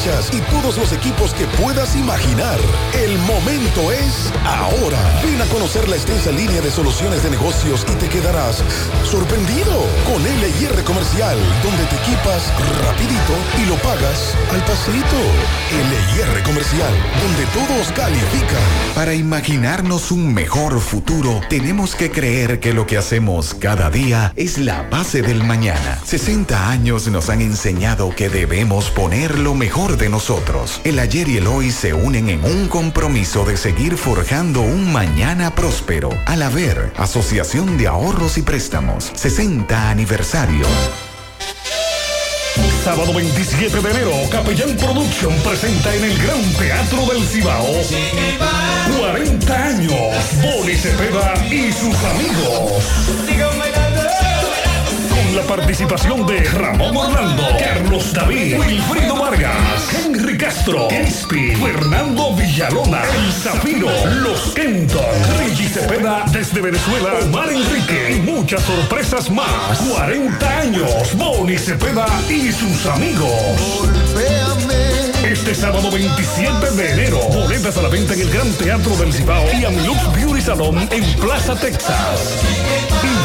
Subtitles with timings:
[0.00, 2.58] canchas y todos los equipos que puedas imaginar.
[2.94, 4.98] El momento es ahora.
[5.22, 8.62] Ven a conocer la extensa línea de soluciones de negocios y te quedarás
[9.04, 12.52] sorprendido con LIR Comercial, donde te equipas
[12.84, 15.20] rapidito y lo pagas al pasito.
[15.70, 16.92] LIR Comercial,
[17.22, 18.60] donde todos califican.
[18.94, 24.58] Para imaginarnos un mejor futuro, tenemos que creer que lo que hacemos cada día es
[24.58, 25.98] la base del mañana.
[26.04, 30.80] 60 años nos han enseñado que debemos poner lo mejor de nosotros.
[30.84, 35.54] El ayer y el hoy se unen en un compromiso de seguir forjando un mañana
[35.54, 36.10] próspero.
[36.26, 40.66] Al haber Asociación de Ahorros y Préstamos, 60 aniversario.
[42.84, 47.66] Sábado 27 de enero, Capellán Production presenta en el Gran Teatro del Cibao
[48.98, 49.92] 40 años,
[50.42, 52.84] Boni Cepeda y sus amigos.
[55.34, 63.32] La participación de Ramón Orlando, Carlos David, Wilfrido Vargas, Henry Castro, Crispy, Fernando Villalona, El
[63.32, 63.88] Zafiro,
[64.22, 65.04] Los Kenton,
[65.38, 69.78] Reggie Cepeda desde Venezuela, Omar Enrique y muchas sorpresas más.
[69.78, 73.30] 40 años, Boni Cepeda y sus amigos.
[75.30, 79.44] Este sábado 27 de enero, boletas a la venta en el Gran Teatro del Cibao
[79.56, 82.42] y Amilux Beauty Salon en Plaza Texas.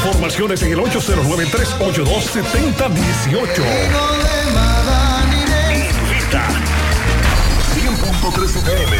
[0.06, 3.64] Informaciones en el 809-382-7018.
[6.03, 6.48] Invita
[7.73, 8.98] 100.3 FM.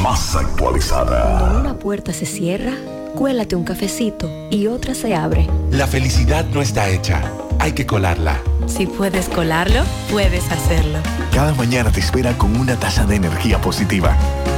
[0.00, 1.40] Más actualizada.
[1.40, 2.74] Cuando una puerta se cierra,
[3.16, 5.48] cuélate un cafecito y otra se abre.
[5.72, 8.40] La felicidad no está hecha, hay que colarla.
[8.66, 10.98] Si puedes colarlo, puedes hacerlo.
[11.32, 14.16] Cada mañana te espera con una taza de energía positiva.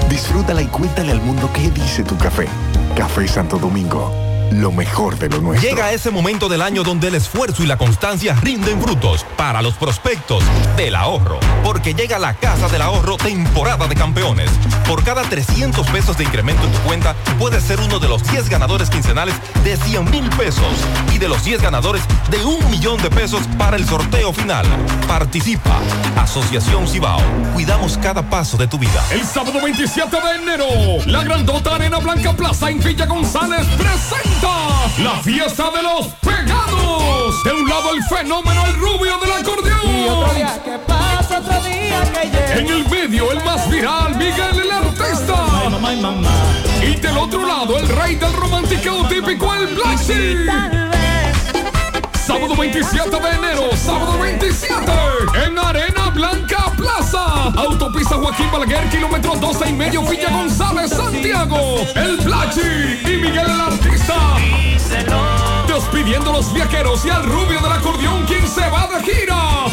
[0.08, 2.46] Disfrútala y cuéntale al mundo qué dice tu café.
[2.96, 4.10] Café Santo Domingo,
[4.52, 5.68] lo mejor de lo nuestro.
[5.68, 9.74] Llega ese momento del año donde el esfuerzo y la constancia rinden frutos para los
[9.74, 10.42] prospectos
[10.76, 11.38] del ahorro.
[11.62, 14.50] Porque llega la Casa del Ahorro temporada de campeones.
[14.86, 18.48] Por cada 300 pesos de incremento en tu cuenta, puedes ser uno de los 10
[18.48, 20.64] ganadores quincenales de 100 mil pesos
[21.14, 24.66] y de los 10 ganadores de un millón de pesos para el sorteo final.
[25.06, 25.78] Participa.
[26.16, 27.20] Asociación Cibao.
[27.54, 29.04] Cuidamos cada paso de tu vida.
[29.10, 30.66] El sábado 27 de enero,
[31.06, 37.44] la Grandota Arena Blanca Plaza en Villa González presenta la fiesta de los pegados.
[37.44, 40.28] De un lado el fenómeno, el rubio del acordeón.
[42.56, 45.46] En el medio, el más viral, Miguel el artista.
[46.82, 50.50] Y del otro lado, el rey del romántico típico, el Black Sheep.
[52.26, 54.92] Sábado 27 de enero, sábado 27,
[55.46, 56.57] en Arena Blanca
[57.14, 61.78] Autopista Joaquín Balaguer, kilómetro 12 y medio, Villa González, Santiago.
[61.94, 62.60] El Plachi
[63.04, 64.14] y Miguel el Artista.
[65.66, 69.64] Despidiendo los viajeros y al rubio del acordeón, quien se va de gira.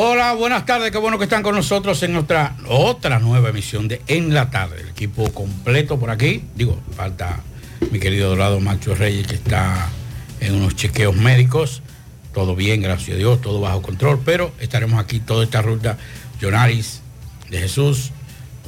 [0.00, 4.00] Hola, buenas tardes, qué bueno que están con nosotros en nuestra otra nueva emisión de
[4.06, 4.82] En la tarde.
[4.82, 6.44] El equipo completo por aquí.
[6.54, 7.40] Digo, falta
[7.90, 9.88] mi querido Dorado Macho Reyes que está
[10.38, 11.82] en unos chequeos médicos.
[12.32, 15.98] Todo bien, gracias a Dios, todo bajo control, pero estaremos aquí toda esta ruta.
[16.40, 17.00] Jonaris
[17.50, 18.12] de Jesús,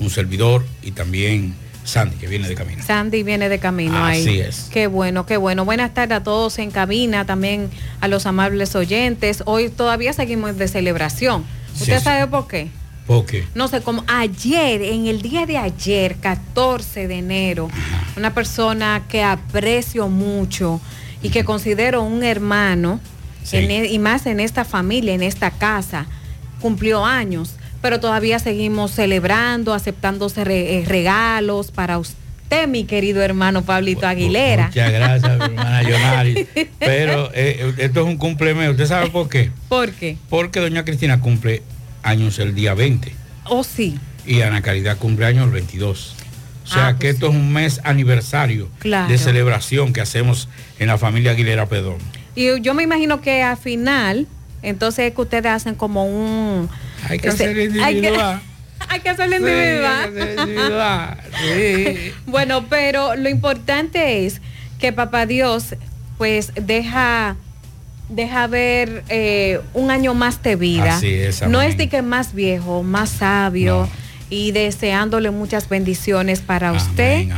[0.00, 1.54] un servidor y también
[1.90, 2.82] Sandy, que viene de camino.
[2.84, 4.20] Sandy viene de camino ahí.
[4.22, 4.68] Así es.
[4.72, 5.64] Qué bueno, qué bueno.
[5.64, 7.68] Buenas tardes a todos en cabina, también
[8.00, 9.42] a los amables oyentes.
[9.46, 11.44] Hoy todavía seguimos de celebración.
[11.74, 12.68] ¿Usted Sí, sabe por qué?
[13.06, 13.44] ¿Por qué?
[13.56, 17.68] No sé, como ayer, en el día de ayer, 14 de enero,
[18.16, 20.80] una persona que aprecio mucho
[21.22, 23.00] y que considero un hermano,
[23.42, 23.56] Sí.
[23.56, 26.06] en e- y más en esta familia, en esta casa,
[26.60, 27.54] cumplió años.
[27.82, 34.66] Pero todavía seguimos celebrando, aceptándose re- eh, regalos para usted, mi querido hermano Pablito Aguilera.
[34.68, 36.46] Muchas gracias, mi hermana Yonari.
[36.78, 38.72] Pero eh, esto es un cumpleaños.
[38.72, 39.50] ¿Usted sabe por qué?
[39.68, 40.16] ¿Por qué?
[40.28, 41.62] Porque doña Cristina cumple
[42.02, 43.12] años el día 20
[43.46, 46.16] Oh, sí, y Ana Caridad cumple años el 22.
[46.64, 49.08] O sea Ah, que pues esto es un mes aniversario Claro.
[49.08, 50.48] de celebración que hacemos
[50.78, 51.98] en la familia Aguilera Pedón.
[52.36, 54.26] y yo me imino que al final,
[54.62, 56.68] entonces es que ustedes hacen como un...
[57.08, 58.40] Hay que ese- hacer individual.
[58.88, 60.38] Hay que hacerlo Sí, individual.
[60.48, 62.12] individual, sí.
[62.26, 64.40] bueno, pero lo importante es
[64.78, 65.74] que Papá Dios
[66.18, 67.36] pues deja
[68.08, 70.96] deja ver eh, un año más de vida.
[70.96, 71.70] Así es, no amén.
[71.70, 73.88] es de que más viejo, más sabio
[74.30, 77.28] y deseándole muchas bendiciones para usted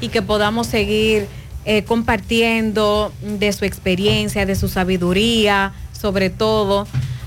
[0.00, 1.26] y que podamos seguir
[1.64, 6.86] eh, compartiendo de su experiencia, de su sabiduría, sobre todo.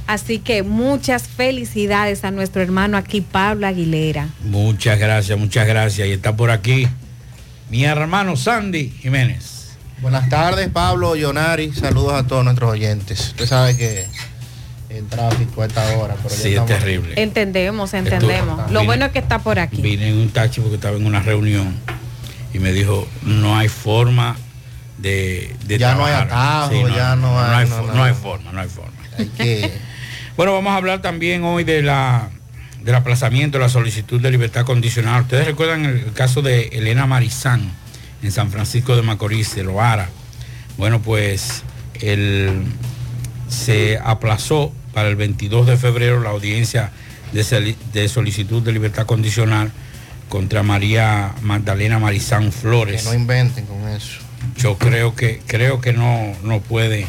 [0.09, 4.29] Así que muchas felicidades a nuestro hermano aquí, Pablo Aguilera.
[4.44, 6.07] Muchas gracias, muchas gracias.
[6.07, 6.88] Y está por aquí
[7.69, 9.75] mi hermano Sandy Jiménez.
[10.01, 11.71] Buenas tardes, Pablo, Yonari.
[11.73, 13.19] Saludos a todos nuestros oyentes.
[13.19, 14.07] Usted sabe que
[14.89, 17.13] el tráfico a esta hora, pero ya Sí, es terrible.
[17.21, 18.57] Entendemos, entendemos.
[18.61, 19.79] Estuvo- Lo vine- bueno es que está por aquí.
[19.79, 21.75] Vine en un taxi porque estaba en una reunión
[22.51, 24.35] y me dijo, no hay forma
[24.97, 26.65] de, de Ya no hay trabajar".
[26.65, 28.94] atajo, ya no hay- no, no, no hay forma, no hay forma.
[29.38, 29.71] que-
[30.39, 32.30] bueno, vamos a hablar también hoy de la
[32.81, 35.24] del aplazamiento de la solicitud de libertad condicional.
[35.24, 37.74] Ustedes recuerdan el caso de Elena Marizán
[38.24, 40.07] en San Francisco de Macorís, de Loara.
[40.77, 41.63] Bueno, pues
[42.00, 42.62] el,
[43.50, 46.92] se aplazó para el 22 de febrero la audiencia
[47.33, 49.74] de, de solicitud de libertad condicional
[50.30, 53.03] contra María Magdalena Marizán que Flores.
[53.03, 54.21] no inventen con eso.
[54.56, 57.07] Yo creo que creo que no, no puede.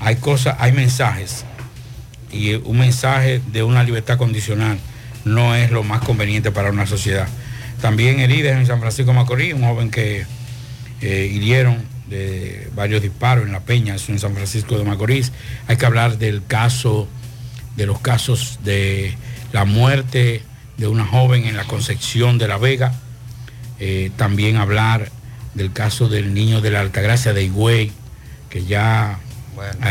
[0.00, 1.44] Hay cosas, hay mensajes
[2.32, 4.78] y un mensaje de una libertad condicional
[5.24, 7.28] no es lo más conveniente para una sociedad.
[7.80, 10.24] También heridas en San Francisco Macorís, un joven que
[11.00, 11.78] eh, hirieron
[12.08, 15.32] de varios disparos en La Peña, en San Francisco de Macorís.
[15.68, 17.08] Hay que hablar del caso,
[17.76, 19.14] de los casos de
[19.52, 20.42] la muerte
[20.76, 22.92] de una joven en la Concepción de La Vega.
[23.78, 25.10] Eh, también hablar
[25.54, 27.92] del caso del niño de la Altagracia de Higüey,
[28.50, 29.20] que ya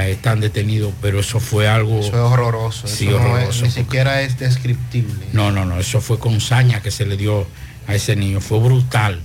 [0.07, 1.99] están detenidos, pero eso fue algo...
[1.99, 2.87] Eso es horroroso.
[2.87, 3.65] Sí, eso no es- horroroso.
[3.65, 5.25] ni siquiera es descriptible.
[5.33, 7.47] No, no, no, eso fue con saña que se le dio
[7.87, 9.21] a ese niño, fue brutal.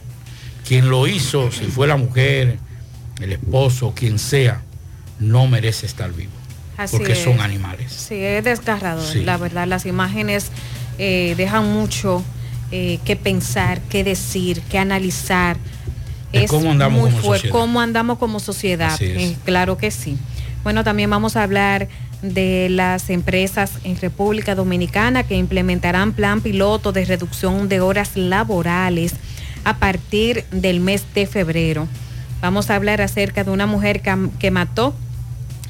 [0.67, 2.59] Quien lo hizo, si fue la mujer,
[3.21, 4.63] el esposo, quien sea,
[5.21, 6.33] no merece estar vivo,
[6.77, 7.19] Así porque es.
[7.23, 7.93] son animales.
[7.93, 9.23] Sí, es desgarrador, Sí.
[9.25, 9.67] la verdad.
[9.67, 10.47] Las imágenes
[10.99, 12.23] eh, dejan mucho
[12.73, 15.57] eh, que pensar, que decir, que analizar.
[16.33, 17.61] De cómo andamos muy como fuerte, sociedad.
[17.61, 18.95] cómo andamos como sociedad.
[18.95, 19.01] Es.
[19.03, 20.17] Eh, claro que sí.
[20.65, 21.89] Bueno, también vamos a hablar
[22.23, 29.13] de las empresas en República Dominicana que implementarán plan piloto de reducción de horas laborales
[29.65, 31.87] a partir del mes de febrero.
[32.41, 34.95] Vamos a hablar acerca de una mujer que, mató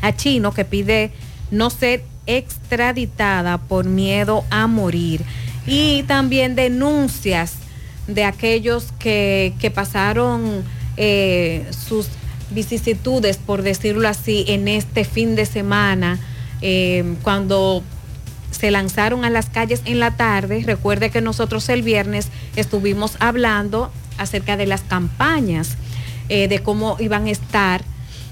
[0.00, 1.10] a Chino que pide
[1.50, 5.22] no ser extraditada por miedo a morir.
[5.66, 7.54] Y también denuncias
[8.06, 10.62] de aquellos que, que pasaron
[10.96, 12.08] eh, sus
[12.50, 16.18] vicisitudes, por decirlo así, en este fin de semana,
[16.60, 17.82] eh, cuando
[18.50, 20.62] se lanzaron a las calles en la tarde.
[20.64, 25.76] Recuerde que nosotros el viernes estuvimos hablando acerca de las campañas,
[26.28, 27.84] eh, de cómo iban a estar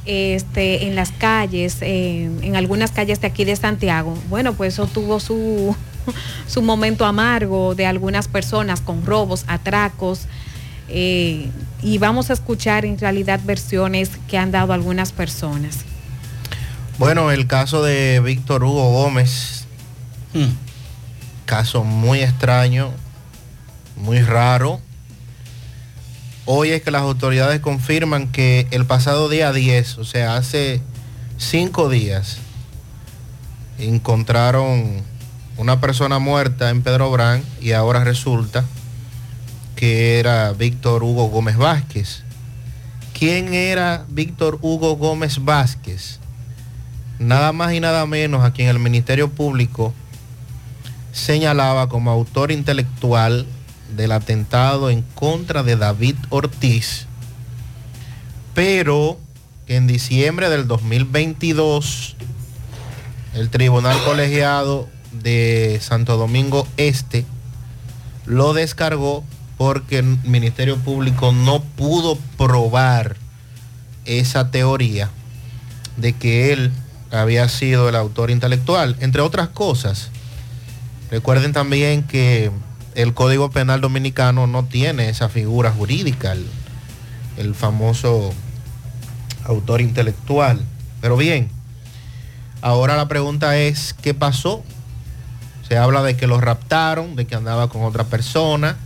[0.04, 4.16] este, en las calles, eh, en algunas calles de aquí de Santiago.
[4.28, 5.76] Bueno, pues eso tuvo su,
[6.46, 10.26] su momento amargo de algunas personas con robos, atracos.
[10.92, 11.50] Eh,
[11.82, 15.78] y vamos a escuchar en realidad versiones que han dado algunas personas.
[16.98, 19.64] Bueno, el caso de Víctor Hugo Gómez,
[21.46, 22.90] caso muy extraño,
[23.96, 24.80] muy raro.
[26.44, 30.82] Hoy es que las autoridades confirman que el pasado día 10, o sea, hace
[31.38, 32.38] cinco días,
[33.78, 35.02] encontraron
[35.56, 38.64] una persona muerta en Pedro Brán y ahora resulta
[39.82, 42.22] que era Víctor Hugo Gómez Vázquez.
[43.18, 46.20] ¿Quién era Víctor Hugo Gómez Vázquez?
[47.18, 49.92] Nada más y nada menos a quien el Ministerio Público
[51.10, 53.44] señalaba como autor intelectual
[53.96, 57.08] del atentado en contra de David Ortiz,
[58.54, 59.18] pero
[59.66, 62.14] que en diciembre del 2022
[63.34, 67.24] el Tribunal Colegiado de Santo Domingo Este
[68.26, 69.24] lo descargó
[69.62, 73.16] porque el Ministerio Público no pudo probar
[74.04, 75.10] esa teoría
[75.96, 76.72] de que él
[77.10, 78.96] había sido el autor intelectual.
[79.00, 80.10] Entre otras cosas,
[81.12, 82.50] Recuerden también que
[82.94, 86.34] el Código Penal Dominicano no tiene esa figura jurídica,
[87.36, 88.32] el, famoso
[89.44, 90.64] autor intelectual.
[91.02, 91.50] Pero bien,
[92.62, 94.64] ahora la pregunta es, ¿qué pasó?
[95.68, 98.78] Se habla de que lo raptaron, de que andaba con otra persona,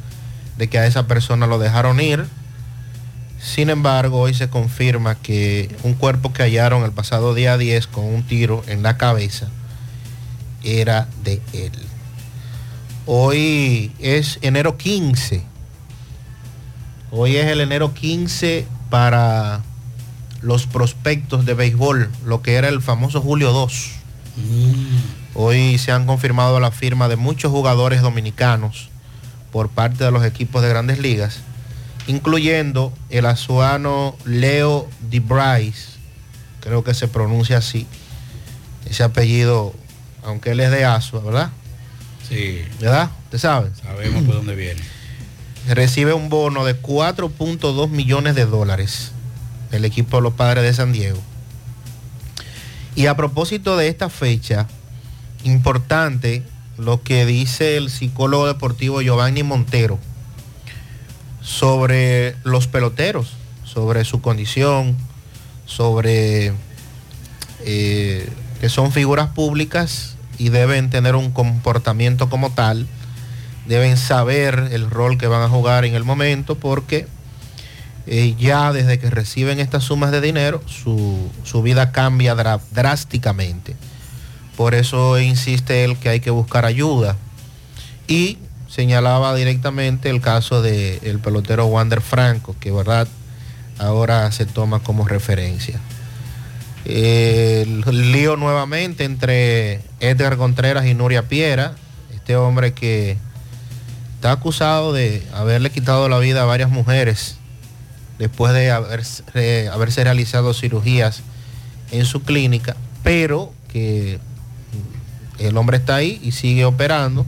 [0.56, 2.26] de que a esa persona lo dejaron ir.
[3.40, 8.04] Sin embargo, hoy se confirma que un cuerpo que hallaron el pasado día 10 con
[8.04, 9.48] un tiro en la cabeza
[10.62, 11.72] era de él.
[13.04, 15.44] Hoy es enero 15.
[17.12, 19.62] Hoy es el enero 15 para
[20.40, 23.90] los prospectos de béisbol, lo que era el famoso Julio 2.
[25.34, 28.90] Hoy se han confirmado la firma de muchos jugadores dominicanos
[29.56, 31.38] por parte de los equipos de grandes ligas,
[32.06, 35.96] incluyendo el azuano Leo DeBrice,
[36.60, 37.86] creo que se pronuncia así,
[38.84, 39.72] ese apellido,
[40.22, 41.52] aunque él es de Asua, ¿verdad?
[42.28, 42.66] Sí.
[42.80, 43.10] ¿Verdad?
[43.24, 43.70] ¿Usted sabe?
[43.82, 44.82] Sabemos por dónde viene.
[45.68, 49.12] Recibe un bono de 4.2 millones de dólares
[49.72, 51.22] el equipo de los padres de San Diego.
[52.94, 54.66] Y a propósito de esta fecha,
[55.44, 56.42] importante
[56.78, 59.98] lo que dice el psicólogo deportivo Giovanni Montero
[61.40, 63.32] sobre los peloteros,
[63.64, 64.96] sobre su condición,
[65.64, 66.52] sobre
[67.64, 68.28] eh,
[68.60, 72.86] que son figuras públicas y deben tener un comportamiento como tal,
[73.66, 77.06] deben saber el rol que van a jugar en el momento porque
[78.06, 83.76] eh, ya desde que reciben estas sumas de dinero su, su vida cambia drásticamente.
[84.56, 87.16] Por eso insiste él que hay que buscar ayuda.
[88.08, 93.08] Y señalaba directamente el caso del pelotero Wander Franco, que verdad
[93.78, 95.80] ahora se toma como referencia.
[96.84, 97.82] El
[98.12, 101.74] lío nuevamente entre Edgar Contreras y Nuria Piera,
[102.14, 103.18] este hombre que
[104.14, 107.38] está acusado de haberle quitado la vida a varias mujeres
[108.18, 111.22] después de haberse, haberse realizado cirugías
[111.90, 114.18] en su clínica, pero que
[115.38, 117.26] el hombre está ahí y sigue operando.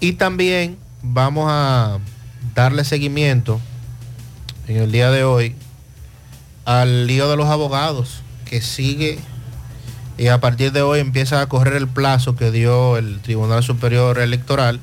[0.00, 1.98] Y también vamos a
[2.54, 3.60] darle seguimiento
[4.66, 5.54] en el día de hoy
[6.64, 9.18] al lío de los abogados que sigue
[10.18, 14.18] y a partir de hoy empieza a correr el plazo que dio el Tribunal Superior
[14.18, 14.80] Electoral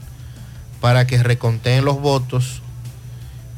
[0.82, 2.62] para que reconteen los votos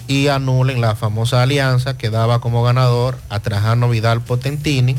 [0.08, 4.96] y anulen la famosa alianza que daba como ganador a Trajano Vidal Potentini,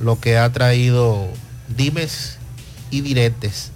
[0.00, 1.28] lo que ha traído
[1.68, 2.38] dimes
[2.90, 3.72] y diretes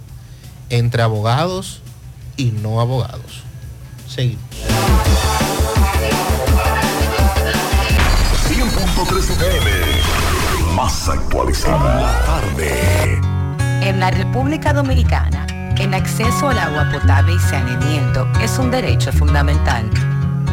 [0.69, 1.81] entre abogados
[2.37, 3.43] y no abogados.
[4.07, 4.43] Seguimos.
[8.47, 10.75] 100.3 FM.
[10.75, 12.01] Más actualizada.
[12.01, 13.21] La tarde.
[13.81, 19.89] En la República Dominicana, el acceso al agua potable y saneamiento es un derecho fundamental.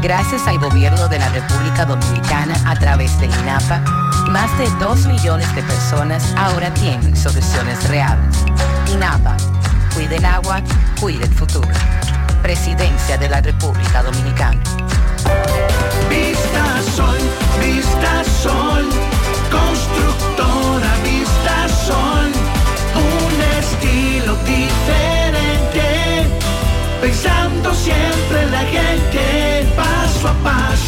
[0.06, 3.80] Gracias al gobierno de la República Dominicana a través de INAPA,
[4.28, 8.36] más de 2 millones de personas ahora tienen soluciones reales.
[8.94, 9.36] INAPA,
[9.96, 10.62] cuide el agua,
[11.00, 11.68] cuide el futuro.
[12.40, 14.60] Presidencia de la República Dominicana.
[16.08, 17.18] Vista Sol,
[17.60, 18.88] Vista Sol,
[19.50, 22.30] constructora Vista Sol,
[22.94, 26.28] un estilo diferente,
[27.00, 28.25] pensando siempre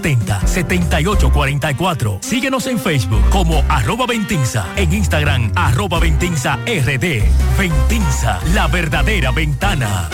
[0.00, 2.22] 809-570-7844.
[2.22, 7.22] Síguenos en Facebook como arroba Ventinza, en Instagram arroba Ventinza RD.
[7.58, 10.08] Ventinza, la verdadera ventana.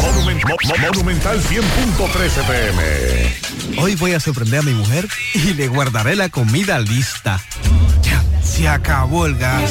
[0.00, 3.82] Monumental 100.13 pm.
[3.82, 7.40] Hoy voy a sorprender a mi mujer y le guardaré la comida lista.
[8.02, 9.70] Ya, se acabó el gas.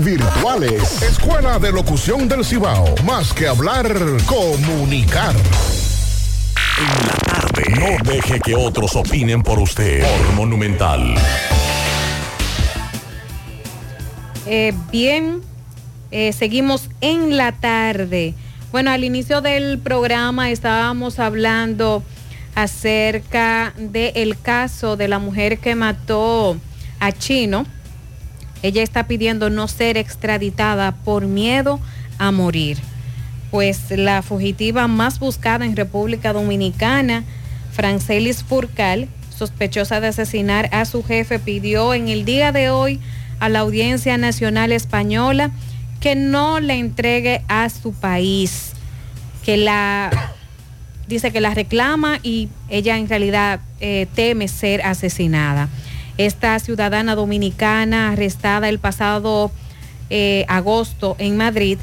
[0.00, 1.02] virtuales.
[1.02, 2.94] Escuela de Locución del Cibao.
[3.04, 3.86] Más que hablar,
[4.24, 5.34] comunicar.
[6.78, 7.64] En la tarde.
[7.78, 10.00] No deje que otros opinen por usted.
[10.00, 11.14] Por Monumental.
[14.46, 15.42] Eh, bien,
[16.12, 18.34] eh, seguimos en la tarde.
[18.72, 22.02] Bueno, al inicio del programa estábamos hablando
[22.54, 26.56] acerca del caso de la mujer que mató
[27.00, 27.66] a Chino.
[28.62, 31.80] Ella está pidiendo no ser extraditada por miedo
[32.18, 32.78] a morir.
[33.50, 37.24] Pues la fugitiva más buscada en República Dominicana,
[37.72, 43.00] Francelis Furcal, sospechosa de asesinar a su jefe, pidió en el día de hoy
[43.40, 45.50] a la Audiencia Nacional Española
[46.00, 48.72] que no le entregue a su país,
[49.44, 50.34] que la
[51.08, 55.68] dice que la reclama y ella en realidad eh, teme ser asesinada.
[56.18, 59.50] Esta ciudadana dominicana arrestada el pasado
[60.10, 61.78] eh, agosto en Madrid,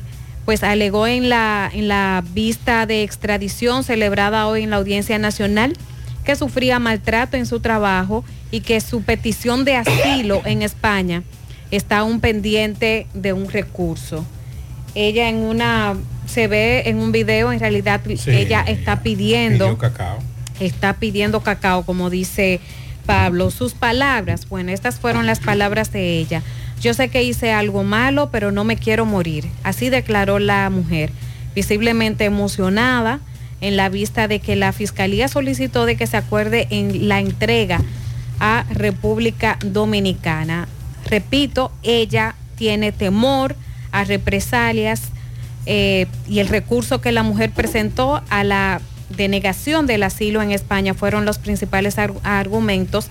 [0.46, 5.74] pues alegó en la, en la vista de extradición celebrada hoy en la Audiencia Nacional
[6.26, 11.24] que sufría maltrato en su trabajo y que su petición de asilo en España
[11.72, 14.26] está aún pendiente de un recurso.
[14.96, 15.96] Ella en una,
[16.26, 20.20] se ve en un video, en realidad ella está pidiendo, cacao.
[20.60, 22.60] está pidiendo cacao, como dice
[23.06, 23.52] Pablo.
[23.52, 26.42] Sus palabras, bueno, estas fueron las palabras de ella.
[26.82, 29.48] Yo sé que hice algo malo, pero no me quiero morir.
[29.64, 31.12] Así declaró la mujer,
[31.56, 33.20] visiblemente emocionada
[33.62, 37.82] en la vista de que la fiscalía solicitó de que se acuerde en la entrega
[38.40, 40.68] a República Dominicana.
[41.06, 43.56] Repito, ella tiene temor
[43.92, 45.04] a represalias
[45.66, 50.94] eh, y el recurso que la mujer presentó a la denegación del asilo en España
[50.94, 53.10] fueron los principales argumentos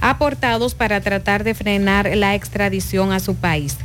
[0.00, 3.76] aportados para tratar de frenar la extradición a su país,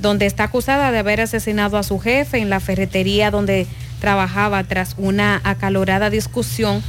[0.00, 3.66] donde está acusada de haber asesinado a su jefe en la ferretería donde
[4.00, 6.82] trabajaba tras una acalorada discusión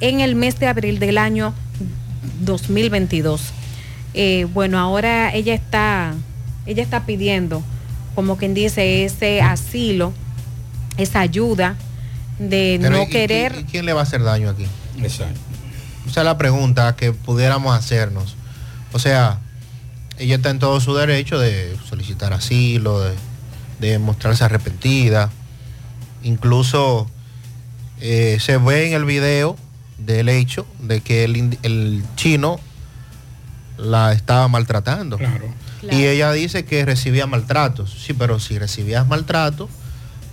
[0.00, 1.54] en el mes de abril del año
[2.40, 3.52] 2022.
[4.14, 6.14] Eh, bueno, ahora ella está,
[6.66, 7.62] ella está pidiendo,
[8.14, 10.12] como quien dice, ese asilo,
[10.96, 11.76] esa ayuda
[12.38, 13.64] de no querer.
[13.70, 14.66] ¿Quién le va a hacer daño aquí?
[15.02, 15.40] Exacto.
[16.06, 18.36] Esa es la pregunta que pudiéramos hacernos.
[18.92, 19.40] O sea,
[20.18, 23.00] ella está en todo su derecho de solicitar asilo,
[23.80, 25.30] de, mostrarse arrepentida.
[26.22, 27.08] Incluso
[28.00, 29.56] eh, se ve en el video
[29.98, 32.60] del hecho de que el, el chino
[33.76, 35.18] la estaba maltratando.
[35.82, 37.94] Y ella dice que recibía maltratos.
[38.06, 39.68] Sí, pero si recibías maltrato,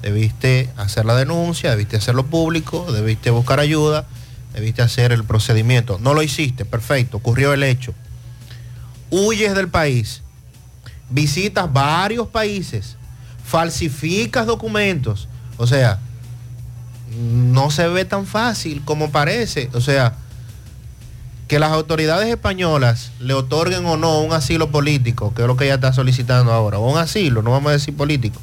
[0.02, 4.06] debiste hacer la denuncia, debiste hacerlo público, debiste buscar ayuda,
[4.54, 6.00] debiste hacer el procedimiento.
[6.00, 7.94] No lo hiciste, perfecto, ocurrió el hecho.
[9.10, 10.22] Huyes del país,
[11.10, 12.98] visitas varios países,
[13.44, 15.28] falsificas documentos.
[15.58, 16.00] O sea,
[17.18, 19.70] no se ve tan fácil como parece.
[19.74, 20.16] O sea,
[21.48, 25.66] que las autoridades españolas le otorguen o no un asilo político, que es lo que
[25.66, 28.40] ella está solicitando ahora, o un asilo, no vamos a decir político.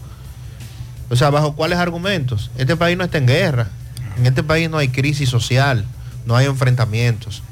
[1.10, 2.50] O sea, ¿bajo cuáles argumentos?
[2.58, 3.68] Este país no está en guerra.
[4.16, 5.84] En este país no hay crisis social,
[6.26, 7.42] no hay enfrentamientos.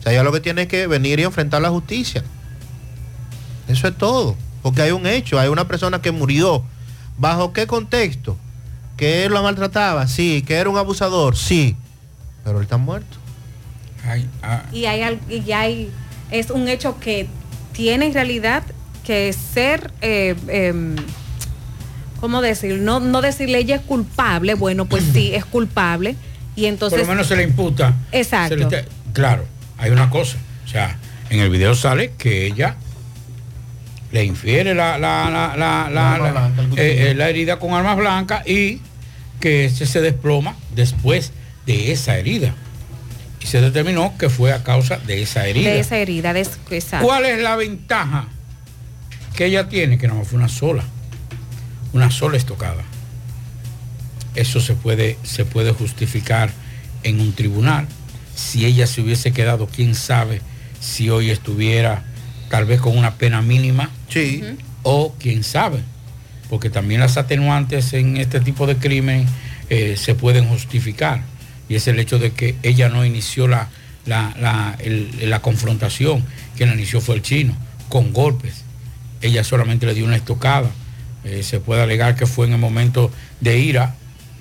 [0.00, 2.24] O sea, ella lo que tiene es que venir y enfrentar la justicia.
[3.68, 4.36] Eso es todo.
[4.62, 6.64] Porque hay un hecho, hay una persona que murió.
[7.18, 8.36] ¿Bajo qué contexto?
[8.96, 10.42] Que él lo maltrataba, sí.
[10.46, 11.76] Que era un abusador, sí.
[12.42, 13.18] Pero él está muerto.
[14.72, 15.92] y hay, y hay
[16.30, 17.28] es un hecho que
[17.72, 18.62] tiene en realidad
[19.04, 20.96] que ser eh, em,
[22.24, 22.76] ¿cómo decir?
[22.78, 26.16] No, no decirle ella es culpable, bueno, pues sí, es culpable.
[26.56, 26.98] Y entonces.
[27.00, 27.92] Por lo menos se le imputa.
[28.12, 28.54] Exacto.
[28.54, 29.44] se le está- claro,
[29.76, 30.38] hay una cosa.
[30.64, 30.96] O sea,
[31.28, 32.76] en el video sale que ella
[34.10, 38.80] le infiere la, la, la, la, eh, eh, la herida con armas blancas y
[39.38, 41.32] que ese se desploma después
[41.66, 42.54] de esa herida.
[43.42, 45.68] Y se determinó que fue a causa de esa herida.
[45.68, 47.06] de esa herida, de exacto.
[47.06, 48.28] ¿Cuál es la ventaja
[49.36, 49.98] que ella tiene?
[49.98, 50.84] Que no fue una sola,
[51.94, 52.82] una sola estocada.
[54.34, 56.50] Eso se puede, se puede justificar
[57.04, 57.86] en un tribunal.
[58.34, 60.40] Si ella se hubiese quedado, quién sabe
[60.80, 62.04] si hoy estuviera
[62.50, 63.90] tal vez con una pena mínima.
[64.08, 64.42] Sí.
[64.82, 65.78] O quién sabe.
[66.50, 69.26] Porque también las atenuantes en este tipo de crimen
[69.70, 71.22] eh, se pueden justificar.
[71.68, 73.68] Y es el hecho de que ella no inició la,
[74.04, 76.24] la, la- el- la confrontación.
[76.56, 77.56] Quien la inició fue el chino,
[77.88, 78.64] con golpes.
[79.22, 80.70] Ella solamente le dio una estocada.
[81.24, 83.10] Eh, se puede alegar que fue en el momento
[83.40, 83.94] de ira,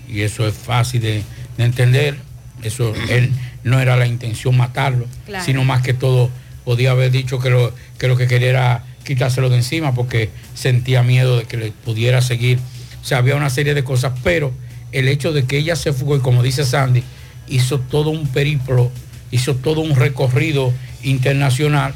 [0.10, 1.24] y eso es fácil de,
[1.58, 2.18] de entender.
[2.62, 3.32] Eso, él
[3.64, 5.44] no era la intención matarlo, Claro.
[5.46, 6.30] sino más que todo
[6.66, 11.04] podía haber dicho que lo, que lo que quería era quitárselo de encima porque sentía
[11.04, 12.60] miedo de que le pudiera seguir.
[13.02, 14.54] O sea, había una serie de cosas, pero
[14.94, 17.04] el hecho de que ella se fugó y como dice Sandy,
[17.50, 18.92] hizo todo un periplo,
[19.32, 20.72] hizo todo un recorrido
[21.04, 21.94] internacional,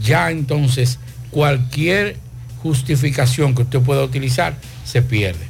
[0.00, 0.98] ya entonces
[1.30, 2.16] cualquier
[2.62, 5.48] justificación que usted pueda utilizar se pierde.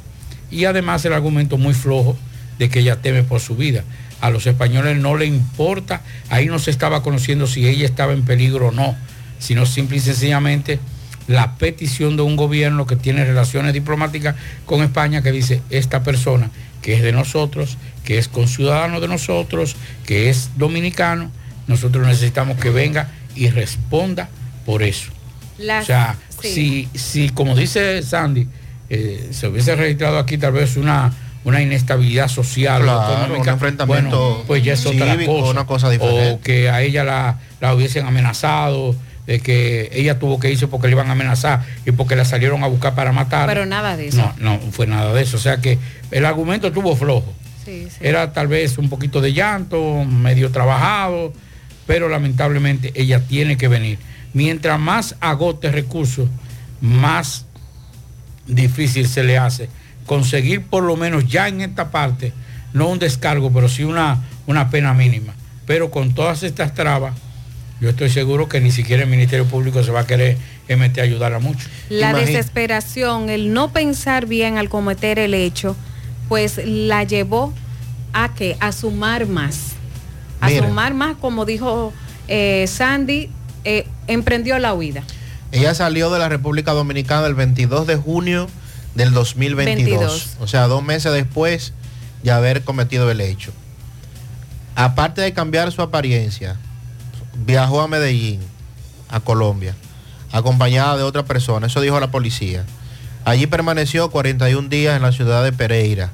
[0.51, 2.17] Y además el argumento muy flojo
[2.57, 3.83] de que ella teme por su vida.
[4.21, 8.23] A los españoles no le importa, ahí no se estaba conociendo si ella estaba en
[8.23, 8.95] peligro o no,
[9.39, 10.79] sino simple y sencillamente
[11.27, 16.49] la petición de un gobierno que tiene relaciones diplomáticas con España que dice, esta persona
[16.81, 21.29] que es de nosotros, que es conciudadano de nosotros, que es dominicano,
[21.67, 24.27] nosotros necesitamos que venga y responda
[24.65, 25.11] por eso.
[25.59, 26.87] Las- o sea, sí.
[26.93, 28.47] si, si, como dice Sandy,
[28.89, 33.49] eh, se hubiese registrado aquí tal vez una, una inestabilidad social, Claro, o económica, un
[33.49, 35.49] enfrentamiento bueno, pues ya es otra cosa.
[35.51, 36.31] una cosa diferente.
[36.31, 38.95] O que a ella la, la hubiesen amenazado,
[39.29, 42.63] de que ella tuvo que irse porque le iban a amenazar y porque la salieron
[42.63, 43.47] a buscar para matar.
[43.47, 44.33] Pero nada de eso.
[44.39, 45.37] No, no fue nada de eso.
[45.37, 45.77] O sea que
[46.09, 47.31] el argumento estuvo flojo.
[47.63, 47.97] Sí, sí.
[47.99, 51.31] Era tal vez un poquito de llanto, medio trabajado,
[51.85, 53.99] pero lamentablemente ella tiene que venir.
[54.33, 56.29] Mientras más agote recursos,
[56.81, 57.45] más
[58.47, 59.69] difícil se le hace
[60.09, 62.33] conseguir por lo menos ya en esta parte,
[62.73, 65.35] no un descargo, pero sí una, una pena mínima.
[65.67, 67.13] Pero con todas estas trabas,
[67.79, 70.35] yo estoy seguro que ni siquiera el Ministerio Público se va a querer
[70.67, 71.69] meter a ayudar a muchos.
[71.89, 75.75] La desesperación, el no pensar bien al cometer el hecho,
[76.27, 77.53] pues la llevó
[78.11, 79.73] a que a sumar más.
[80.41, 80.67] A Mira.
[80.67, 81.93] sumar más, como dijo
[82.27, 83.29] eh, Sandy,
[83.71, 85.03] eh, emprendió la huida.
[85.51, 88.47] Ella salió de la República Dominicana el 22 de junio
[88.95, 89.85] del 2022.
[89.85, 90.37] 22.
[90.39, 91.73] O sea, dos meses después
[92.23, 93.51] de haber cometido el hecho.
[94.73, 96.57] Aparte de cambiar su apariencia,
[97.45, 98.39] viajó a Medellín,
[99.07, 99.75] a Colombia,
[100.31, 101.67] acompañada de otra persona.
[101.67, 102.65] Eso dijo la policía.
[103.23, 106.09] Allí permaneció 41 días en la ciudad de Pereira.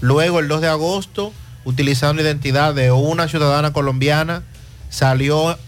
[0.00, 1.34] Luego, el 2 de agosto,
[1.66, 4.42] utilizando la identidad de una ciudadana colombiana,
[4.88, 5.58] salió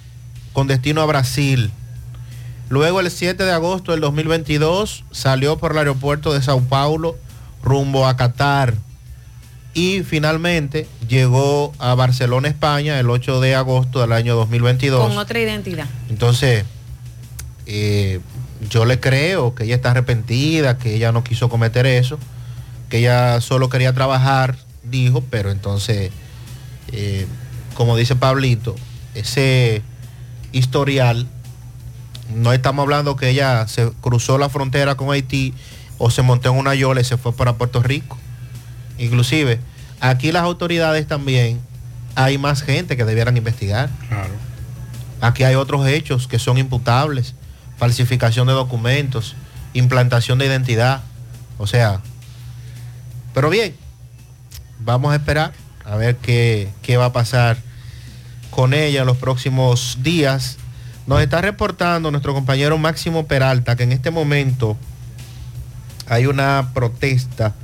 [0.57, 1.71] con destino a Brasil.
[2.71, 7.19] Luego el 7 de agosto del 2022 salió por el aeropuerto de Sao Paulo
[7.63, 8.73] rumbo a Qatar
[9.75, 15.07] y finalmente llegó a Barcelona, España el 8 de agosto del año 2022.
[15.07, 15.89] Con otra identidad.
[16.09, 16.65] Entonces,
[17.67, 18.21] eh,
[18.71, 22.19] yo le creo que ella está arrepentida, que ella no quiso cometer eso,
[22.89, 26.13] que ella solo quería trabajar, dijo, pero entonces,
[26.93, 27.27] eh,
[27.75, 28.75] como dice Pablito,
[29.15, 29.83] ese
[30.53, 31.27] historial,
[32.35, 35.55] no estamos hablando que ella se cruzó la frontera con Haití
[35.99, 38.19] o se montó en una yola y se fue para Puerto Rico.
[38.99, 39.61] Inclusive,
[40.01, 41.61] aquí las autoridades también
[42.15, 43.91] hay más gente que debieran investigar.
[44.09, 44.31] Claro.
[45.21, 47.35] Aquí hay otros hechos que son imputables,
[47.79, 49.37] falsificación de documentos,
[49.73, 51.03] implantación de identidad.
[51.59, 52.01] O sea,
[53.33, 53.75] pero bien,
[54.81, 55.53] vamos a esperar
[55.85, 57.59] a ver qué, qué va a pasar
[58.57, 60.57] con ella los próximos días.
[61.07, 64.79] Nos está reportando nuestro compañero Máximo Peralta que en este momento
[66.09, 67.55] hay una protesta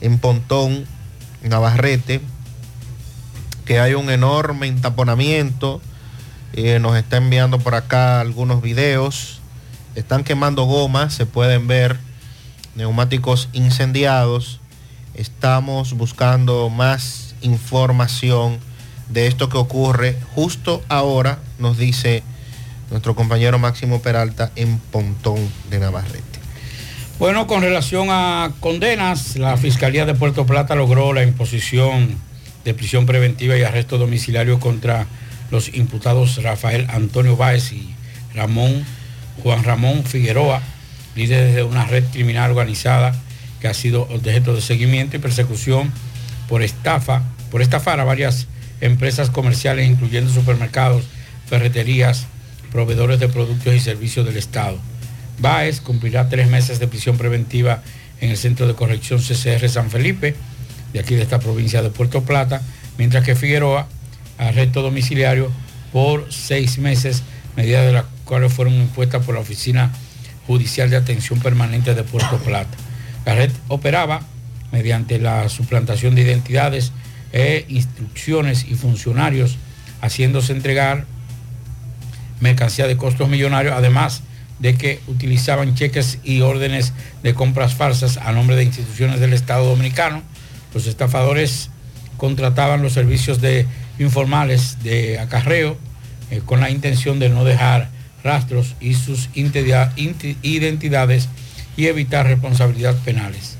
[0.00, 0.86] en Pontón,
[1.42, 2.22] Navarrete,
[3.66, 5.82] que hay un enorme entaponamiento.
[6.54, 9.42] Eh, nos está enviando por acá algunos videos.
[9.96, 11.98] Están quemando gomas, se pueden ver
[12.74, 14.60] neumáticos incendiados.
[15.12, 18.71] Estamos buscando más información
[19.12, 22.22] de esto que ocurre justo ahora, nos dice
[22.90, 25.38] nuestro compañero Máximo Peralta en Pontón
[25.70, 26.40] de Navarrete.
[27.18, 32.16] Bueno, con relación a condenas, la Fiscalía de Puerto Plata logró la imposición
[32.64, 35.06] de prisión preventiva y arresto domiciliario contra
[35.50, 37.94] los imputados Rafael Antonio Báez y
[38.34, 38.84] Ramón
[39.42, 40.62] Juan Ramón Figueroa,
[41.16, 43.14] líderes de una red criminal organizada
[43.60, 45.92] que ha sido objeto de seguimiento y persecución
[46.48, 48.46] por estafa, por estafar a varias
[48.82, 51.04] empresas comerciales, incluyendo supermercados,
[51.46, 52.26] ferreterías,
[52.70, 54.78] proveedores de productos y servicios del Estado.
[55.38, 57.82] Báez cumplirá tres meses de prisión preventiva
[58.20, 60.34] en el Centro de Corrección CCR San Felipe,
[60.92, 62.60] de aquí de esta provincia de Puerto Plata,
[62.98, 63.86] mientras que Figueroa,
[64.36, 65.50] arresto domiciliario
[65.92, 67.22] por seis meses,
[67.56, 69.92] medidas de las cuales fueron impuestas por la Oficina
[70.46, 72.76] Judicial de Atención Permanente de Puerto Plata.
[73.24, 74.22] La red operaba
[74.72, 76.92] mediante la suplantación de identidades
[77.32, 79.56] e instrucciones y funcionarios,
[80.00, 81.06] haciéndose entregar
[82.40, 84.22] mercancía de costos millonarios, además
[84.58, 86.92] de que utilizaban cheques y órdenes
[87.22, 90.22] de compras falsas a nombre de instituciones del Estado Dominicano.
[90.74, 91.70] Los estafadores
[92.16, 93.66] contrataban los servicios de
[93.98, 95.76] informales de acarreo
[96.30, 97.88] eh, con la intención de no dejar
[98.22, 101.28] rastros y sus identidades
[101.76, 103.56] y evitar responsabilidades penales.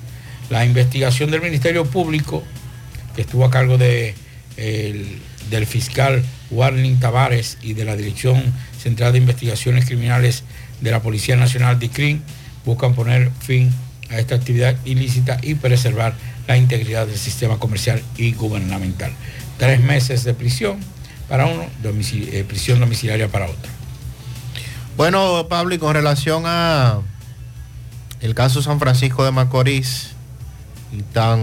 [0.51, 2.45] La investigación del Ministerio Público,
[3.15, 4.15] que estuvo a cargo de,
[4.57, 5.19] el,
[5.51, 8.43] del fiscal Warling Tavares y de la Dirección
[8.81, 10.45] Central de Investigaciones Criminales
[10.81, 12.21] de la Policía Nacional de CRIM,
[12.65, 13.73] buscan poner fin
[14.11, 16.15] a esta actividad ilícita y preservar
[16.47, 19.13] la integridad del sistema comercial y gubernamental.
[19.59, 20.79] Tres meses de prisión
[21.29, 23.71] para uno, eh, prisión domiciliaria para otro.
[24.97, 27.01] Bueno, Pablo, y con relación a
[28.21, 30.11] el caso San Francisco de Macorís,
[30.93, 31.41] y tan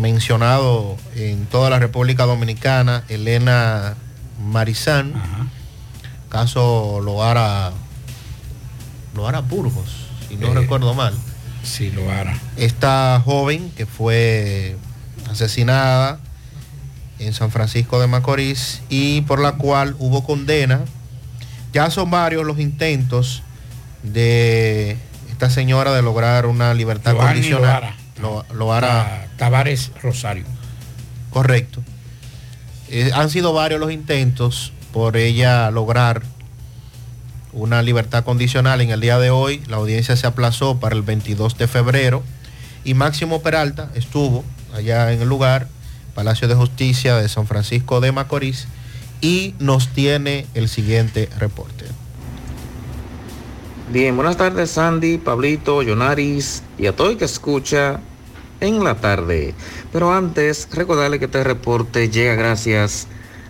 [0.00, 3.94] mencionado en toda la República Dominicana, Elena
[4.42, 5.12] Marizán,
[6.28, 7.72] caso Loara,
[9.14, 11.14] Loara Burgos, si no Eh, recuerdo mal.
[11.62, 12.38] Sí, Loara.
[12.56, 14.76] Esta joven que fue
[15.30, 16.18] asesinada
[17.18, 20.80] en San Francisco de Macorís y por la cual hubo condena.
[21.72, 23.42] Ya son varios los intentos
[24.02, 24.96] de
[25.30, 27.94] esta señora de lograr una libertad condicional.
[28.20, 30.44] Lo- Loara Tavares Rosario.
[31.30, 31.80] Correcto.
[32.90, 36.22] Eh, han sido varios los intentos por ella lograr
[37.54, 38.82] una libertad condicional.
[38.82, 42.22] En el día de hoy la audiencia se aplazó para el 22 de febrero
[42.84, 45.68] y Máximo Peralta estuvo allá en el lugar,
[46.14, 48.66] Palacio de Justicia de San Francisco de Macorís,
[49.22, 51.86] y nos tiene el siguiente reporte.
[53.90, 58.00] Bien, buenas tardes Sandy, Pablito, Yonaris y a todo el que escucha
[58.60, 59.54] en la tarde.
[59.92, 63.06] Pero antes, recordarle que este reporte llega gracias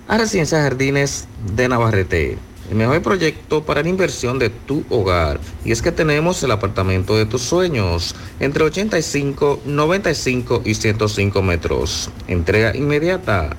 [0.09, 2.39] a Residencia Jardines de Navarrete,
[2.71, 5.41] el mejor proyecto para la inversión de tu hogar.
[5.65, 12.11] Y es que tenemos el apartamento de tus sueños, entre 85, 95 y 105 metros.
[12.27, 13.57] Entrega inmediata.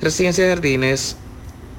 [0.00, 1.16] Residencia de Jardines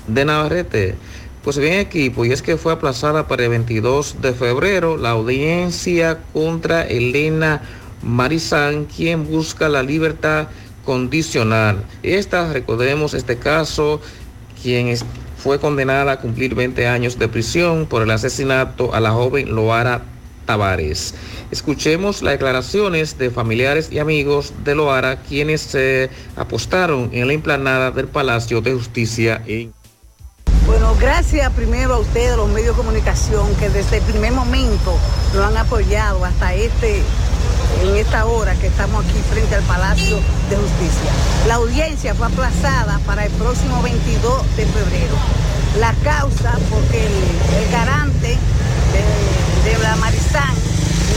[0.07, 0.95] de Navarrete.
[1.43, 6.19] Pues bien equipo, y es que fue aplazada para el 22 de febrero la audiencia
[6.33, 7.63] contra Elena
[8.03, 10.49] Marizán, quien busca la libertad
[10.85, 11.83] condicional.
[12.03, 14.01] Esta, recordemos este caso,
[14.61, 14.95] quien
[15.37, 20.03] fue condenada a cumplir 20 años de prisión por el asesinato a la joven Loara
[20.45, 21.15] Tavares.
[21.49, 27.91] Escuchemos las declaraciones de familiares y amigos de Loara quienes se apostaron en la implanada
[27.91, 29.73] del Palacio de Justicia en
[30.67, 34.97] Bueno, gracias primero a ustedes, los medios de comunicación, que desde el primer momento
[35.35, 37.01] lo han apoyado hasta este,
[37.81, 40.17] en esta hora que estamos aquí frente al Palacio
[40.49, 41.11] de Justicia.
[41.47, 45.15] La audiencia fue aplazada para el próximo 22 de febrero.
[45.79, 47.13] La causa, porque el,
[47.63, 48.37] el garante
[48.93, 50.53] de, de la Marizán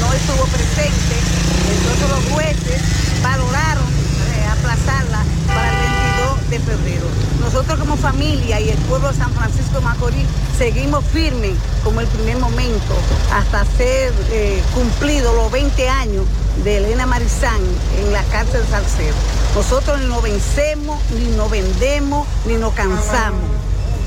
[0.01, 1.17] no estuvo presente,
[1.71, 2.83] entonces los jueces
[3.23, 5.34] valoraron eh, aplazarla para el 22
[6.51, 7.07] de febrero.
[7.41, 10.27] Nosotros como familia y el pueblo de San Francisco de Macorís
[10.59, 11.53] seguimos firmes
[11.83, 12.95] como el primer momento
[13.33, 16.25] hasta ser eh, cumplido los 20 años
[16.65, 17.61] de Elena Marizán
[17.99, 19.15] en la cárcel de Salcedo.
[19.55, 23.41] Nosotros ni nos vencemos, ni nos vendemos, ni nos cansamos.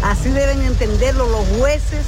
[0.04, 2.06] Así deben entenderlo los jueces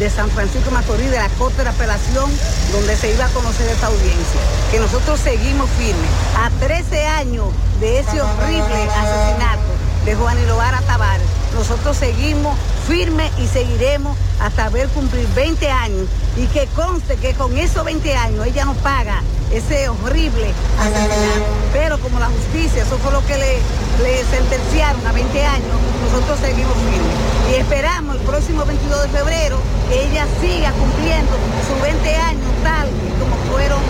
[0.00, 2.30] de San Francisco de Macorís, de la Corte de Apelación,
[2.72, 4.40] donde se iba a conocer esta audiencia.
[4.70, 6.10] Que nosotros seguimos firmes.
[6.38, 7.48] A 13 años
[7.80, 9.60] de ese horrible asesinato
[10.06, 16.46] de Juan Iloara Tavares, nosotros seguimos firmes y seguiremos hasta ver cumplir 20 años y
[16.46, 21.50] que conste que con esos 20 años ella nos paga ese horrible asesinato.
[21.72, 26.74] Pero como la justicia, eso fue lo que le, sentenciaron a 20 años, nosotros seguimos
[26.74, 27.50] firmes.
[27.50, 29.58] Y esperamos el próximo 22 de febrero
[29.88, 31.32] que ella siga cumpliendo
[31.66, 33.80] sus 20 años tal y como fueron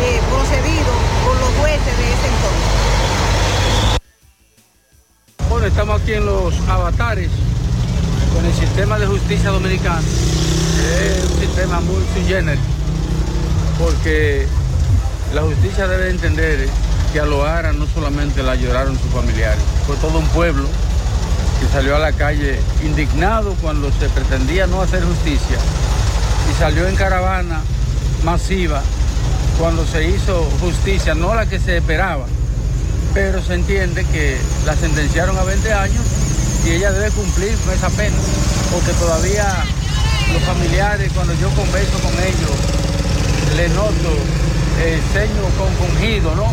[0.00, 3.03] eh, procedidos por los jueces de ese entonces.
[5.54, 7.30] Bueno, estamos aquí en los avatares
[8.34, 10.02] con el sistema de justicia dominicano.
[10.02, 12.60] Es un sistema muy sui generis,
[13.78, 14.48] porque
[15.32, 16.68] la justicia debe entender
[17.12, 20.64] que a Loara no solamente la lloraron sus familiares, fue todo un pueblo
[21.60, 25.58] que salió a la calle indignado cuando se pretendía no hacer justicia
[26.50, 27.60] y salió en caravana
[28.24, 28.82] masiva
[29.60, 32.26] cuando se hizo justicia, no la que se esperaba,
[33.14, 36.02] pero se entiende que la sentenciaron a 20 años
[36.66, 38.16] y ella debe cumplir con esa pena,
[38.72, 39.46] porque todavía
[40.32, 42.50] los familiares, cuando yo converso con ellos,
[43.56, 44.10] les noto
[44.84, 46.52] el ceño compungido, ¿no?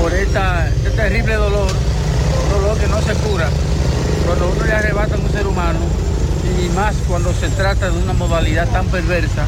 [0.00, 1.70] Por esta, este terrible dolor,
[2.50, 3.50] dolor que no se cura,
[4.26, 5.80] cuando uno le arrebata a un ser humano,
[6.58, 9.44] y más cuando se trata de una modalidad tan perversa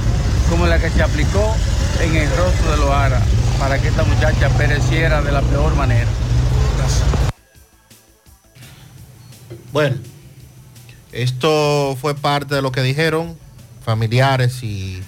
[0.51, 1.55] como la que se aplicó
[2.03, 3.21] en el rostro de Loara,
[3.59, 6.09] para que esta muchacha pereciera de la peor manera.
[9.77, 9.97] Bueno,
[11.13, 13.37] esto fue parte de lo que dijeron
[13.85, 15.03] familiares y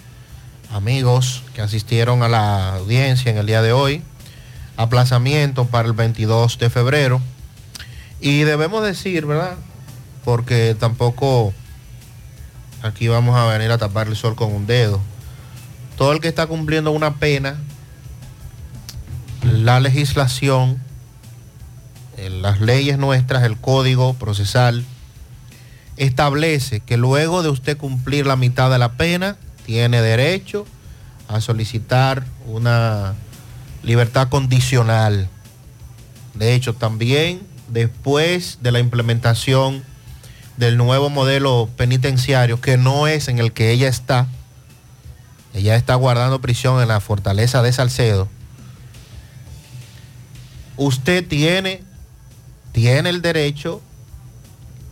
[0.71, 4.03] amigos que asistieron a la audiencia en el día de hoy.
[4.77, 7.23] Aplazamiento para el 22 de febrero.
[8.21, 9.57] Y debemos decir, ¿verdad?
[10.23, 11.55] Porque tampoco
[12.83, 15.01] aquí vamos a venir a tapar el sol con un dedo.
[15.97, 17.57] Todo el que está cumpliendo una pena,
[19.45, 20.79] la legislación,
[22.31, 24.85] las leyes nuestras, el código procesal,
[25.97, 30.67] establece que luego de usted cumplir la mitad de la pena, tiene derecho
[31.29, 33.15] a solicitar una
[33.83, 35.29] libertad condicional.
[36.35, 39.85] De hecho, también después de la implementación
[40.57, 44.27] del nuevo modelo penitenciario, que no es en el que ella está,
[45.55, 48.29] ella está guardando prisión en la fortaleza de Salcedo,
[50.77, 51.83] usted tiene,
[52.73, 53.81] tiene el derecho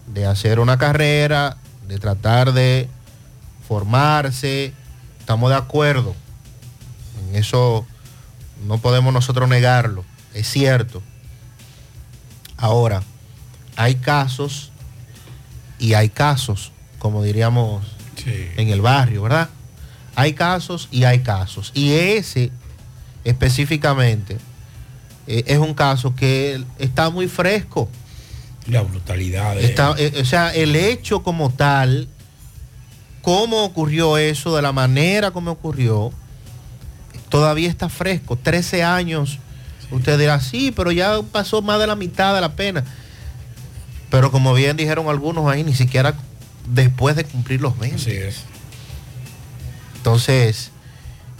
[0.07, 2.89] de hacer una carrera, de tratar de
[3.67, 4.73] formarse,
[5.19, 6.15] estamos de acuerdo,
[7.29, 7.87] en eso
[8.67, 11.03] no podemos nosotros negarlo, es cierto.
[12.57, 13.03] Ahora,
[13.77, 14.71] hay casos
[15.79, 17.85] y hay casos, como diríamos
[18.25, 19.51] en el barrio, ¿verdad?
[20.17, 21.71] Hay casos y hay casos.
[21.75, 22.51] Y ese
[23.25, 24.39] específicamente
[25.27, 27.89] eh, es un caso que está muy fresco.
[28.69, 29.55] La brutalidad.
[29.55, 32.09] de- Está, eh, o sea, el hecho como tal,
[33.23, 36.12] cómo ocurrió eso, de la manera como ocurrió,
[37.29, 38.37] todavía está fresco.
[38.37, 39.39] 13 años.
[39.91, 42.85] Usted dirá, sí, pero ya pasó más de la mitad de la pena.
[44.11, 46.14] Pero como bien dijeron algunos ahí, ni siquiera
[46.68, 47.97] después de cumplir los 20.
[49.97, 50.70] Entonces,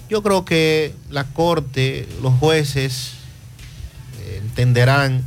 [0.09, 3.13] yo creo que la corte, los jueces
[4.39, 5.25] entenderán,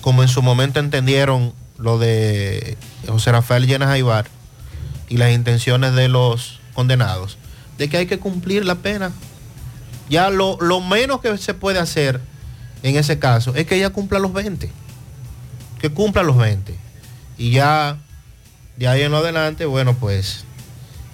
[0.00, 2.76] como en su momento entendieron lo de
[3.06, 4.26] José Rafael Llenas Aybar
[5.08, 7.38] y las intenciones de los condenados,
[7.78, 9.12] de que hay que cumplir la pena.
[10.10, 12.20] Ya lo, lo menos que se puede hacer
[12.82, 14.70] en ese caso es que ella cumpla los 20.
[15.80, 16.74] Que cumpla los 20.
[17.36, 17.98] Y ya
[18.76, 20.44] de ahí en adelante, bueno, pues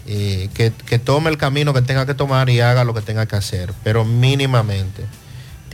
[0.06, 3.26] eh, que, que tome el camino que tenga que tomar y haga lo que tenga
[3.26, 5.04] que hacer, pero mínimamente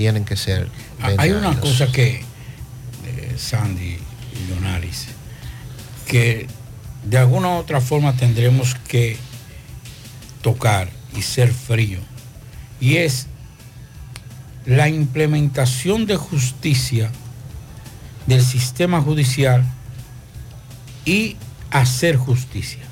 [0.01, 0.67] tienen que ser.
[1.03, 1.61] Ah, 20 Hay una años.
[1.61, 2.23] cosa que
[3.05, 5.09] eh, Sandy y Leonaris,
[6.07, 6.47] que
[7.05, 9.19] de alguna u otra forma tendremos que
[10.41, 11.99] tocar y ser frío,
[12.81, 13.27] y es
[14.65, 17.11] la implementación de justicia
[18.27, 19.63] del sistema judicial
[21.05, 21.37] y
[21.71, 22.85] hacer justicia.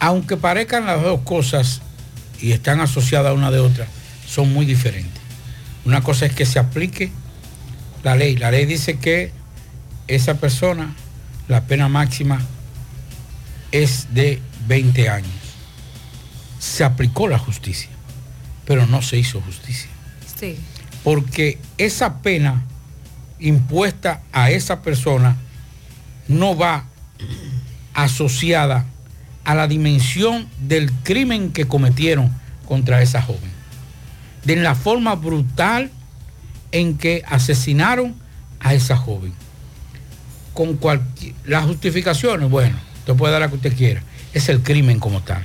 [0.00, 1.80] Aunque parezcan las dos cosas
[2.42, 3.86] y están asociadas una de otra,
[4.38, 5.20] son muy diferentes.
[5.84, 7.10] Una cosa es que se aplique
[8.04, 8.36] la ley.
[8.36, 9.32] La ley dice que
[10.06, 10.94] esa persona,
[11.48, 12.40] la pena máxima
[13.72, 15.32] es de 20 años.
[16.60, 17.90] Se aplicó la justicia,
[18.64, 19.90] pero no se hizo justicia.
[20.38, 20.56] Sí.
[21.02, 22.62] Porque esa pena
[23.40, 25.36] impuesta a esa persona
[26.28, 26.84] no va
[27.92, 28.86] asociada
[29.42, 32.32] a la dimensión del crimen que cometieron
[32.66, 33.57] contra esa joven.
[34.48, 35.90] De la forma brutal
[36.72, 38.14] en que asesinaron
[38.60, 39.34] a esa joven.
[40.54, 44.02] Con cualquier, las justificaciones, bueno, usted puede dar la que usted quiera.
[44.32, 45.44] Es el crimen como tal.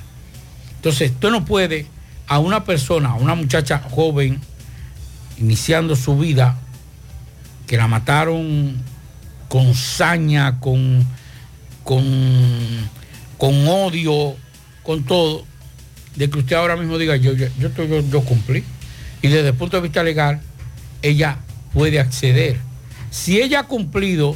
[0.78, 1.86] Entonces, usted no puede
[2.28, 4.40] a una persona, a una muchacha joven,
[5.38, 6.58] iniciando su vida,
[7.68, 8.78] que la mataron
[9.50, 11.06] con saña, con,
[11.84, 12.90] con,
[13.38, 14.38] con odio,
[14.82, 15.44] con todo,
[16.16, 18.64] de que usted ahora mismo diga, yo, yo, yo, cumplí.
[19.24, 20.42] Y desde el punto de vista legal,
[21.02, 21.38] ella
[21.74, 22.58] puede acceder.
[23.10, 24.36] Si ella ha cumplido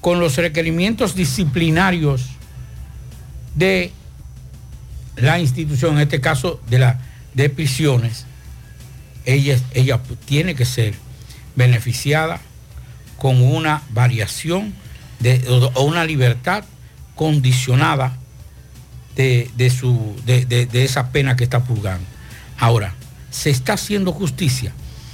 [0.00, 2.22] con los requerimientos disciplinarios
[3.54, 3.92] de
[5.16, 6.98] la institución, en este caso de la
[7.34, 8.24] de prisiones,
[9.24, 10.94] ella, ella tiene que ser
[11.54, 12.40] beneficiada
[13.18, 14.74] con una variación
[15.20, 15.42] de,
[15.74, 16.64] o una libertad
[17.14, 18.16] condicionada
[19.16, 22.06] de, de su, de, de- de esa pena que está purgando.
[22.58, 22.94] Ahora,
[23.36, 24.72] se está haciendo justicia.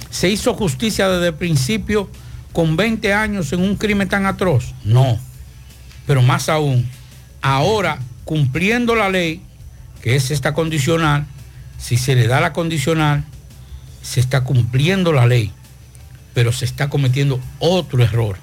[0.09, 2.09] ¿Se hizo justicia desde el principio
[2.53, 4.73] con 20 años en un crimen tan atroz?
[4.85, 5.19] No.
[6.07, 6.87] Pero más aún,
[7.41, 9.41] ahora cumpliendo la ley,
[10.01, 11.25] que es esta condicional,
[11.77, 13.25] si se le da la condicional,
[14.01, 15.51] se está cumpliendo la ley,
[16.33, 18.37] pero se está cometiendo otro error,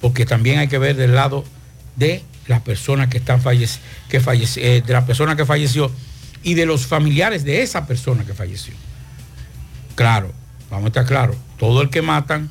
[0.00, 1.44] porque también hay que ver del lado
[1.96, 3.70] de la persona que está fallec
[4.08, 5.90] que fallece- eh, de la persona que falleció
[6.42, 8.74] y de los familiares de esa persona que falleció.
[9.96, 10.30] Claro,
[10.70, 12.50] vamos a estar claros, todo el que matan,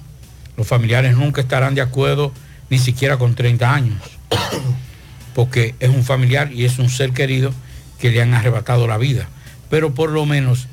[0.58, 2.34] los familiares nunca estarán de acuerdo
[2.72, 4.02] ni siquiera con 30 años,
[5.36, 7.54] porque es un familiar y es un ser querido
[8.00, 9.28] que le han arrebatado la vida.
[9.70, 10.68] Pero por lo menos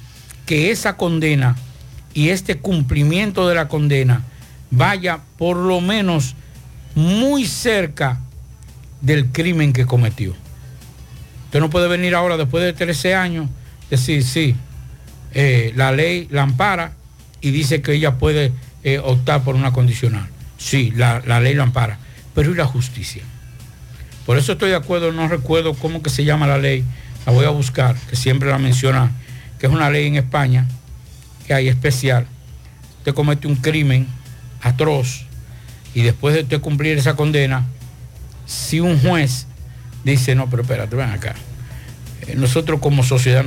[0.47, 1.57] que esa condena
[2.14, 4.23] y este cumplimiento de la condena
[4.70, 6.35] vaya por lo menos
[6.95, 8.18] muy cerca
[9.03, 10.35] del crimen que cometió.
[11.45, 13.51] Usted no puede venir ahora después de 13 años
[13.91, 14.57] decir, sí,
[15.35, 16.93] eh, la ley la ampara
[17.41, 18.53] y dice que ella puede
[18.85, 20.28] eh, optar por una condicional.
[20.59, 21.99] Sí, la, la ley la ampara,
[22.35, 23.22] pero ¿y la justicia?
[24.26, 26.85] Por eso estoy de acuerdo, no recuerdo cómo que se llama la ley,
[27.26, 29.11] la voy a buscar, que siempre la menciona,
[29.59, 30.66] que es una ley en España,
[31.47, 32.26] que hay especial.
[32.99, 34.07] Usted comete un crimen
[34.61, 35.26] atroz
[35.95, 37.64] y después de usted cumplir esa condena,
[38.47, 39.47] si un juez
[40.05, 41.35] dice, no, pero espérate, ven acá.
[42.23, 43.45] Eh, Nosotros como sociedad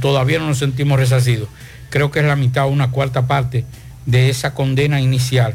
[0.00, 1.48] todavía no nos sentimos resarcidos.
[1.90, 3.64] Creo que es la mitad o una cuarta parte
[4.06, 5.54] de esa condena inicial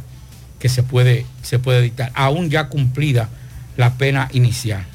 [0.59, 3.30] que se puede, se puede dictar, aún ya cumplida
[3.76, 4.86] la pena inicial.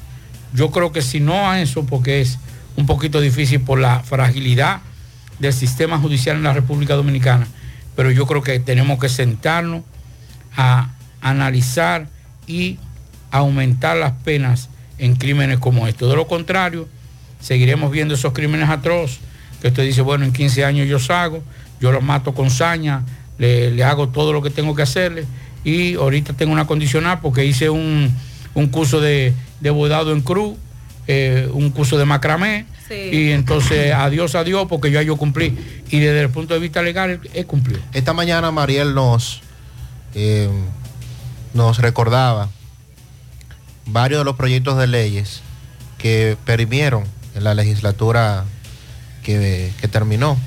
[0.53, 2.39] Yo creo que si no a eso, porque es
[2.75, 4.81] un poquito difícil por la fragilidad
[5.39, 7.47] del sistema judicial en la República Dominicana,
[7.95, 9.83] pero yo creo que tenemos que sentarnos
[10.55, 10.89] a
[11.21, 12.07] analizar
[12.47, 12.79] y
[13.31, 16.09] aumentar las penas en crímenes como estos.
[16.09, 16.87] De lo contrario,
[17.39, 19.19] seguiremos viendo esos crímenes atroces,
[19.61, 21.43] que usted dice, bueno, en 15 años yo salgo,
[21.79, 23.03] yo los mato con saña,
[23.37, 25.25] le, le hago todo lo que tengo que hacerle
[25.63, 28.13] y ahorita tengo una condicional porque hice un,
[28.53, 30.55] un curso de, de bordado en cruz,
[31.07, 32.95] eh, un curso de macramé, Sí.
[33.11, 35.55] y entonces adiós, adiós, porque ya yo cumplí.
[35.91, 37.79] Y desde el punto de vista legal he cumplido.
[37.93, 39.41] Esta mañana Mariel nos,
[40.15, 40.49] eh,
[41.53, 42.49] nos recordaba
[43.85, 45.41] varios de los proyectos de leyes
[45.99, 47.03] que perimieron
[47.41, 48.45] la legislatura
[49.23, 50.37] que, que terminó.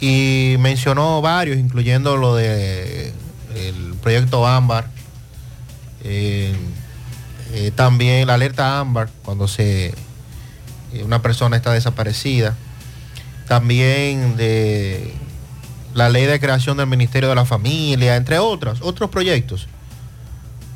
[0.00, 3.12] Y mencionó varios, incluyendo lo de
[3.54, 4.86] el proyecto Ámbar,
[6.04, 6.54] eh,
[7.52, 9.94] eh, también la alerta Ámbar, cuando se
[10.92, 12.56] eh, una persona está desaparecida,
[13.46, 15.14] también de
[15.94, 19.68] la ley de creación del Ministerio de la Familia, entre otros, otros proyectos.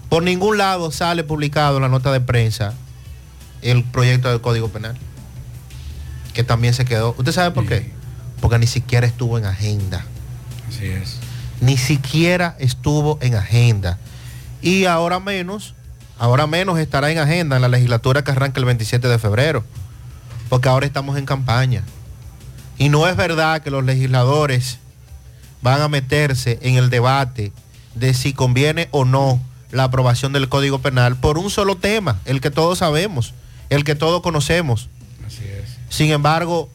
[0.09, 2.74] Por ningún lado sale publicado en la nota de prensa
[3.62, 4.96] el proyecto del Código Penal,
[6.34, 7.14] que también se quedó.
[7.18, 7.92] ¿Usted sabe por qué?
[8.40, 10.04] Porque ni siquiera estuvo en agenda.
[10.68, 11.18] Así es.
[11.61, 13.98] Ni siquiera estuvo en agenda.
[14.62, 15.74] Y ahora menos,
[16.18, 19.64] ahora menos estará en agenda en la legislatura que arranca el 27 de febrero.
[20.48, 21.82] Porque ahora estamos en campaña.
[22.78, 24.78] Y no es verdad que los legisladores
[25.62, 27.52] van a meterse en el debate
[27.94, 29.40] de si conviene o no
[29.70, 33.34] la aprobación del Código Penal por un solo tema, el que todos sabemos,
[33.70, 34.88] el que todos conocemos.
[35.26, 35.76] Así es.
[35.88, 36.68] Sin embargo,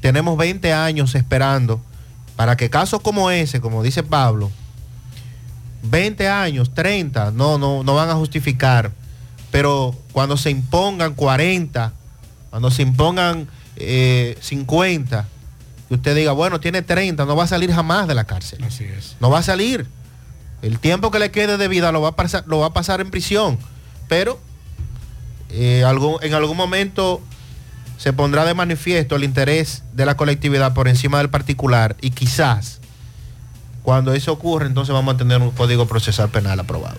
[0.00, 1.80] tenemos 20 años esperando
[2.36, 4.50] para que casos como ese, como dice Pablo,
[5.82, 8.92] 20 años, 30, no, no, no van a justificar.
[9.50, 11.92] Pero cuando se impongan 40,
[12.50, 15.26] cuando se impongan eh, 50,
[15.88, 18.62] que usted diga, bueno, tiene 30, no va a salir jamás de la cárcel.
[18.64, 19.16] Así es.
[19.20, 19.86] No va a salir.
[20.62, 23.00] El tiempo que le quede de vida lo va a pasar, lo va a pasar
[23.00, 23.58] en prisión.
[24.08, 24.38] Pero
[25.52, 27.20] eh, algún- en algún momento
[27.98, 32.80] se pondrá de manifiesto el interés de la colectividad por encima del particular y quizás
[33.82, 36.96] cuando eso ocurra entonces vamos a tener un código procesal penal aprobado.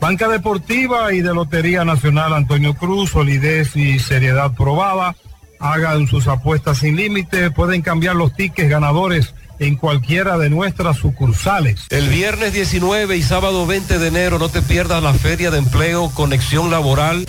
[0.00, 5.16] Banca Deportiva y de Lotería Nacional Antonio Cruz, solidez y seriedad probada.
[5.58, 11.86] Hagan sus apuestas sin límite, pueden cambiar los tickets ganadores en cualquiera de nuestras sucursales.
[11.88, 16.10] El viernes 19 y sábado 20 de enero no te pierdas la Feria de Empleo
[16.10, 17.26] Conexión Laboral,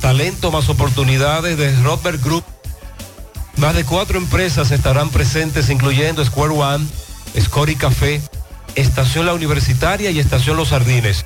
[0.00, 2.44] Talento más Oportunidades de Robert Group.
[3.56, 6.86] Más de cuatro empresas estarán presentes, incluyendo Square One,
[7.40, 8.20] Scori Café,
[8.76, 11.24] Estación La Universitaria y Estación Los Jardines.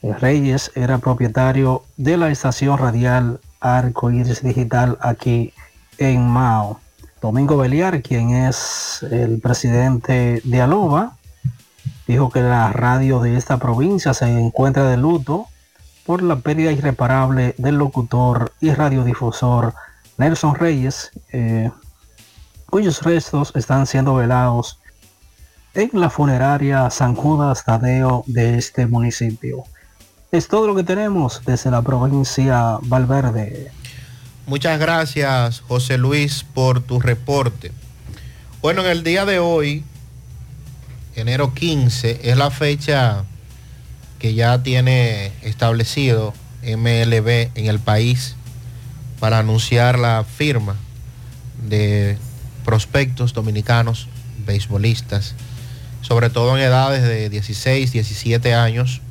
[0.01, 5.53] Reyes era propietario de la estación radial Arco Iris Digital aquí
[5.97, 6.79] en Mao.
[7.21, 11.17] Domingo Beliar, quien es el presidente de Aloba,
[12.09, 15.45] dijo que la radio de esta provincia se encuentra de luto
[16.07, 19.75] por la pérdida irreparable del locutor y radiodifusor
[20.17, 21.69] Nelson Reyes, eh,
[22.65, 24.79] cuyos restos están siendo velados
[25.75, 29.65] en la funeraria San Judas Tadeo de este municipio.
[30.31, 33.71] Es todo lo que tenemos desde la provincia Valverde.
[34.47, 37.71] Muchas gracias, José Luis, por tu reporte.
[38.63, 39.85] Bueno, en el día de hoy
[41.19, 43.23] enero 15 es la fecha
[44.19, 48.35] que ya tiene establecido MLB en el país
[49.19, 50.75] para anunciar la firma
[51.67, 52.17] de
[52.65, 54.07] prospectos dominicanos,
[54.45, 55.35] beisbolistas,
[56.01, 59.01] sobre todo en edades de 16, 17 años,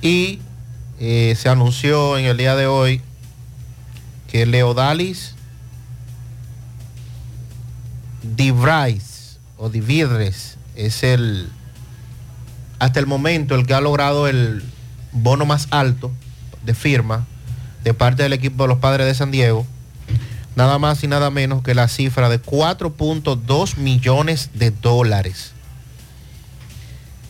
[0.00, 0.40] y
[1.00, 3.00] eh, se anunció en el día de hoy
[4.30, 5.34] que Leodalis
[8.22, 11.48] Divrais o Dividres es el
[12.78, 14.62] hasta el momento el que ha logrado el
[15.12, 16.10] bono más alto
[16.64, 17.26] de firma
[17.84, 19.66] de parte del equipo de los padres de San Diego,
[20.56, 25.52] nada más y nada menos que la cifra de 4.2 millones de dólares.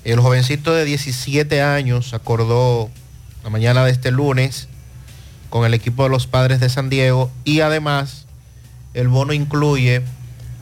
[0.04, 2.88] El jovencito de 17 años acordó
[3.42, 4.68] la mañana de este lunes
[5.50, 8.26] con el equipo de los padres de San Diego y además
[8.92, 10.02] el bono incluye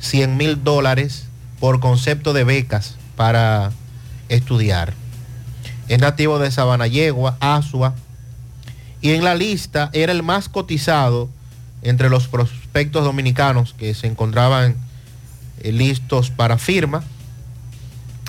[0.00, 1.26] 100 mil dólares
[1.62, 3.70] por concepto de becas para
[4.28, 4.94] estudiar.
[5.86, 7.94] Es nativo de Sabanayegua, Asua,
[9.00, 11.28] y en la lista era el más cotizado
[11.82, 14.74] entre los prospectos dominicanos que se encontraban
[15.60, 17.04] eh, listos para firma.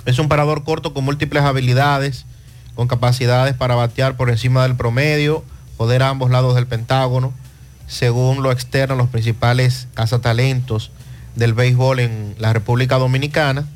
[0.06, 2.26] Es un parador corto con múltiples habilidades,
[2.76, 5.42] con capacidades para batear por encima del promedio,
[5.76, 7.32] poder a ambos lados del pentágono,
[7.88, 10.92] según lo externo los principales cazatalentos
[11.34, 13.66] del béisbol en la República Dominicana.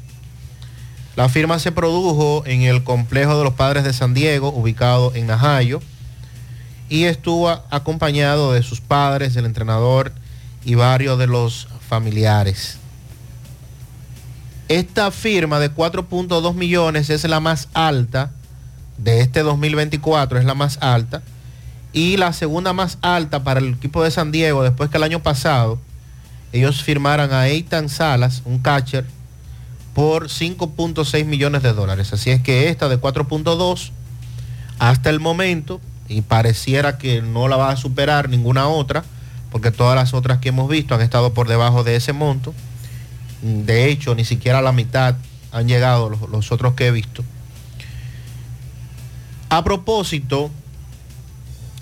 [1.17, 5.27] La firma se produjo en el complejo de los padres de San Diego, ubicado en
[5.27, 5.81] Najayo,
[6.89, 10.13] y estuvo acompañado de sus padres, el entrenador
[10.65, 12.79] y varios de los familiares.
[14.69, 18.31] Esta firma de 4.2 millones es la más alta
[18.99, 21.23] de este 2024, es la más alta.
[21.93, 25.23] Y la segunda más alta para el equipo de San Diego, después que el año
[25.23, 25.81] pasado
[26.53, 29.05] ellos firmaran a Eitan Salas, un catcher,
[29.95, 32.13] por 5.6 millones de dólares.
[32.13, 33.91] Así es que esta de 4.2,
[34.79, 39.05] hasta el momento, y pareciera que no la va a superar ninguna otra,
[39.51, 42.55] porque todas las otras que hemos visto han estado por debajo de ese monto.
[43.43, 45.17] De hecho, ni siquiera la mitad
[45.53, 47.25] han llegado los otros que he visto.
[49.49, 50.51] A propósito,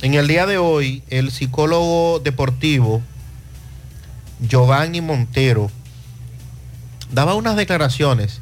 [0.03, 3.03] en el día de hoy, el psicólogo deportivo
[4.41, 5.70] Giovanni Montero
[7.11, 8.41] daba unas declaraciones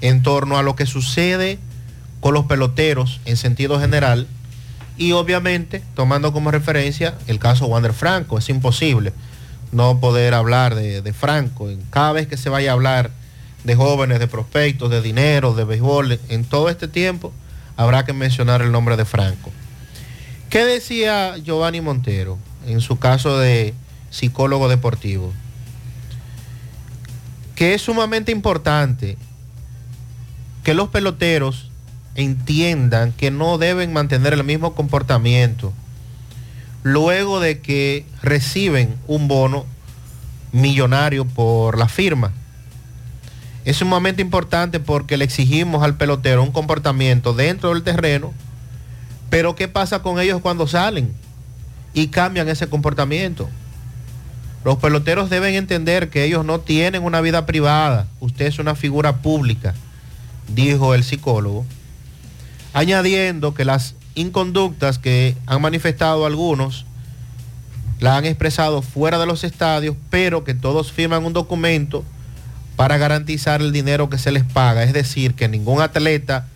[0.00, 1.58] en torno a lo que sucede
[2.20, 4.28] con los peloteros en sentido general
[4.96, 8.38] y obviamente tomando como referencia el caso Wander Franco.
[8.38, 9.12] Es imposible
[9.72, 11.68] no poder hablar de, Franco.
[11.90, 13.10] Cada vez que se vaya a hablar
[13.64, 17.32] de jóvenes, de prospectos, de dinero, de béisbol, en todo este tiempo
[17.76, 19.50] habrá que mencionar el nombre de Franco.
[20.50, 23.74] ¿Qué decía Giovanni Montero en su caso de
[24.12, 25.32] psicólogo deportivo?
[27.56, 29.16] Que es sumamente importante
[30.62, 31.70] que los peloteros
[32.14, 35.72] entiendan que no deben mantener el mismo comportamiento
[36.82, 39.66] luego de que reciben un bono
[40.52, 42.32] millonario por la firma.
[43.64, 48.32] Es sumamente importante porque le exigimos al pelotero un comportamiento dentro del terreno,
[49.30, 51.12] pero ¿qué pasa con ellos cuando salen
[51.94, 53.48] y cambian ese comportamiento?
[54.64, 59.16] Los peloteros deben entender que ellos no tienen una vida privada, usted es una figura
[59.16, 59.74] pública,
[60.54, 61.66] dijo el psicólogo,
[62.72, 66.86] añadiendo que las inconductas que han manifestado algunos
[67.98, 72.04] la han expresado fuera de los estadios, pero que todos firman un documento
[72.76, 74.82] para garantizar el dinero que se les paga.
[74.82, 76.46] Es decir, que ningún atleta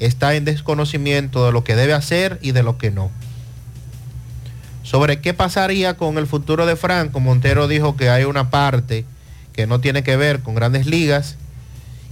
[0.00, 3.10] está en desconocimiento de lo que debe hacer y de lo que no.
[4.86, 9.04] Sobre qué pasaría con el futuro de Franco, Montero dijo que hay una parte
[9.52, 11.34] que no tiene que ver con grandes ligas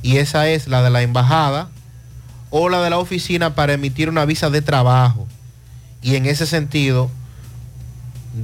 [0.03, 1.69] y esa es la de la embajada
[2.51, 5.29] o la de la oficina para emitir una visa de trabajo.
[6.03, 7.13] Y en ese sentido,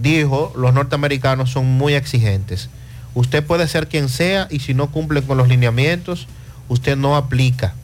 [0.00, 2.70] dijo, los norteamericanos son muy exigentes.
[3.14, 6.28] Usted puede ser quien sea y si no cumple con los lineamientos,
[6.68, 7.74] usted no aplica.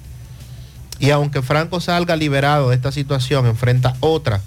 [1.01, 4.43] Y aunque Franco salga liberado de esta situación, enfrenta otra,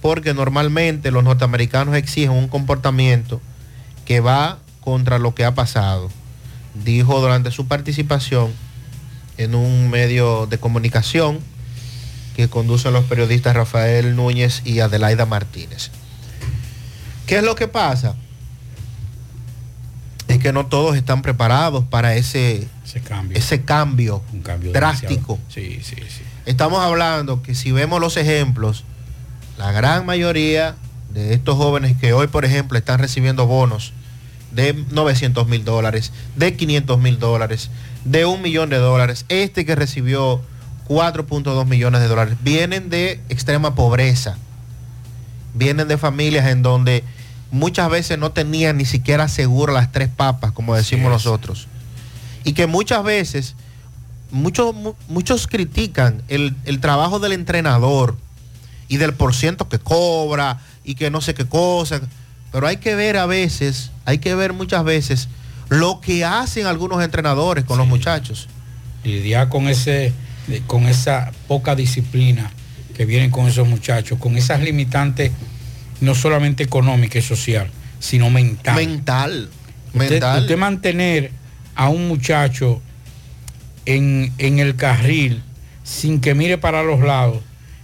[0.00, 3.40] porque normalmente los norteamericanos exigen un comportamiento
[4.04, 6.10] que va contra lo que ha pasado.
[6.84, 8.52] Dijo durante su participación
[9.36, 11.38] en un medio de comunicación
[12.36, 15.90] que conducen los periodistas Rafael Núñez y Adelaida Martínez.
[17.26, 18.14] ¿Qué es lo que pasa?
[20.28, 25.38] Es que no todos están preparados para ese, ese cambio, ese cambio, Un cambio drástico.
[25.48, 25.48] demasiado.
[25.48, 26.22] Sí, sí, sí.
[26.46, 28.84] Estamos hablando que si vemos los ejemplos,
[29.60, 30.74] la gran mayoría
[31.12, 33.92] de estos jóvenes que hoy, por ejemplo, están recibiendo bonos
[34.52, 37.70] de 900 mil dólares, de 500 mil dólares,
[38.06, 40.40] de un millón de dólares, este que recibió
[40.88, 44.38] 4.2 millones de dólares, vienen de extrema pobreza,
[45.54, 47.04] vienen de familias en donde
[47.50, 51.68] muchas veces no tenían ni siquiera seguro las tres papas, como decimos nosotros,
[52.44, 53.56] y que muchas veces
[54.30, 58.16] muchos, mu- muchos critican el, el trabajo del entrenador
[58.90, 62.00] y del porciento que cobra y que no sé qué cosa.
[62.50, 65.28] Pero hay que ver a veces, hay que ver muchas veces
[65.68, 68.48] lo que hacen algunos entrenadores con los muchachos.
[69.04, 70.12] lidiar con ese
[70.66, 72.50] con esa poca disciplina
[72.96, 75.30] que vienen con esos muchachos, con esas limitantes
[76.00, 77.70] no solamente económica y social,
[78.00, 78.74] sino mental.
[78.74, 79.48] Mental.
[79.92, 80.40] Usted, mental.
[80.40, 81.30] usted mantener
[81.76, 82.82] a un muchacho
[83.86, 85.42] en, en el carril
[85.84, 87.38] sin que mire para los lados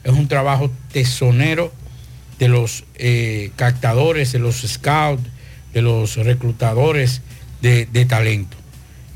[0.07, 1.73] es un trabajo tesonero
[2.39, 5.23] de los eh, captadores, de los scouts,
[5.73, 7.23] de los reclutadores
[7.61, 8.57] de, de talento.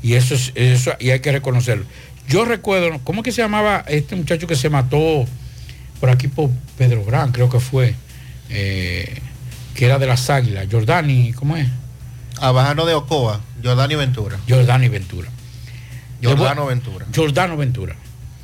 [0.03, 1.85] Y eso es eso y hay que reconocerlo.
[2.27, 5.25] Yo recuerdo, ¿cómo que se llamaba este muchacho que se mató
[6.01, 7.93] por aquí por Pedro Gran, creo que fue,
[8.49, 9.21] eh,
[9.75, 11.67] que era de las águilas, Jordani, ¿cómo es?
[12.39, 14.39] Abajano de Ocoa, Jordani Ventura.
[14.49, 15.29] Jordani Ventura.
[16.23, 17.05] Jordano Ventura.
[17.15, 17.95] Jordano Ventura.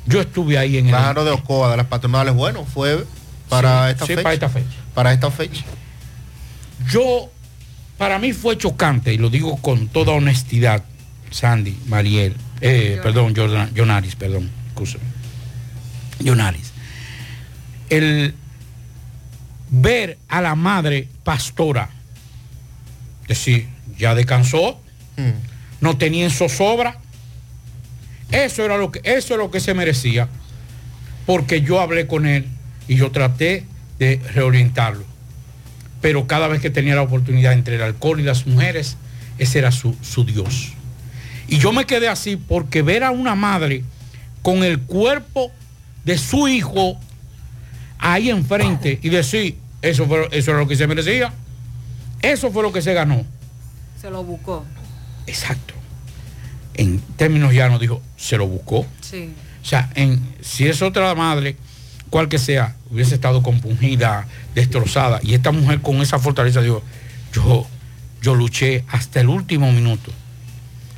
[0.08, 0.92] Yo estuve ahí en el...
[0.92, 3.04] Bajano de Ocoa, de las patronales, bueno, fue
[3.48, 4.22] para Sí, esta sí, fecha.
[4.22, 4.76] para esta fecha.
[4.94, 5.64] Para esta fecha.
[6.90, 7.30] Yo,
[7.98, 10.84] para mí fue chocante, y lo digo con toda honestidad,
[11.30, 15.04] Sandy, Mariel, eh, perdón, Jordan, Jonaris, perdón, escúchame.
[16.24, 16.72] Jonaris.
[17.90, 18.34] El
[19.70, 21.90] ver a la madre pastora,
[23.26, 24.80] decir, ya descansó,
[25.80, 26.98] no tenía en zozobra,
[28.30, 30.28] eso era lo que, eso es lo que se merecía,
[31.26, 32.46] porque yo hablé con él
[32.86, 33.64] y yo traté
[33.98, 35.04] de reorientarlo
[36.00, 38.96] pero cada vez que tenía la oportunidad entre el alcohol y las mujeres,
[39.38, 40.72] ese era su, su Dios.
[41.48, 43.82] Y yo me quedé así porque ver a una madre
[44.42, 45.50] con el cuerpo
[46.04, 46.98] de su hijo
[47.98, 51.32] ahí enfrente y decir, eso, fue, eso era lo que se merecía,
[52.22, 53.24] eso fue lo que se ganó.
[54.00, 54.64] Se lo buscó.
[55.26, 55.74] Exacto.
[56.78, 58.86] En términos llanos dijo, se lo buscó.
[59.02, 59.34] Sí.
[59.62, 61.56] O sea, en, si es otra madre,
[62.08, 65.20] cual que sea, hubiese estado compungida, destrozada.
[65.22, 66.82] Y esta mujer con esa fortaleza dijo,
[67.32, 67.66] yo,
[68.22, 70.10] yo luché hasta el último minuto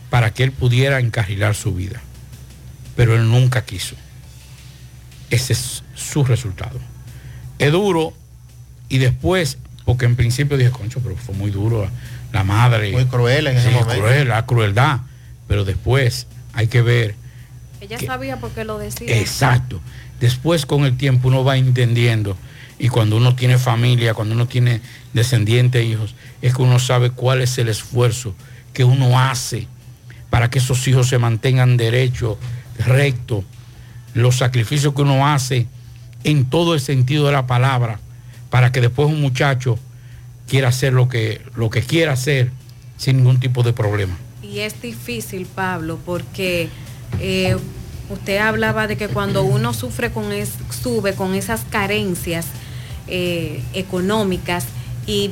[0.08, 2.00] para que él pudiera encarrilar su vida.
[2.94, 3.96] Pero él nunca quiso.
[5.30, 6.78] Ese es su resultado.
[7.58, 8.12] Es duro
[8.88, 11.88] y después, porque en principio dije, concho, pero fue muy duro
[12.32, 12.92] la madre.
[12.92, 13.94] Muy cruel en ese momento.
[13.94, 15.00] cruel, la crueldad.
[15.50, 17.16] Pero después hay que ver
[17.80, 19.18] Ella sabía por qué lo decía.
[19.18, 19.80] Exacto.
[20.20, 22.36] Después con el tiempo uno va entendiendo
[22.78, 24.80] y cuando uno tiene familia, cuando uno tiene
[25.12, 28.36] descendientes, hijos, es que uno sabe cuál es el esfuerzo
[28.72, 29.66] que uno hace
[30.30, 32.38] para que esos hijos se mantengan derechos,
[32.78, 33.44] rectos,
[34.14, 35.66] los sacrificios que uno hace
[36.22, 37.98] en todo el sentido de la palabra,
[38.50, 39.80] para que después un muchacho
[40.46, 42.52] quiera hacer lo que, lo que quiera hacer
[42.96, 44.16] sin ningún tipo de problema.
[44.42, 46.68] Y es difícil, Pablo, porque
[47.20, 47.56] eh,
[48.08, 52.46] usted hablaba de que cuando uno sufre con es, sube con esas carencias
[53.06, 54.64] eh, económicas
[55.06, 55.30] y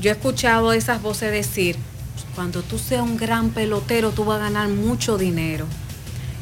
[0.00, 1.76] yo he escuchado esas voces decir,
[2.34, 5.66] cuando tú seas un gran pelotero tú vas a ganar mucho dinero.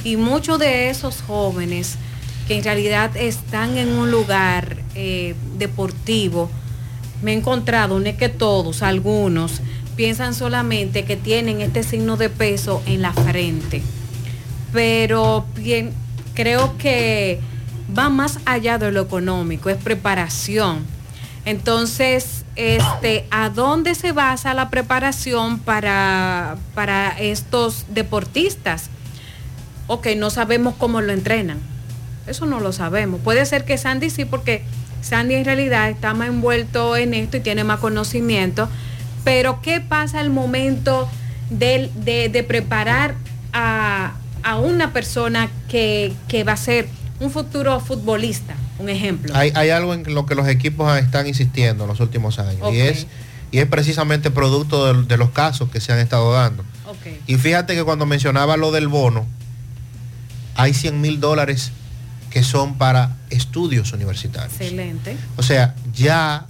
[0.05, 1.97] Y muchos de esos jóvenes
[2.49, 6.51] que en realidad están en un lugar eh, deportivo,
[7.23, 9.61] me he encontrado, no es que todos, algunos,
[10.01, 13.83] piensan solamente que tienen este signo de peso en la frente.
[14.73, 15.93] Pero bien,
[16.33, 17.39] creo que
[17.95, 20.87] va más allá de lo económico, es preparación.
[21.45, 28.89] Entonces, este, ¿a dónde se basa la preparación para, para estos deportistas?
[29.87, 31.59] Ok, no sabemos cómo lo entrenan.
[32.27, 33.21] Eso no lo sabemos.
[33.21, 34.63] Puede ser que Sandy sí, porque
[35.03, 38.67] Sandy en realidad está más envuelto en esto y tiene más conocimiento.
[39.25, 41.09] Pero ¿qué pasa al momento
[41.51, 43.15] de, de- de preparar
[43.53, 44.13] a,
[44.43, 46.89] a una persona que, que va a ser
[47.21, 48.55] un futuro futbolista?
[48.79, 49.35] Un ejemplo.
[49.37, 52.81] Hay, hay algo en lo que los equipos están insistiendo en los últimos años y,
[52.81, 53.07] es,
[53.53, 56.65] y es precisamente producto de, de los casos que se han estado dando.
[57.27, 59.27] Y fíjate que cuando mencionaba lo del bono,
[60.57, 61.73] hay 100 mil dólares
[62.31, 64.53] que son para estudios universitarios.
[64.61, 65.17] Excelente.
[65.37, 66.47] O sea, ya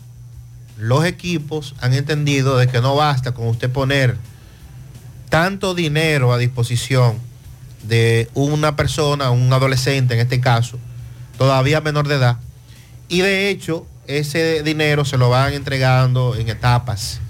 [0.81, 4.17] los equipos han entendido de que no basta con usted poner
[5.29, 7.19] tanto dinero a disposición
[7.83, 10.79] de una persona, un adolescente en este caso,
[11.39, 12.37] todavía menor de edad,
[13.09, 17.21] y de hecho ese dinero se lo van entregando en etapas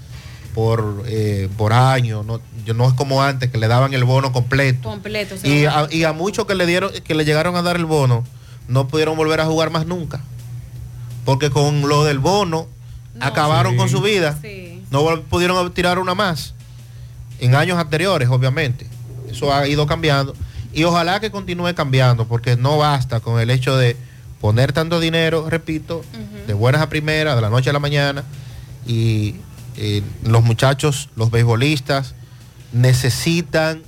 [0.55, 4.31] por, eh, por año, no, yo- no es como antes que le daban el bono
[4.33, 4.89] completo.
[4.89, 5.35] Completo.
[5.43, 8.23] Y a, y a muchos que le dieron, que le llegaron a dar el bono,
[8.67, 10.21] no pudieron volver a jugar más nunca.
[11.23, 12.67] Porque con lo del bono
[13.19, 13.77] acabaron Sí.
[13.77, 14.37] con su vida.
[14.89, 16.53] No pudieron tirar una más.
[17.39, 18.87] En años anteriores, obviamente.
[19.29, 20.35] Eso ha ido cambiando.
[20.73, 23.97] Y ojalá que continúe cambiando, porque no basta con el hecho de
[24.39, 26.03] poner tanto dinero, repito,
[26.47, 28.23] de buenas a primeras, de la noche a la mañana,
[28.87, 29.35] y
[29.77, 32.15] eh, los muchachos, los beisbolistas,
[32.71, 33.83] necesitan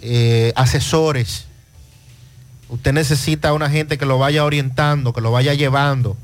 [0.00, 1.46] eh, asesores.
[2.68, 6.16] Usted necesita una gente que lo vaya orientando, que lo vaya llevando.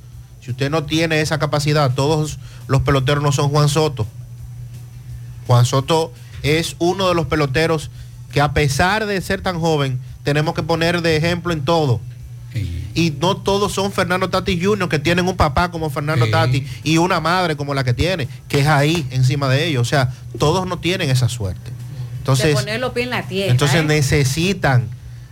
[0.44, 4.06] Si usted no tiene esa capacidad, todos los peloteros no son Juan Soto.
[5.46, 7.90] Juan Soto es uno de los peloteros
[8.30, 12.00] que a pesar de ser tan joven, tenemos que poner de ejemplo en todo.
[12.96, 16.30] Y no todos son Fernando Tati Jr., que tienen un papá como Fernando Sí.
[16.30, 19.82] Tati y una madre como la que tiene, que es ahí encima de ellos.
[19.82, 21.72] O sea, todos no tienen esa suerte.
[22.18, 23.50] Entonces, en la tierra.
[23.50, 23.84] entonces ¿eh?
[23.84, 24.88] necesitan,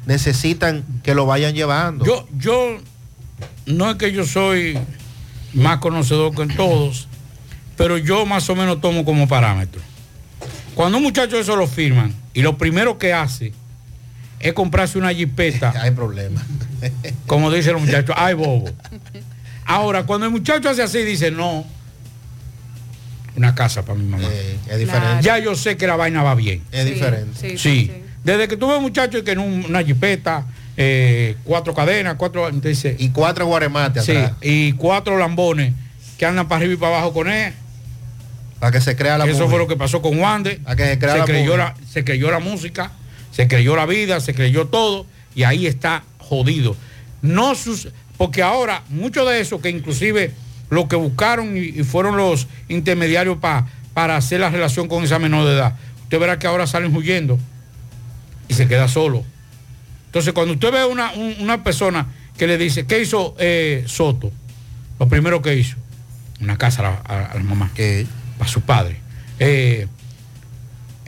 [0.07, 2.05] necesitan que lo vayan llevando.
[2.05, 2.79] Yo, yo,
[3.67, 4.77] no es que yo soy
[5.55, 7.09] más conocedor que todos,
[7.77, 9.81] pero yo más o menos tomo como parámetro.
[10.75, 13.53] Cuando un muchacho eso lo firman y lo primero que hace
[14.41, 15.73] es comprarse una jipeta.
[15.83, 16.45] Hay problema.
[17.27, 18.65] Como dicen los muchachos, ay bobo.
[19.65, 21.65] Ahora, cuando el muchacho hace así, dice, no,
[23.37, 24.29] una casa para mi mamá.
[24.69, 25.23] es diferente.
[25.23, 26.63] Ya yo sé que la vaina va bien.
[26.73, 27.57] Es diferente.
[27.57, 27.91] Sí.
[28.25, 30.45] Desde que tuve un muchacho que en un- una jipeta,
[30.77, 32.51] eh, cuatro cadenas, cuatro.
[32.51, 34.33] Dice, y cuatro guaremates Sí, atrás.
[34.41, 35.75] y cuatro lambones
[36.19, 37.53] que andan para arriba y para abajo con él.
[38.59, 40.61] Para que se crea la Eso fue lo que pasó con Wande.
[40.63, 41.57] Para que se crea la creyó movie.
[41.59, 42.93] la, se creyó la música,
[43.33, 45.05] se creyó la vida, se creyó todo,
[45.35, 46.77] y ahí está jodido.
[47.23, 50.33] No sus, porque ahora, mucho de eso que inclusive
[50.71, 55.19] lo que buscaron y, y fueron los intermediarios pa- para hacer la relación con esa
[55.19, 57.39] menor de edad, usted verá que ahora salen huyendo
[58.49, 59.25] y se queda solo.
[60.13, 62.07] Entonces, cuando usted ve una, un- una persona
[62.37, 64.31] que le dice, ¿qué hizo eh, Soto?
[65.01, 65.77] Lo primero que hizo,
[66.39, 67.71] una casa a la, a- a la mamá,
[68.39, 68.99] para su padre.
[69.39, 69.87] Eh,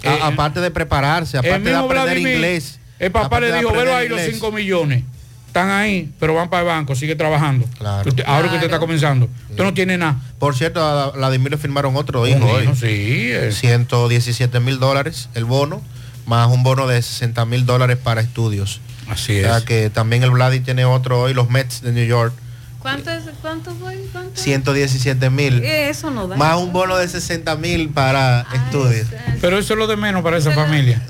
[0.05, 2.81] A- aparte de prepararse, aparte de aprender Vladimir, inglés.
[2.99, 4.35] El papá le dijo, velo ahí los inglés".
[4.37, 5.05] 5 millones.
[5.49, 7.69] Están ahí, pero van para el banco, sigue trabajando.
[8.09, 9.29] Usted- ahora que usted está comenzando.
[9.51, 10.17] Usted no tiene nada.
[10.39, 12.69] Por cierto, a Vladimir le firmaron otro hijo hoy.
[12.75, 13.53] sí, eh.
[13.53, 15.81] 117 mil dólares el bono,
[16.27, 18.81] más un bono de 60 mil dólares para estudios.
[19.09, 19.65] Así O sea es.
[19.65, 22.33] que también el Vladi tiene otro hoy, los Mets de New York,
[22.81, 23.99] ¿Cuánto, es, ¿Cuánto fue?
[24.13, 24.39] ¿Cuánto?
[24.39, 25.65] 117 mil.
[25.65, 26.37] Eh, Eso no da.
[26.37, 29.07] Más un bono de 60 mil para estudios.
[29.41, 31.01] Pero eso es lo de menos para esa familia.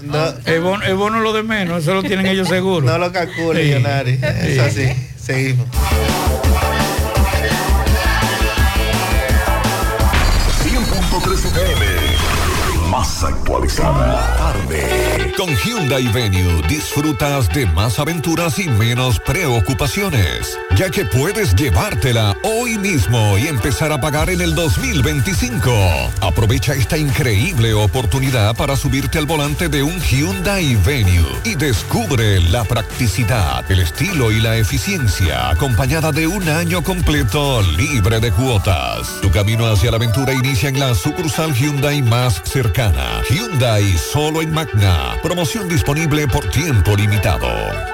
[0.44, 2.86] El, bono, el bono es lo de menos, eso lo tienen ellos seguro.
[2.86, 4.18] No lo calcule, Sí.
[4.22, 4.58] Es Sí.
[4.60, 5.08] así.
[5.20, 5.66] Seguimos.
[10.62, 11.86] 100.3 FM.
[12.90, 14.36] Más actualizada.
[14.36, 15.13] Tarde.
[15.36, 22.78] Con Hyundai Venue disfrutas de más aventuras y menos preocupaciones, ya que puedes llevártela hoy
[22.78, 25.72] mismo y empezar a pagar en el 2025.
[26.20, 32.62] Aprovecha esta increíble oportunidad para subirte al volante de un Hyundai Venue y descubre la
[32.62, 39.20] practicidad, el estilo y la eficiencia acompañada de un año completo libre de cuotas.
[39.20, 43.22] Tu camino hacia la aventura inicia en la sucursal Hyundai más cercana.
[43.28, 45.16] Hyundai solo en Magna.
[45.24, 47.93] Promoción disponible por tiempo limitado.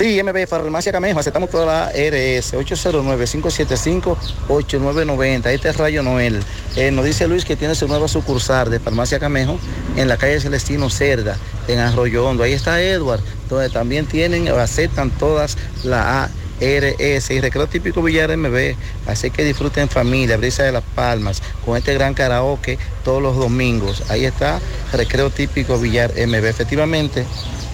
[0.00, 5.46] Sí, MB Farmacia Camejo, aceptamos toda la RS 809-575-8990.
[5.46, 6.42] Este es Rayo Noel.
[6.76, 9.58] Eh, nos dice Luis que tiene su nueva sucursal de Farmacia Camejo
[9.96, 11.38] en la calle Celestino Cerda,
[11.68, 12.42] en Arroyo Hondo.
[12.42, 18.74] Ahí está Edward, donde también tienen aceptan todas la ARS y recreo típico Villar MB.
[19.06, 23.36] Así que disfruten en familia, Brisa de las Palmas, con este gran karaoke todos los
[23.36, 24.02] domingos.
[24.10, 24.60] Ahí está
[24.92, 26.44] recreo típico Villar MB.
[26.44, 27.24] Efectivamente,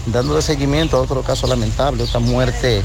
[0.07, 2.83] dándole seguimiento a otro caso lamentable, otra muerte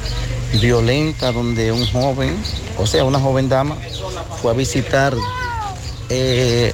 [0.61, 2.35] violenta donde un joven,
[2.77, 3.75] o sea, una joven dama,
[4.41, 5.13] fue a visitar
[6.09, 6.73] eh,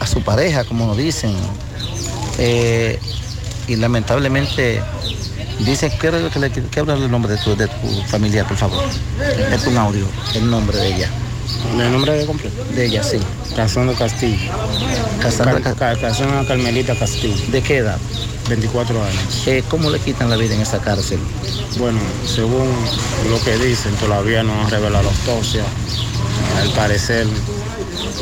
[0.00, 1.34] a su pareja, como nos dicen,
[2.38, 2.98] eh,
[3.66, 4.80] y lamentablemente
[5.60, 8.82] dicen que, que, le- que el nombre de tu, de tu familiar, por favor.
[9.52, 11.10] Es un audio, el nombre de ella.
[11.78, 12.62] ¿El nombre de completo?
[12.74, 13.18] De ella, sí.
[13.56, 14.52] Casandra Castillo.
[15.20, 17.34] Casandra Casandra Carmelita Castillo.
[17.50, 17.98] ¿De qué edad?
[18.48, 19.46] 24 años.
[19.46, 21.18] Eh, ¿Cómo le quitan la vida en esa cárcel?
[21.78, 22.68] Bueno, según
[23.28, 25.64] lo que dicen, todavía no han revelado la autopsia.
[26.60, 27.26] Al parecer,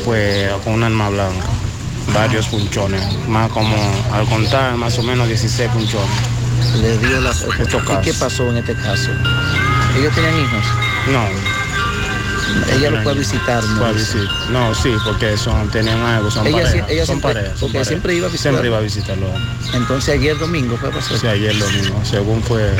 [0.04, 1.46] pues con un arma blanca,
[2.12, 3.76] varios punchones, más como,
[4.12, 6.36] al contar, más o menos 16 punchones.
[6.80, 7.30] Le dio la...
[7.30, 9.10] Estos ¿Y qué pasó en este caso?
[9.96, 10.64] ¿Ellos tenían hijos?
[11.12, 11.55] No.
[12.72, 13.76] Ella lo fue a visitar, ¿no?
[13.78, 16.90] Fue a visit- No, sí, porque son, tenían algo, son Ella parejas.
[16.90, 18.52] ella son siempre- parejas, son porque siempre iba a visitar.
[18.52, 19.26] Siempre iba a visitarlo.
[19.74, 21.16] Entonces ayer domingo fue pasó.
[21.18, 22.04] Sí, ayer lo mismo.
[22.04, 22.74] Según fue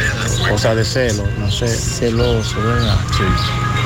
[0.49, 1.69] cosa de celo, no sé.
[1.69, 2.97] Celoso, ¿verdad?
[3.17, 3.23] Sí.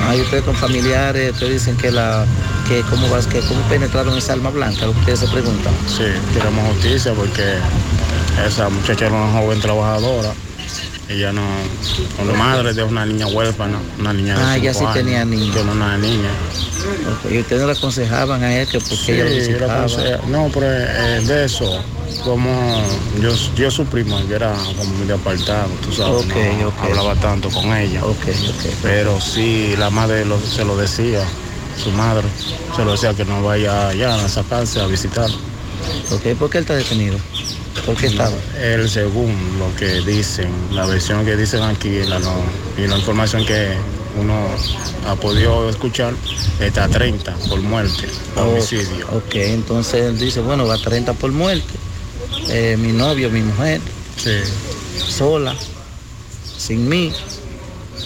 [0.09, 2.24] Ah, y ustedes con familiares, ustedes dicen que la
[2.68, 5.72] que cómo vas, que cómo penetraron esa alma blanca, lo que ustedes se preguntan.
[5.87, 7.55] Sí, queremos justicia porque
[8.47, 10.33] esa muchacha era una joven trabajadora.
[11.11, 11.43] Ella no,
[12.17, 15.53] con madre de una niña huérfana, una niña de Ah, ella sí tenía niños.
[15.57, 16.29] Tiene una niña.
[17.25, 19.87] Ok, Y ustedes le aconsejaban a él que porque Sí, ella lo visitaba.
[20.29, 21.83] no, pero eh, de eso,
[22.23, 22.81] como
[23.21, 26.33] yo, yo su primo, yo era como muy apartado, tú sabes, Ok,
[26.63, 28.03] no hablaba tanto con ella.
[28.81, 31.25] Pero sí, la madre lo- se lo decía,
[31.83, 32.29] su madre,
[32.77, 35.29] se lo decía que no vaya allá a sacarse a visitar.
[36.13, 37.19] Ok, ¿por qué él está detenido?
[37.87, 38.37] ¿Por qué estaba?
[38.61, 42.43] Él, según lo que dicen, la versión que dicen aquí la no-
[42.77, 43.75] y la información que
[44.21, 44.35] uno
[45.07, 46.14] ha podido escuchar,
[46.61, 49.07] está a 30 por muerte, por Oh, homicidio.
[49.12, 51.73] Ok, entonces él dice, bueno, va a 30 por muerte.
[52.49, 53.81] Eh, mi novio, mi mujer,
[55.09, 55.55] sola,
[56.59, 57.12] sin mí.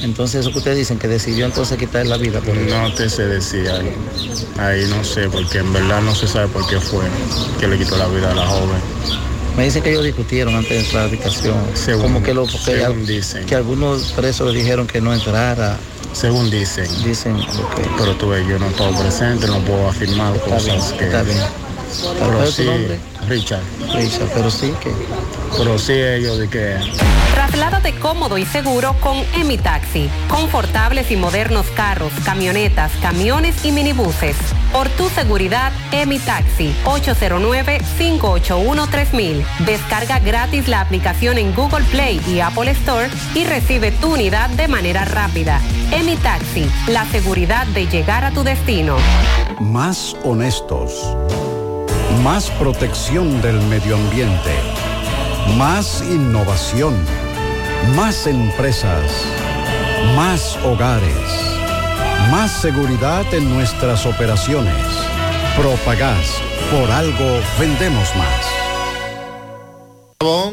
[0.02, 2.40] Entonces eso que ustedes dicen, que decidió entonces quitarle la vida.
[2.40, 3.92] Por No te sé decir ahí.
[4.58, 7.04] Ahí no sé, porque en verdad no se sabe por qué fue
[7.58, 8.80] que le quitó la vida a la joven.
[9.56, 11.54] Me dicen que ellos discutieron antes de entrar a la habitación.
[11.74, 13.46] Según- como que, lo, porque según dicen.
[13.46, 15.76] que algunos presos le dijeron que no entrara.
[16.12, 16.86] Según dicen.
[17.04, 17.80] Dicen, ok.
[17.98, 21.04] Pero tú ves, yo no estoy presente, no puedo afirmar Está cosas bien, que.
[21.06, 21.38] está bien.
[22.02, 22.98] Pero ¿Cuál es tu sí, nombre?
[23.28, 23.62] Richard.
[23.94, 24.90] Richard, pero sí que.
[25.56, 26.76] Pero sí ellos de que.
[27.34, 30.08] Trasládate cómodo y seguro con Emi Taxi.
[30.28, 34.36] Confortables y modernos carros, camionetas, camiones y minibuses.
[34.72, 36.74] Por tu seguridad, Emi Taxi.
[36.84, 39.44] 809-581-3000.
[39.66, 44.68] Descarga gratis la aplicación en Google Play y Apple Store y recibe tu unidad de
[44.68, 45.60] manera rápida.
[45.92, 46.68] Emi Taxi.
[46.88, 48.96] La seguridad de llegar a tu destino.
[49.60, 50.92] Más honestos.
[52.24, 54.50] Más protección del medio ambiente.
[55.58, 56.94] Más innovación.
[57.96, 59.26] Más empresas.
[60.16, 61.12] Más hogares.
[62.30, 64.74] Más seguridad en nuestras operaciones.
[65.54, 66.40] Propagás.
[66.70, 68.46] Por algo vendemos más.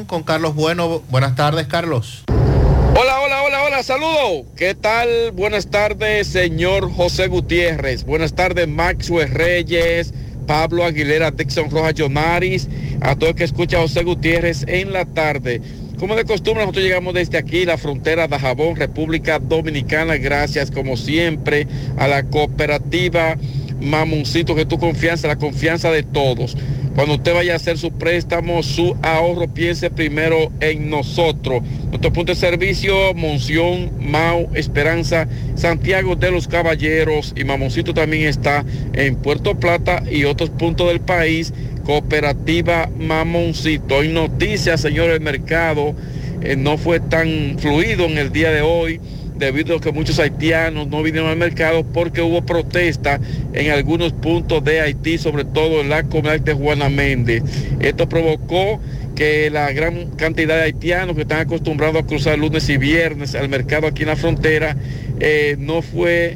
[0.08, 1.02] Con Carlos Bueno.
[1.10, 2.26] Buenas tardes, Carlos.
[2.28, 4.46] Hola, hola, hola, hola, saludo.
[4.58, 5.32] ¿Qué tal?
[5.32, 8.04] Buenas tardes, señor José Gutiérrez.
[8.04, 10.14] Buenas tardes, Maxwell Reyes,
[10.52, 12.68] Pablo Aguilera, Dixon Rojas Yonaris,
[13.00, 15.62] a todo el que escucha José Gutiérrez en la tarde.
[15.98, 20.18] Como de costumbre, nosotros llegamos desde aquí, la frontera de Jabón, República Dominicana.
[20.18, 23.38] Gracias, como siempre, a la cooperativa
[23.80, 26.58] Mamoncito, que tu confianza, la confianza de todos.
[26.96, 31.64] Cuando usted vaya a hacer su préstamo, su ahorro, piense primero en nosotros.
[31.90, 38.66] Nuestro punto de servicio, Monción, Mau, Esperanza, Santiago de los Caballeros y Mamoncito también está
[38.94, 41.54] en Puerto Plata y otros puntos del país.
[41.86, 44.00] Cooperativa Mamoncito.
[44.00, 45.96] Hay noticias, señores, el mercado
[46.42, 49.00] eh, no fue tan fluido en el día de hoy
[49.42, 53.20] debido a que muchos haitianos no vinieron al mercado porque hubo protesta
[53.54, 57.44] en algunos puntos de Haití, sobre todo en la comunidad de Juana Méndez.
[57.80, 58.80] Esto provocó
[59.16, 63.50] que la gran cantidad de haitianos que están acostumbrados a cruzar lunes y viernes al
[63.50, 64.78] mercado aquí en la frontera
[65.20, 66.36] eh, no fue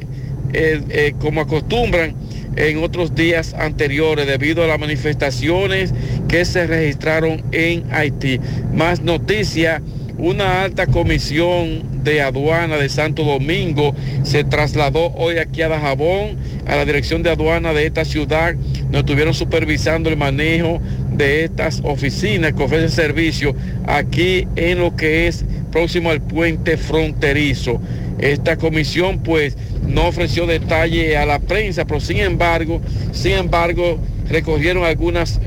[0.52, 2.14] eh, eh, como acostumbran
[2.56, 5.92] en otros días anteriores debido a las manifestaciones
[6.28, 8.40] que se registraron en Haití.
[8.72, 9.80] Más noticias,
[10.18, 16.36] una alta comisión de aduana de Santo Domingo se trasladó hoy aquí a Dajabón,
[16.66, 18.54] a la dirección de aduana de esta ciudad.
[18.90, 20.80] Nos estuvieron supervisando el manejo
[21.12, 23.54] de estas oficinas que ofrecen servicio
[23.86, 27.80] aquí en lo que es próximo al puente fronterizo.
[28.18, 29.56] Esta comisión pues
[29.86, 32.80] no ofreció detalle a la prensa, pero sin embargo,
[33.12, 33.98] sin embargo,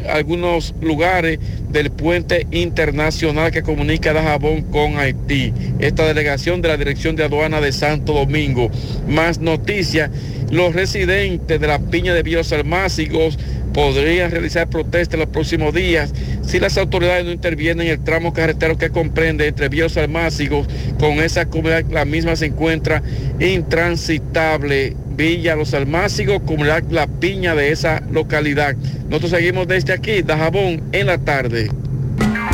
[0.09, 1.39] algunos lugares
[1.69, 5.53] del puente internacional que comunica Dajabón con Haití.
[5.79, 8.69] Esta delegación de la Dirección de Aduana de Santo Domingo.
[9.07, 10.09] Más noticias,
[10.49, 13.37] los residentes de la piña de Villos Almácigos
[13.73, 16.13] podrían realizar protestas en los próximos días
[16.49, 20.67] si las autoridades no intervienen en el tramo carretero que comprende entre Víos Almácigos
[20.99, 23.03] con esa comunidad, la misma se encuentra
[23.39, 24.95] intransitable.
[25.09, 28.75] Villa Los Almácigos, comunidad La Piña de esa localidad.
[29.09, 31.69] Nosotros seguimos desde aquí, Dajabón, en la tarde.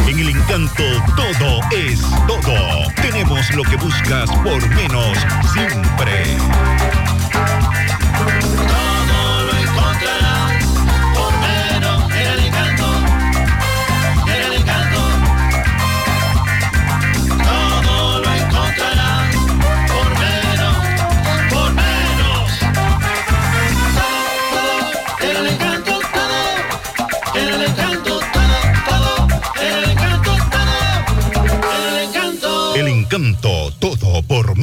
[0.10, 0.84] En el encanto
[1.16, 2.92] todo es todo.
[3.02, 5.18] Tenemos lo que buscas por menos
[5.54, 6.75] siempre.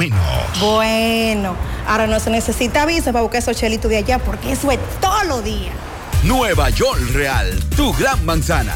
[0.09, 0.59] Menos.
[0.59, 1.55] Bueno,
[1.87, 5.25] ahora no se necesita visa para buscar esos chelitos de allá porque eso es todos
[5.25, 5.73] los días.
[6.23, 8.75] Nueva York Real, tu gran manzana.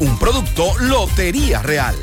[0.00, 1.96] Un producto Lotería Real.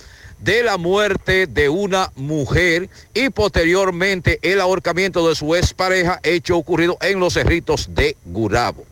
[0.42, 6.98] de la muerte de una mujer y posteriormente el ahorcamiento de su expareja, hecho ocurrido
[7.00, 8.84] en los cerritos de Gurabo.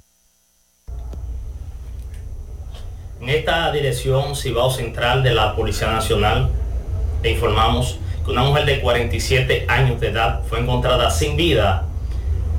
[3.20, 6.50] En esta dirección Cibao Central de la Policía Nacional
[7.22, 11.84] le informamos que una mujer de 47 años de edad fue encontrada sin vida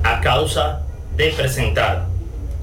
[0.04, 0.82] a causa
[1.16, 2.06] de presentar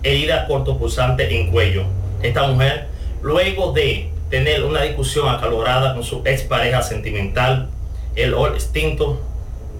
[0.04, 1.86] herida cortopulsante en cuello.
[2.22, 2.88] Esta mujer,
[3.22, 7.70] luego de tener una discusión acalorada con su expareja sentimental,
[8.16, 9.20] el hoy extinto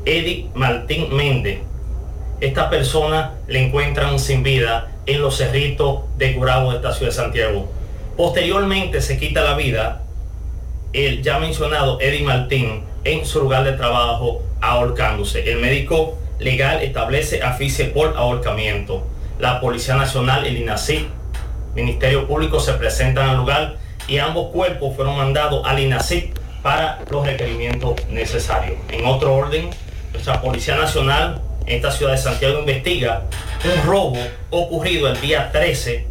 [0.06, 1.60] Eddie Martín Méndez.
[2.42, 7.16] Esta persona le encuentran sin vida en los cerritos de Curabo de esta ciudad de
[7.16, 7.72] Santiago.
[8.16, 10.04] Posteriormente se quita la vida
[10.94, 15.52] el ya mencionado Eddie Martín en su lugar de trabajo ahorcándose.
[15.52, 19.06] El médico legal establece afiche por ahorcamiento.
[19.40, 21.08] La Policía Nacional, el INACI,
[21.76, 23.78] Ministerio Público se presentan al lugar
[24.10, 28.78] y ambos cuerpos fueron mandados al INACIP para los requerimientos necesarios.
[28.90, 29.70] En otro orden,
[30.12, 33.24] nuestra Policía Nacional en esta ciudad de Santiago investiga
[33.64, 34.18] un robo
[34.50, 36.08] ocurrido el día 13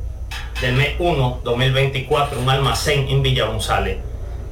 [0.61, 3.99] del mes 1 2024 un almacén en Villa González.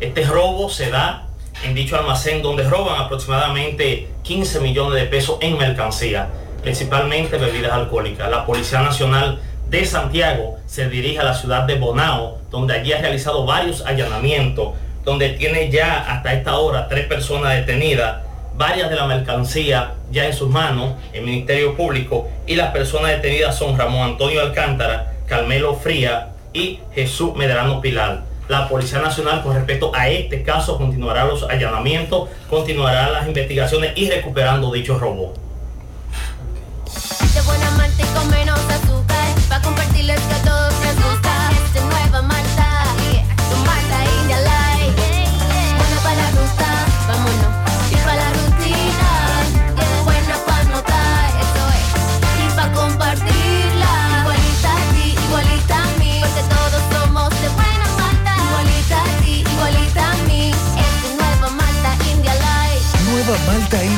[0.00, 1.28] Este robo se da
[1.64, 6.28] en dicho almacén donde roban aproximadamente 15 millones de pesos en mercancía,
[6.62, 8.28] principalmente bebidas alcohólicas.
[8.28, 13.00] La Policía Nacional de Santiago se dirige a la ciudad de Bonao, donde allí ha
[13.00, 14.74] realizado varios allanamientos,
[15.04, 18.18] donde tiene ya hasta esta hora tres personas detenidas,
[18.56, 23.58] varias de la mercancía ya en sus manos, el Ministerio Público, y las personas detenidas
[23.58, 28.22] son Ramón Antonio Alcántara, Carmelo Fría y Jesús Medrano Pilar.
[28.48, 34.08] La Policía Nacional con respecto a este caso continuará los allanamientos, continuará las investigaciones y
[34.08, 34.70] recuperando.
[34.70, 34.82] De
[37.42, 37.70] buena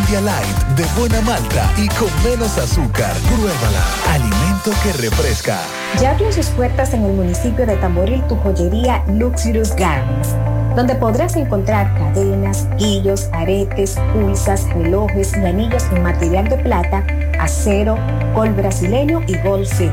[0.08, 3.14] De buena malta y con menos azúcar.
[3.26, 3.84] Pruébala.
[4.08, 5.58] Alimento que refresca.
[6.00, 10.30] Ya abrió sus puertas en el municipio de Tamboril tu joyería Luxurious Garments,
[10.74, 17.06] donde podrás encontrar cadenas, guillos, aretes, pulsas, relojes y anillos en material de plata,
[17.38, 17.98] acero,
[18.34, 19.92] gol brasileño y gol zinc.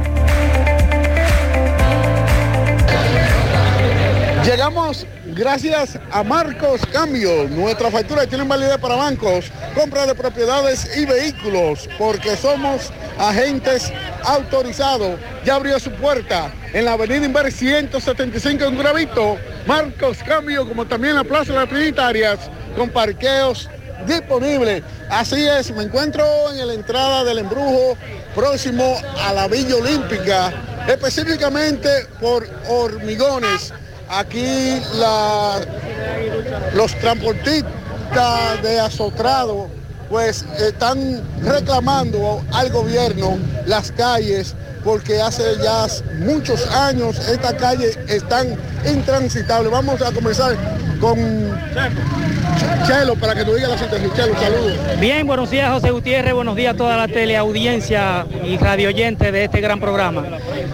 [4.43, 5.05] Llegamos
[5.35, 7.47] gracias a Marcos Cambio.
[7.47, 13.93] Nuestra factura tiene validez para bancos, compra de propiedades y vehículos, porque somos agentes
[14.23, 15.19] autorizados.
[15.45, 19.37] Ya abrió su puerta en la avenida Inver 175 en Gravito.
[19.67, 22.39] Marcos Cambio, como también la Plaza de las Trinitarias,
[22.75, 23.69] con parqueos
[24.07, 24.81] disponibles.
[25.11, 27.95] Así es, me encuentro en la entrada del embrujo
[28.33, 30.51] próximo a la Villa Olímpica,
[30.87, 33.71] específicamente por hormigones.
[34.13, 35.61] Aquí la-
[36.73, 39.69] los transportistas de Azotrado
[40.11, 45.87] pues están reclamando al gobierno las calles porque hace ya
[46.19, 49.71] muchos años estas calles están intransitables.
[49.71, 50.57] Vamos a comenzar
[50.99, 51.17] con
[52.85, 54.11] Chelo para que nos diga la situación.
[54.13, 54.99] Chelo, saludos.
[54.99, 59.45] Bien, buenos días José Gutiérrez, buenos días a toda la teleaudiencia y radio oyente de
[59.45, 60.25] este gran programa.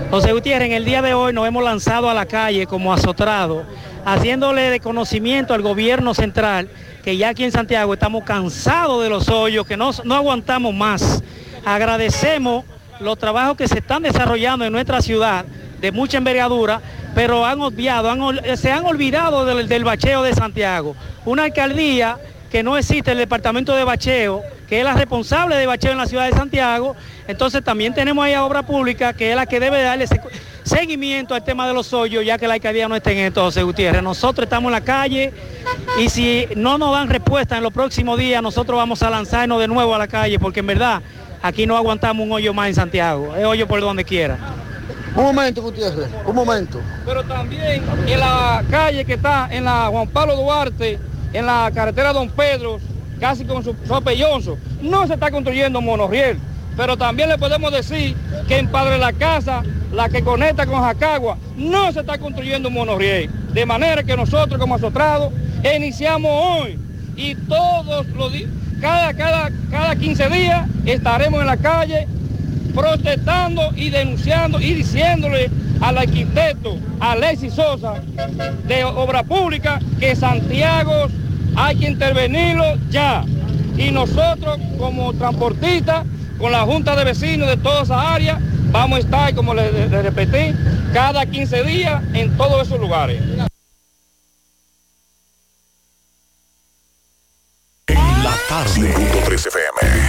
[0.10, 3.66] José Gutiérrez, en el día de hoy nos hemos lanzado a la calle como azotrado,
[4.04, 6.70] haciéndole de conocimiento al gobierno central
[7.08, 11.24] que ya aquí en Santiago estamos cansados de los hoyos, que no, no aguantamos más.
[11.64, 12.66] Agradecemos
[13.00, 15.46] los trabajos que se están desarrollando en nuestra ciudad
[15.80, 16.82] de mucha envergadura,
[17.16, 18.14] pero han obviado,
[18.58, 20.98] se han olvidado del, del bacheo de Santiago.
[21.24, 22.18] Una alcaldía
[22.52, 26.08] que no existe, el departamento de bacheo, que es la responsable de bacheo en la
[26.08, 26.94] ciudad de Santiago.
[27.26, 30.20] Entonces también tenemos ahí a obra pública, que es la que debe darle se-
[30.68, 33.64] seguimiento al tema de los hoyos, ya que la alcaldía no está en esto, José
[33.64, 34.04] Gutiérrez.
[34.04, 35.34] Nosotros estamos en la calle
[36.00, 39.68] y si no nos dan respuesta en los próximos días, nosotros vamos a lanzarnos de
[39.68, 41.02] nuevo a la calle, porque en verdad
[41.42, 44.38] aquí no aguantamos un hoyo más en Santiago, es hoyo por donde quiera.
[45.16, 46.80] Un momento, Gutiérrez, un momento.
[47.06, 51.00] Pero también en la calle que está en la Juan Pablo Duarte,
[51.34, 52.80] en la carretera Don Pedro,
[53.20, 56.38] casi con su sopellonzo, no se está construyendo monorriel.
[56.78, 58.16] Pero también le podemos decir
[58.48, 62.76] que en Padre la Casa, la que conecta con Jacagua, no se está construyendo un
[62.76, 63.30] monorriel.
[63.52, 65.34] De manera que nosotros como asotrados
[65.76, 66.80] iniciamos hoy
[67.16, 68.50] y todos los días,
[68.80, 72.08] cada, cada, cada 15 días estaremos en la calle
[72.76, 75.50] protestando y denunciando y diciéndole
[75.82, 77.96] al arquitecto Alexis Sosa
[78.68, 81.08] de Obra Pública que Santiago
[81.56, 83.24] hay que intervenirlo ya.
[83.78, 86.06] Y nosotros como transportistas,
[86.38, 88.40] con la Junta de Vecinos de toda esa área,
[88.72, 90.56] vamos a estar, como le, le repetí,
[90.94, 93.22] cada 15 días en todos esos lugares.
[97.88, 98.94] En la tarde.
[98.94, 100.07] 5.3 FM.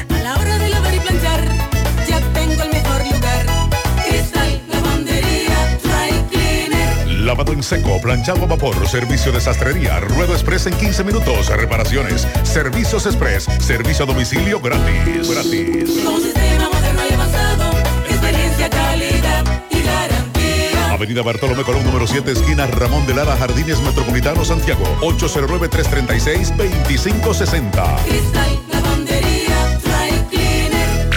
[7.39, 12.27] Lavado en seco, planchado a vapor, servicio de sastrería, ruedo express en 15 minutos, reparaciones,
[12.43, 15.31] servicios express, servicio a domicilio gratis.
[15.31, 16.01] Gratis.
[16.05, 17.70] Con sistema moderno y avanzado,
[18.09, 20.93] experiencia, calidad y garantía.
[20.93, 24.82] Avenida Bartolomé Colón, número 7, esquina Ramón de Lara, Jardines Metropolitano, Santiago.
[25.02, 28.02] 809-336-2560.
[28.02, 31.09] Cristal, lavandería, dry cleaner.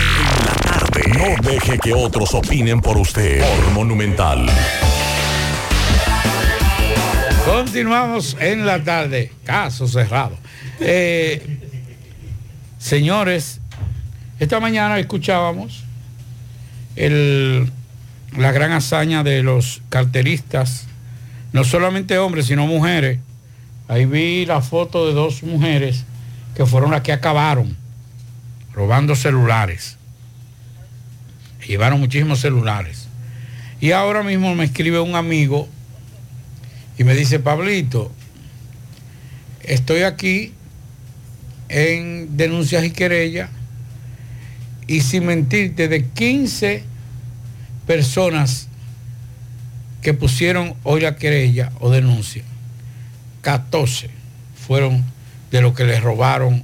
[1.17, 3.41] No deje que otros opinen por usted.
[3.41, 4.47] Por Monumental.
[7.45, 9.31] Continuamos en la tarde.
[9.43, 10.37] Caso cerrado.
[10.79, 11.59] Eh,
[12.77, 13.59] señores,
[14.39, 15.83] esta mañana escuchábamos
[16.95, 17.69] el-
[18.37, 20.85] la gran hazaña de los carteristas,
[21.51, 23.19] no solamente hombres, sino mujeres.
[23.87, 26.05] Ahí vi la foto de dos mujeres
[26.55, 27.75] que fueron las que acabaron
[28.73, 29.97] robando celulares.
[31.67, 33.07] Llevaron muchísimos celulares.
[33.79, 35.67] Y ahora mismo me escribe un amigo
[37.01, 38.11] y me dice, Pablito,
[39.63, 40.53] estoy aquí
[41.67, 43.49] en denuncias y querellas
[44.85, 46.83] y sin mentirte, de 15
[47.87, 48.67] personas
[50.03, 52.43] que pusieron hoy la querella o denuncia,
[53.41, 54.11] 14
[54.67, 55.03] fueron
[55.49, 56.63] de los que les robaron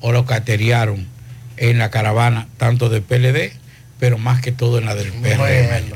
[0.00, 1.06] o lo cateriaron
[1.58, 3.52] en la caravana, tanto de PLD,
[4.00, 5.92] pero más que todo en la del PRM.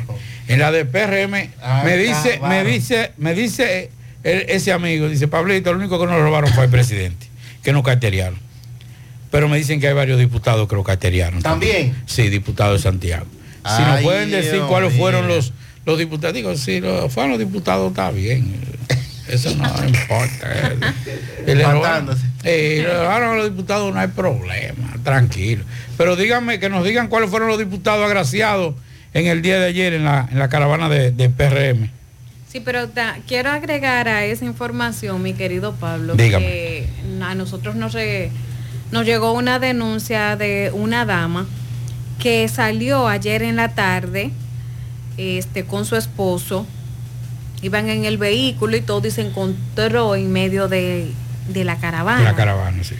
[0.48, 3.90] En la del PRM Ah, me dice, me dice, me dice
[4.22, 7.26] el- ese amigo, dice, Pablito, lo único que nos robaron fue el presidente,
[7.62, 8.38] que nos cateriaron.
[9.30, 11.42] Pero me dicen que hay varios diputados que lo cateriaron.
[11.42, 11.94] ¿También?
[12.06, 13.26] Sí, diputados de Santiago.
[13.76, 15.52] Si nos pueden decir Dios cuáles fueron los,
[15.86, 18.54] los diputados, digo, si lo- fueron los diputados, está bien.
[19.26, 20.74] Eso no importa.
[21.46, 22.10] Y le robaron,
[22.44, 25.64] eh, le robaron a los diputados, no hay problema, tranquilo.
[25.96, 28.74] Pero díganme, que nos digan cuáles fueron los diputados agraciados
[29.14, 31.88] en el día de ayer en la, en la caravana de, de PRM.
[32.48, 36.44] Sí, pero ta- quiero agregar a esa información, mi querido Pablo, Dígame.
[36.46, 36.88] que
[37.22, 38.30] a nosotros nos, re-
[38.92, 41.46] nos llegó una denuncia de una dama
[42.20, 44.30] que salió ayer en la tarde
[45.16, 46.66] este, con su esposo.
[47.62, 51.10] Iban en el vehículo y todo y se encontró en medio de,
[51.48, 52.22] de la caravana.
[52.22, 52.94] La caravana, sí.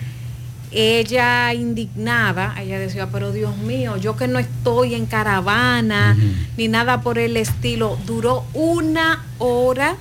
[0.77, 6.17] Ella indignada, ella decía, pero Dios mío, yo que no estoy en caravana
[6.57, 9.97] ni nada por el estilo, duró una hora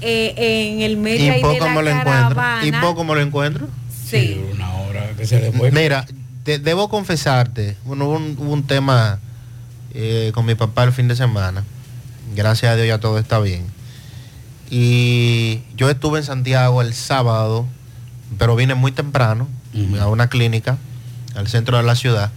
[0.00, 2.12] eh, en el medio Y ahí de poco la me lo encuentro.
[2.12, 2.66] caravana.
[2.66, 3.68] Y poco me lo encuentro.
[4.06, 4.40] Sí.
[4.54, 5.70] Una hora que se le.
[5.72, 6.06] Mira,
[6.44, 9.18] te- debo confesarte, bueno, hubo un, hubo un tema
[9.92, 11.64] eh, con mi papá el fin de semana.
[12.34, 13.66] Gracias a Dios ya todo está bien.
[14.70, 17.66] Y yo estuve en Santiago el sábado,
[18.36, 19.48] pero vine muy temprano
[20.00, 20.76] a una clínica
[21.34, 22.30] al centro de la ciudad.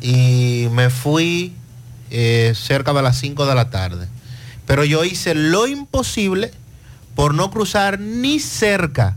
[0.00, 1.52] Y me fui
[2.10, 4.08] eh, cerca de las 5 de la tarde.
[4.66, 6.50] Pero yo hice lo imposible
[7.14, 9.16] por no cruzar ni cerca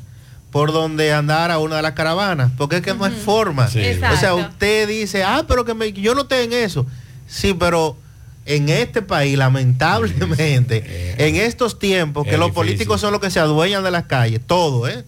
[0.51, 3.67] por donde andara una de las caravanas, porque es que no hay forma.
[3.69, 3.79] Sí.
[4.13, 6.85] O sea, usted dice, ah, pero que me- yo no estoy en eso.
[7.27, 7.97] Sí, pero
[8.45, 13.83] en este país, lamentablemente, en estos tiempos, que los políticos son los que se adueñan
[13.83, 15.03] de las calles, todo, ¿eh?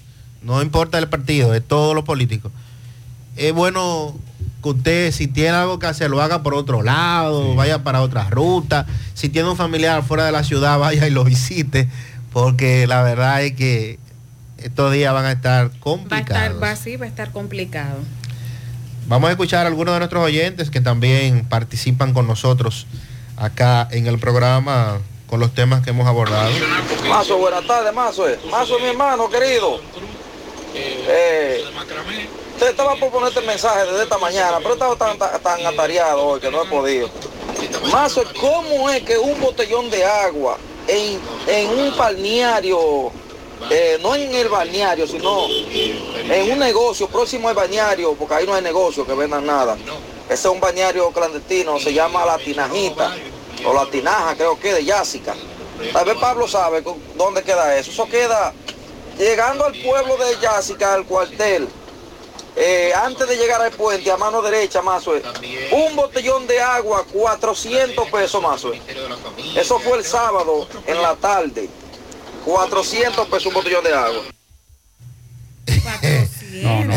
[0.45, 2.51] No importa el partido, es todo lo político.
[3.35, 4.13] Es bueno
[4.61, 8.29] que usted, si tiene algo que hacer, lo haga por otro lado, vaya para otra
[8.29, 8.85] ruta.
[9.15, 11.89] Si tiene un familiar fuera de la ciudad, vaya y lo visite,
[12.31, 13.97] porque la verdad es que
[14.59, 16.29] estos días van a estar Va a complicados.
[16.29, 17.97] estar, va, sí, va a estar complicado.
[19.07, 22.85] Vamos a escuchar a algunos de nuestros oyentes que también participan con nosotros
[23.35, 26.51] acá en el programa con los temas que hemos abordado.
[27.09, 28.25] Mazo, buenas tardes, Mazo.
[28.51, 29.79] Mazo, mi hermano querido.
[30.77, 31.63] Eh,
[32.59, 36.25] te estaba por ponerte el mensaje desde esta mañana, pero he estado tan, tan, atareado
[36.25, 37.09] hoy que no he podido.
[37.91, 40.57] Mazo, ¿cómo es que un botellón de agua
[40.87, 43.11] en, en un balneario,
[43.69, 48.53] eh, no en el balneario, sino en un negocio próximo al balneario, porque ahí no
[48.53, 49.77] hay negocio que vendan nada.
[50.25, 53.15] Ese es un balneario clandestino, se llama La Tinajita,
[53.65, 55.35] o La Tinaja, creo que, de Yásica.
[55.91, 56.83] Tal vez Pablo sabe
[57.15, 57.91] dónde queda eso.
[57.91, 58.53] Eso queda
[59.17, 61.67] llegando al pueblo de Yásica, al cuartel.
[62.57, 68.09] eh, antes de llegar al puente, a mano derecha, más un botellón de agua, 400
[68.09, 68.63] pesos más
[69.55, 71.69] Eso fue el sábado en la tarde.
[72.45, 74.23] 400 pesos un botellón de agua.
[76.61, 76.93] No, no.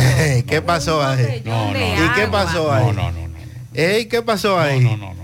[0.47, 1.43] ¿Qué pasó ahí?
[1.45, 2.05] No, no.
[2.05, 2.85] ¿Y qué pasó ahí?
[2.85, 3.29] No, no, no.
[3.75, 4.81] Ey, ¿Qué pasó ahí?
[4.81, 5.18] No, no, no.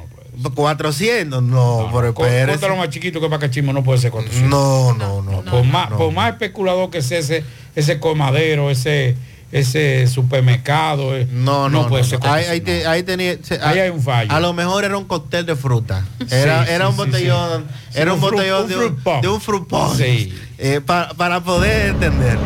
[0.52, 2.46] 400, no, pero espérese.
[2.46, 4.50] Cuéntalo más chiquito que para cachismo no puede ser 400.
[4.50, 5.42] No, no, no.
[5.50, 7.44] por, más, por más especulador que sea ese,
[7.76, 9.16] ese comadero, ese,
[9.52, 12.26] ese supermercado, eh, No, no, puede no, ser no.
[12.32, 12.50] Ahí, 400.
[12.50, 14.32] ahí te- ahí tenía, se- Ahí hay un fallo.
[14.32, 16.04] A lo mejor era un cóctel de fruta.
[16.30, 17.98] Era, Sí, era sí, un sí, botellón, sí.
[18.00, 20.32] era Sí, un, un fruit- botellón un de, fruit un, de un fruit.
[20.58, 22.38] Eh, pa- para poder entender.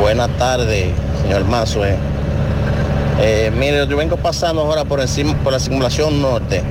[0.00, 1.96] Buenas tardes, señor Mazue.
[3.20, 6.62] Eh, mire, yo vengo pasando ahora por encima, por la simulación norte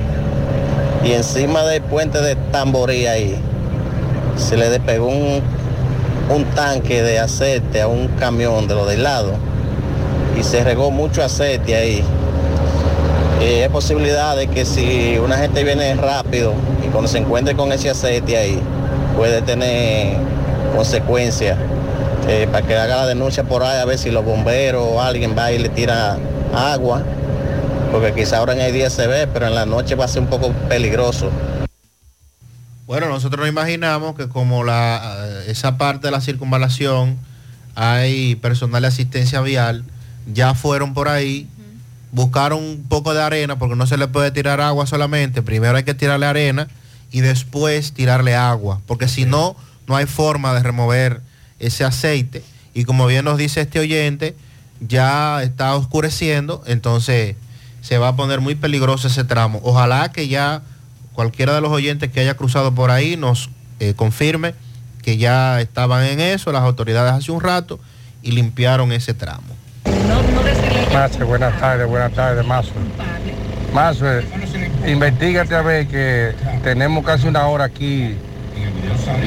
[1.04, 3.36] y encima del puente de Tamborí ahí
[4.36, 5.42] se le despegó un,
[6.30, 9.32] un tanque de aceite a un camión de lo del lado
[10.38, 12.04] y se regó mucho aceite ahí.
[13.40, 16.54] Eh, hay posibilidad de que si una gente viene rápido
[16.84, 18.60] y cuando se encuentre con ese aceite ahí
[19.16, 20.16] puede tener
[20.74, 21.58] consecuencias
[22.28, 25.34] eh, para que haga la denuncia por ahí a ver si los bomberos o alguien
[25.36, 26.16] va y le tira
[26.54, 27.02] agua,
[27.92, 30.22] porque quizá ahora en el día se ve, pero en la noche va a ser
[30.22, 31.30] un poco peligroso.
[32.86, 37.16] Bueno, nosotros nos imaginamos que como la, eh, esa parte de la circunvalación
[37.74, 39.84] hay personal de asistencia vial,
[40.32, 41.48] ya fueron por ahí,
[42.12, 45.84] buscaron un poco de arena, porque no se le puede tirar agua solamente, primero hay
[45.84, 46.68] que tirarle arena
[47.10, 49.56] y después tirarle agua, porque si no,
[49.86, 51.20] no hay forma de remover
[51.58, 52.42] ese aceite.
[52.74, 54.34] Y como bien nos dice este oyente,
[54.86, 57.36] ya está oscureciendo, entonces
[57.80, 59.60] se va a poner muy peligroso ese tramo.
[59.62, 60.62] Ojalá que ya
[61.12, 63.50] cualquiera de los oyentes que haya cruzado por ahí nos
[63.80, 64.54] eh, confirme
[65.02, 67.78] que ya estaban en eso las autoridades hace un rato
[68.22, 69.54] y limpiaron ese tramo.
[70.92, 72.72] Mazo, buenas tardes, buenas tardes, Mazo.
[73.72, 74.24] Mazo, eh,
[74.86, 76.32] investigate a ver que
[76.62, 78.14] tenemos casi una hora aquí,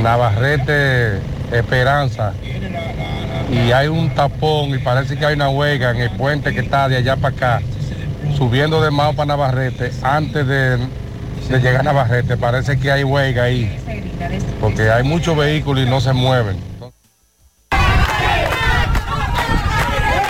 [0.02, 1.20] Navarrete
[1.52, 2.34] Esperanza,
[3.50, 6.90] y hay un tapón y parece que hay una huelga en el puente que está
[6.90, 7.62] de allá para acá,
[8.36, 13.44] subiendo de Mao para Navarrete, antes de, de llegar a Navarrete, parece que hay huelga
[13.44, 13.78] ahí,
[14.60, 16.58] porque hay muchos vehículos y no se mueven.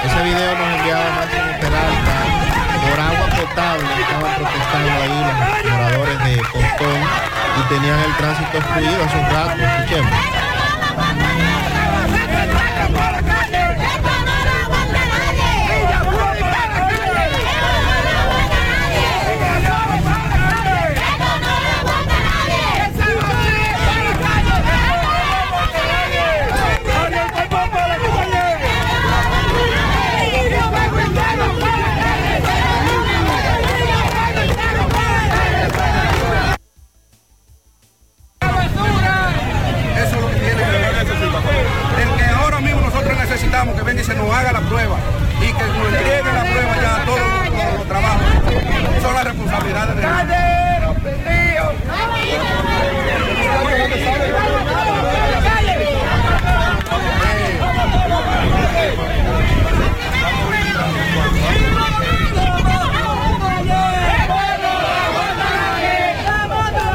[0.06, 2.18] Ese video nos enviaba Máximo Peralta
[2.89, 3.88] por agua potable.
[3.99, 5.19] Estaban protestando ahí
[5.64, 7.02] los moradores de Pontón
[7.57, 9.61] y tenían el tránsito obstruido hace un rato.
[9.61, 10.36] Escuchemos.
[43.65, 44.97] Que venga y se nos haga la prueba
[45.41, 48.21] y que nos entregue la prueba ya a todos los, los- trabajos.
[49.01, 50.01] Son las responsabilidades de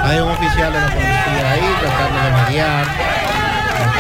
[0.05, 3.12] Hay un oficial de la policía ahí tratando de mediar.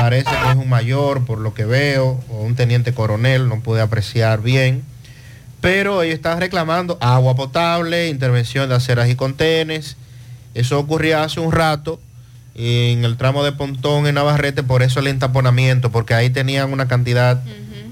[0.03, 3.81] Parece que es un mayor por lo que veo, o un teniente coronel, no pude
[3.81, 4.83] apreciar bien.
[5.61, 9.97] Pero ellos están reclamando agua potable, intervención de aceras y contenes.
[10.55, 12.01] Eso ocurría hace un rato
[12.57, 16.89] en el tramo de Pontón en Navarrete, por eso el entaponamiento, porque ahí tenían una
[16.89, 17.41] cantidad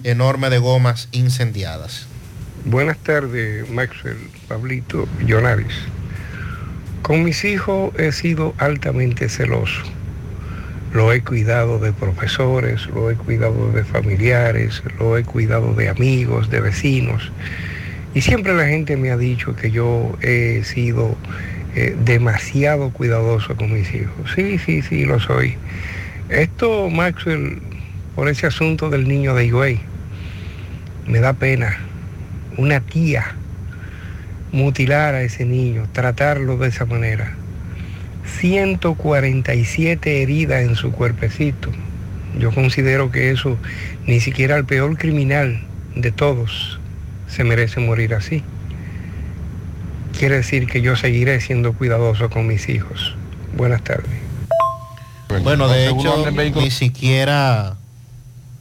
[0.03, 2.07] enorme de gomas incendiadas.
[2.65, 4.19] Buenas tardes, Maxwell,
[4.49, 5.77] Pablito, Jonaris.
[7.03, 10.00] Con mis hijos he sido altamente celoso.
[10.93, 16.51] Lo he cuidado de profesores, lo he cuidado de familiares, lo he cuidado de amigos,
[16.51, 17.31] de vecinos.
[18.13, 21.17] Y siempre la gente me ha dicho que yo he sido
[21.77, 24.33] eh, demasiado cuidadoso con mis hijos.
[24.35, 25.55] Sí, sí, sí, lo soy.
[26.29, 27.63] Esto, Maxwell,
[28.17, 29.81] por ese asunto del niño de Higüey,
[31.07, 31.79] me da pena.
[32.57, 33.37] Una tía
[34.53, 37.37] mutilar a ese niño, tratarlo de esa manera.
[38.41, 41.71] 147 heridas en su cuerpecito.
[42.39, 43.59] Yo considero que eso
[44.07, 45.61] ni siquiera el peor criminal
[45.95, 46.81] de todos
[47.29, 48.43] se merece morir así.
[50.19, 53.15] Quiere decir que yo seguiré siendo cuidadoso con mis hijos.
[53.57, 54.11] Buenas tardes.
[55.43, 56.25] Bueno, de hecho,
[56.57, 57.77] ni siquiera,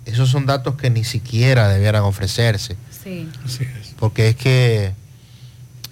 [0.06, 2.76] esos son datos que ni siquiera debieran ofrecerse.
[3.04, 3.30] Sí.
[3.98, 4.92] Porque es que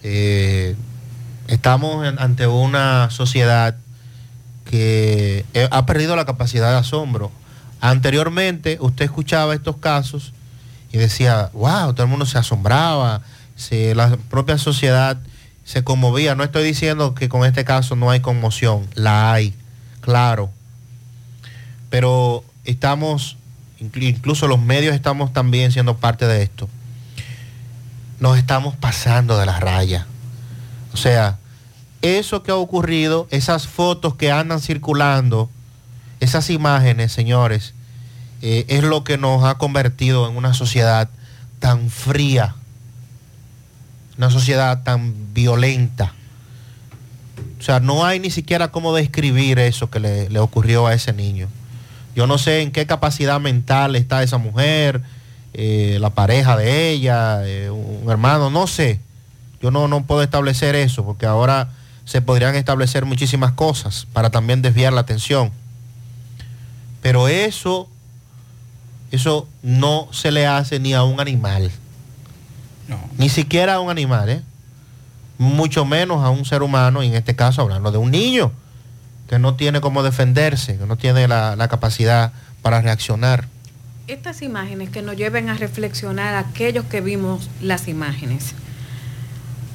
[0.03, 0.76] eh,
[1.48, 3.76] estamos ante una sociedad
[4.65, 7.32] que eh, ha perdido la capacidad de asombro.
[7.80, 10.34] Anteriormente usted escuchaba estos casos
[10.91, 13.22] y decía, wow, todo el mundo se asombraba,
[13.72, 15.18] la propia sociedad
[15.64, 16.36] se conmovía.
[16.36, 19.53] No estoy diciendo que con este caso no hay conmoción, la hay,
[20.02, 20.49] claro.
[21.90, 23.38] Pero estamos,
[23.80, 26.68] inclu- incluso los medios estamos también siendo parte de esto.
[28.19, 30.07] Nos estamos pasando de la raya.
[30.98, 31.38] O sea,
[32.02, 35.48] eso que ha ocurrido, esas fotos que andan circulando,
[36.19, 37.76] esas imágenes, señores,
[38.41, 41.07] eh, es lo que nos ha convertido en una sociedad
[41.60, 42.56] tan fría,
[44.18, 46.15] una sociedad tan violenta.
[47.60, 51.48] O sea, no hay ni siquiera cómo describir eso que le, ocurrió a ese niño.
[52.15, 55.03] Yo no sé en qué capacidad mental está esa mujer,
[55.53, 58.99] eh, la pareja de ella, eh, un hermano, no sé.
[59.62, 61.70] Yo no, no puedo establecer eso, porque ahora
[62.06, 65.52] se podrían establecer muchísimas cosas para también desviar la atención.
[67.02, 67.90] Pero eso,
[69.12, 71.72] eso no se le hace ni a un animal.
[73.18, 74.42] Ni siquiera a un animal, ¿eh?
[75.38, 78.52] Mucho menos a un ser humano, y en este caso hablando de un niño
[79.30, 82.32] que no tiene cómo defenderse, que no tiene la, la capacidad
[82.62, 83.48] para reaccionar.
[84.08, 88.56] Estas imágenes que nos lleven a reflexionar a aquellos que vimos las imágenes.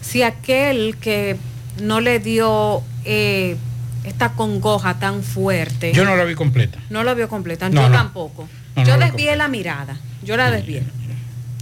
[0.03, 1.37] Si aquel que
[1.81, 3.57] no le dio eh,
[4.05, 5.93] esta congoja tan fuerte.
[5.93, 6.79] Yo no la vi completa.
[6.91, 7.97] No lo vio completa, No, yo no.
[7.97, 8.49] tampoco.
[8.77, 10.83] No, yo la vi desvié la mirada, yo la desvié,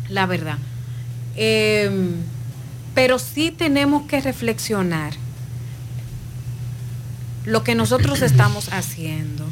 [0.09, 0.59] la verdad.
[1.37, 1.91] Eh,
[2.95, 5.13] pero sí tenemos que reflexionar
[7.45, 9.49] lo que nosotros estamos haciendo.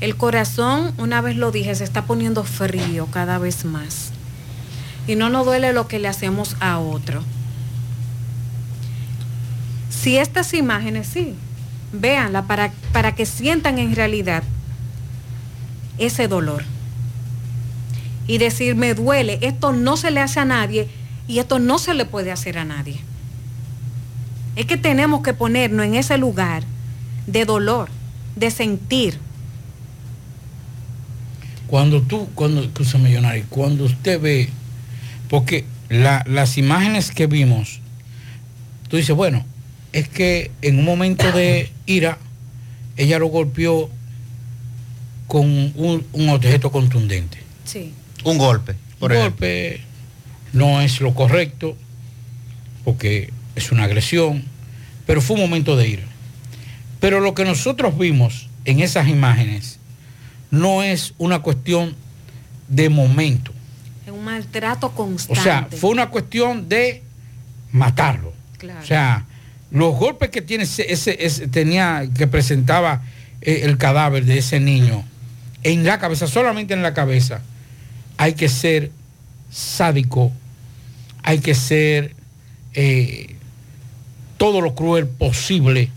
[0.00, 4.10] El corazón, una vez lo dije, se está poniendo frío cada vez más.
[5.06, 7.22] Y no nos duele lo que le hacemos a otro.
[9.90, 11.34] Si estas imágenes, sí,
[11.92, 14.42] véanla para, para que sientan en realidad
[15.98, 16.64] ese dolor.
[18.26, 20.88] Y decir, me duele, esto no se le hace a nadie
[21.26, 23.00] y esto no se le puede hacer a nadie.
[24.56, 26.62] Es que tenemos que ponernos en ese lugar
[27.26, 27.88] de dolor,
[28.36, 29.18] de sentir.
[31.66, 34.50] Cuando tú, cuando, escúchame, Yonari, cuando usted ve,
[35.32, 37.80] porque la- las imágenes que vimos,
[38.88, 39.46] tú dices, bueno,
[39.94, 42.18] es que en un momento de ira,
[42.98, 43.88] ella lo golpeó
[45.26, 47.38] con un, un objeto contundente.
[47.64, 47.94] Sí.
[48.24, 48.74] Un golpe.
[49.00, 49.80] Un golpe
[50.52, 51.78] no es lo correcto,
[52.84, 54.44] porque es una agresión,
[55.06, 56.02] pero fue un momento de ira.
[57.00, 59.78] Pero lo que nosotros vimos en esas imágenes
[60.50, 61.96] no es una cuestión
[62.68, 63.52] de momento.
[64.22, 65.42] Un maltrato O constante.
[65.42, 67.02] sea, fue una cuestión de
[67.72, 68.32] matarlo.
[68.56, 68.80] Claro.
[68.80, 69.24] O sea,
[69.72, 73.02] los golpes que tiene ese, ese- ese- tenía, que presentaba
[73.40, 75.02] eh, el cadáver de ese niño
[75.64, 77.40] en la cabeza, solamente en la cabeza,
[78.16, 78.92] hay que ser
[79.50, 80.30] sádico,
[81.24, 82.14] hay que ser
[82.74, 83.34] eh,
[84.38, 85.90] todo lo cruel posible,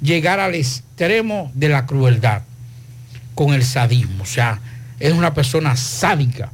[0.00, 2.42] llegar al extremo de la crueldad
[3.36, 4.24] con el sadismo.
[4.24, 4.58] O sea,
[4.98, 6.50] es una persona sádica.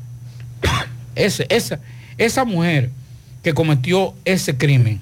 [1.18, 1.80] Ese- esa,
[2.16, 2.90] esa mujer
[3.42, 5.00] que cometió ese crimen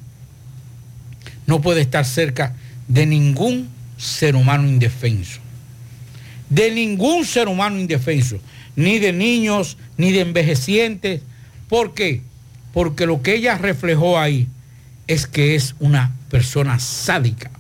[1.47, 2.55] no puede estar cerca
[2.88, 5.40] de ningún ser humano indefenso.
[6.51, 8.38] De ningún ser humano indefenso.
[8.76, 11.22] Ni de niños, ni de envejecientes.
[11.68, 12.20] ¿Por qué?
[12.72, 14.48] Porque lo que ella reflejó ahí
[15.06, 17.51] es que es una persona sádica.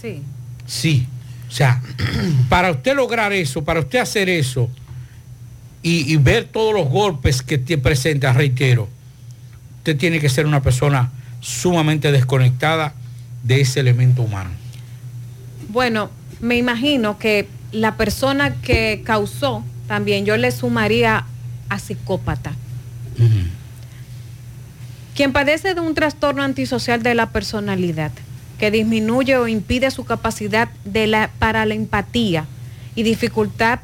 [0.00, 0.22] Sí.
[0.66, 1.06] Sí.
[1.48, 1.80] O sea,
[2.48, 4.68] para usted lograr eso, para usted hacer eso
[5.82, 8.88] y, y ver todos los golpes que te presenta, reitero,
[9.78, 11.10] usted tiene que ser una persona
[11.40, 12.94] sumamente desconectada
[13.42, 14.50] de ese elemento humano.
[15.68, 16.10] Bueno,
[16.40, 21.24] me imagino que la persona que causó también yo le sumaría
[21.68, 22.52] a psicópata.
[25.14, 28.12] Quien padece de un trastorno antisocial de la personalidad,
[28.58, 32.44] que disminuye o impide su capacidad de la, para la empatía
[32.94, 33.80] y dificultad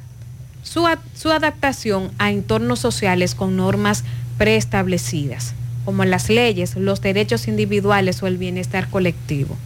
[0.65, 4.03] su, a- su adaptación a entornos sociales con normas
[4.39, 5.55] preestablecidas,
[5.85, 9.57] como las leyes, los derechos individuales o el bienestar colectivo.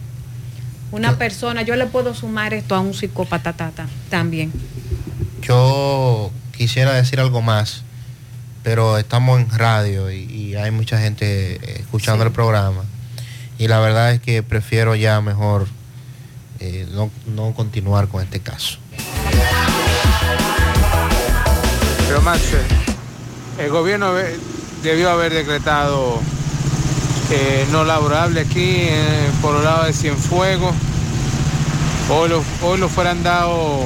[0.91, 4.51] Una persona, yo le puedo sumar esto a un psicópata tata, también.
[5.41, 7.83] Yo quisiera decir algo más,
[8.63, 12.83] pero estamos en radio y, y hay mucha gente eh, escuchando el programa.
[13.57, 15.67] Y la verdad es que prefiero ya mejor
[16.59, 18.77] eh, no, no continuar con este caso.
[22.09, 22.65] Pero Maxwell,
[23.59, 24.35] el gobierno ve-
[24.81, 26.19] debió haber decretado
[27.29, 30.73] eh, no laborable aquí eh, por el lado de Cienfuegos.
[32.09, 33.85] Hoy lo, hoy lo fueran dado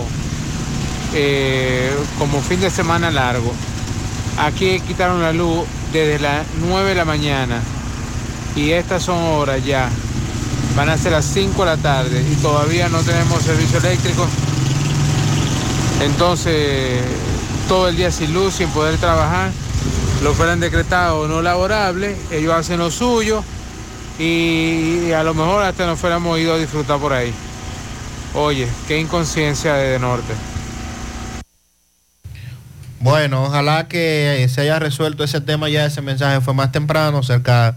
[1.14, 3.52] eh, como fin de semana largo.
[4.38, 7.60] Aquí quitaron la luz desde las 9 de la mañana
[8.56, 9.90] y estas son horas ya.
[10.78, 14.26] Van a ser las 5 de la tarde y todavía no tenemos servicio eléctrico.
[16.02, 17.02] Entonces,
[17.68, 19.52] todo el día sin luz, sin poder trabajar,
[20.24, 23.44] lo fueran decretado no laborable, ellos hacen lo suyo
[24.20, 27.34] y a lo mejor hasta nos fuéramos ido a disfrutar por ahí.
[28.34, 30.34] Oye, qué inconsciencia de, de norte.
[33.00, 37.76] Bueno, ojalá que se haya resuelto ese tema ya, ese mensaje fue más temprano, cerca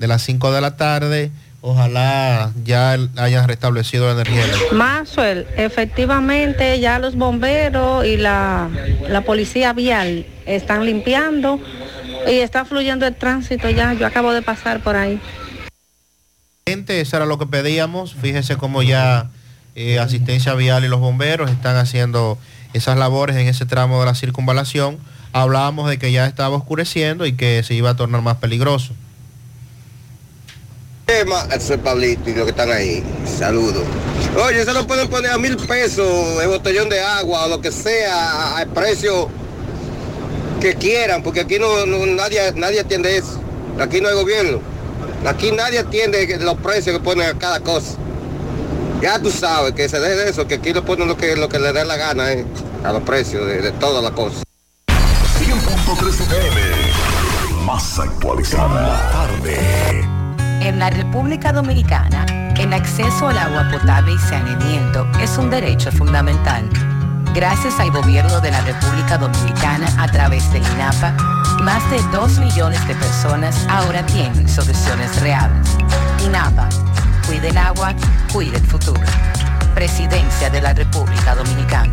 [0.00, 1.30] de las 5 de la tarde.
[1.66, 4.44] Ojalá ya hayan restablecido la energía.
[4.72, 8.68] Maxwell, efectivamente ya los bomberos y la,
[9.08, 11.58] la policía vial están limpiando
[12.28, 13.94] y está fluyendo el tránsito ya.
[13.94, 15.18] Yo acabo de pasar por ahí.
[16.66, 18.12] Gente, Eso era lo que pedíamos.
[18.12, 19.30] Fíjese cómo ya
[19.74, 22.36] eh, asistencia vial y los bomberos están haciendo
[22.74, 24.98] esas labores en ese tramo de la circunvalación.
[25.32, 28.92] Hablábamos de que ya estaba oscureciendo y que se iba a tornar más peligroso.
[31.06, 33.04] Tema, Soy Pablito y los que están ahí.
[33.38, 33.84] Saludos.
[34.44, 37.70] Oye, eso lo pueden poner a mil pesos el botellón de agua o lo que
[37.70, 39.28] sea, al precio
[40.60, 43.40] que quieran, porque aquí no, nadie, nadie atiende eso.
[43.78, 44.60] Aquí no hay gobierno.
[45.26, 47.96] Aquí nadie atiende los precios que ponen a cada cosa.
[49.02, 51.48] Ya tú sabes que se dé de eso, que aquí lo ponen lo que, lo
[51.48, 52.46] que le dé la gana eh,
[52.82, 54.42] a los precios de, de todas las cosas.
[54.88, 56.60] 100.3 FM.
[57.66, 58.80] Más actualizada.
[58.80, 60.13] La tarde.
[60.64, 62.24] En la República Dominicana,
[62.56, 66.66] el acceso al agua potable y saneamiento es un derecho fundamental.
[67.34, 71.12] Gracias al gobierno de la República Dominicana a través del INAPA,
[71.60, 75.68] más de 2 millones de personas ahora tienen soluciones reales.
[76.24, 76.70] INAPA,
[77.26, 77.94] cuide el agua,
[78.32, 79.02] cuide el futuro.
[79.74, 81.92] Presidencia de la República Dominicana.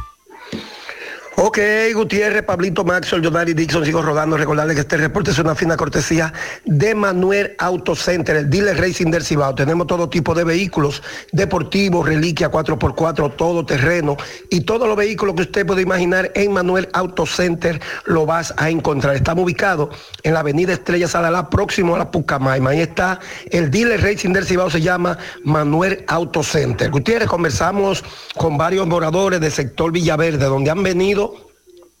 [1.43, 1.57] Ok,
[1.95, 4.37] Gutiérrez, Pablito Maxwell, Jonari Dixon, sigo rodando.
[4.37, 6.31] Recordarles que este reporte es una fina cortesía
[6.65, 9.55] de Manuel Auto Center, el dealer racing del Cibao.
[9.55, 11.01] Tenemos todo tipo de vehículos,
[11.31, 14.17] deportivos, reliquia 4x4, todo terreno
[14.51, 18.69] y todos los vehículos que usted puede imaginar en Manuel Auto Center lo vas a
[18.69, 19.15] encontrar.
[19.15, 19.89] Estamos ubicados
[20.21, 22.69] en la avenida Estrella Sadalá, próximo a la Pucamaima.
[22.69, 23.19] Ahí está
[23.49, 26.91] el dealer racing del Cibao, se llama Manuel Auto Center.
[26.91, 28.03] Gutiérrez, conversamos
[28.37, 31.30] con varios moradores del sector Villaverde, donde han venido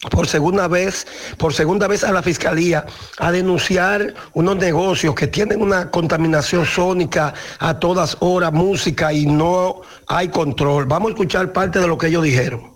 [0.09, 1.05] por segunda vez,
[1.37, 2.85] por segunda vez a la fiscalía
[3.19, 9.81] a denunciar unos negocios que tienen una contaminación sónica a todas horas, música y no
[10.07, 10.85] hay control.
[10.85, 12.70] Vamos a escuchar parte de lo que ellos dijeron.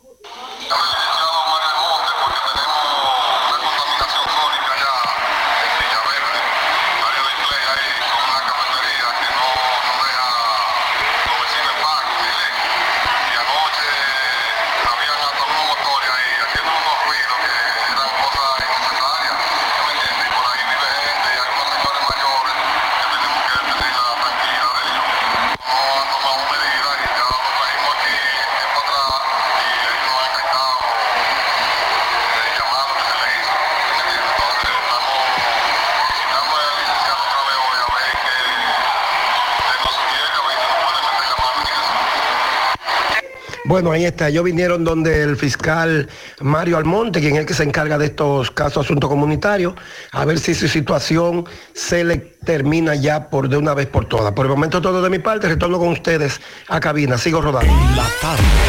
[43.76, 44.30] Bueno, ahí está.
[44.30, 46.08] Ellos vinieron donde el fiscal
[46.40, 49.74] Mario Almonte, quien es el que se encarga de estos casos asuntos comunitarios,
[50.14, 51.44] a ver si su situación
[51.74, 54.32] se le termina ya por de una vez por todas.
[54.32, 56.40] Por el momento todo de mi parte, retorno con ustedes
[56.70, 57.18] a cabina.
[57.18, 57.74] Sigo rodando.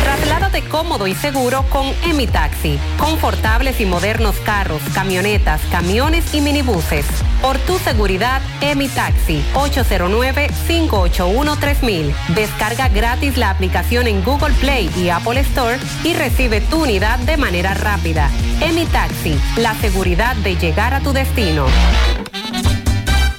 [0.03, 2.77] Trasládate cómodo y seguro con Emi Taxi.
[2.99, 7.07] Confortables y modernos carros, camionetas, camiones y minibuses.
[7.47, 9.40] Por tu seguridad, Emi Taxi.
[9.55, 12.12] 809-581-3000.
[12.35, 17.36] Descarga gratis la aplicación en Google Play y Apple Store y recibe tu unidad de
[17.36, 18.32] manera rápida.
[18.60, 19.39] Emi Taxi.
[19.59, 21.66] La seguridad de llegar a tu destino.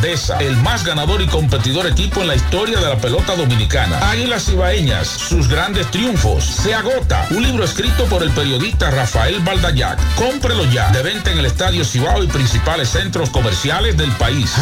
[0.00, 3.98] grandeza, el más ganador y competidor equipo en la historia de la pelota dominicana.
[4.10, 6.44] Águilas Ibaeñas, sus grandes triunfos.
[6.44, 7.26] Se agota.
[7.30, 9.98] Un libro escrito por el periodista Rafael Baldayac.
[10.14, 10.88] Cómprelo ya.
[10.90, 14.52] De venta en el Estadio Cibao y principales centros comerciales del país.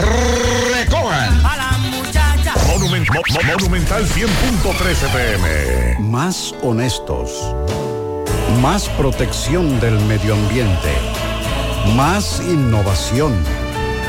[0.74, 1.42] Recojan.
[2.68, 5.96] Monument- Mo- Mo- Monumental 100.13 pm.
[6.00, 7.30] Más honestos.
[8.62, 10.92] Más protección del medio ambiente.
[11.94, 13.34] Más innovación.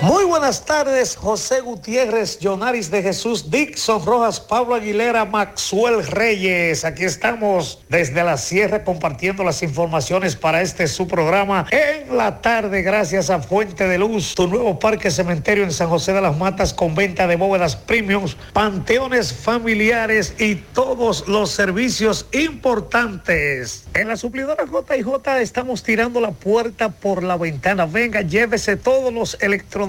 [0.00, 6.84] Muy buenas tardes, José Gutiérrez, Jonaris de Jesús, Dixon Rojas, Pablo Aguilera, Maxwell Reyes.
[6.84, 12.82] Aquí estamos desde la sierra compartiendo las informaciones para este su programa en la tarde,
[12.82, 16.72] gracias a Fuente de Luz, tu nuevo parque cementerio en San José de las Matas
[16.72, 23.84] con venta de bóvedas premiums, panteones familiares y todos los servicios importantes.
[23.94, 27.84] En la suplidora JJ estamos tirando la puerta por la ventana.
[27.86, 29.87] Venga, llévese todos los electrodomésticos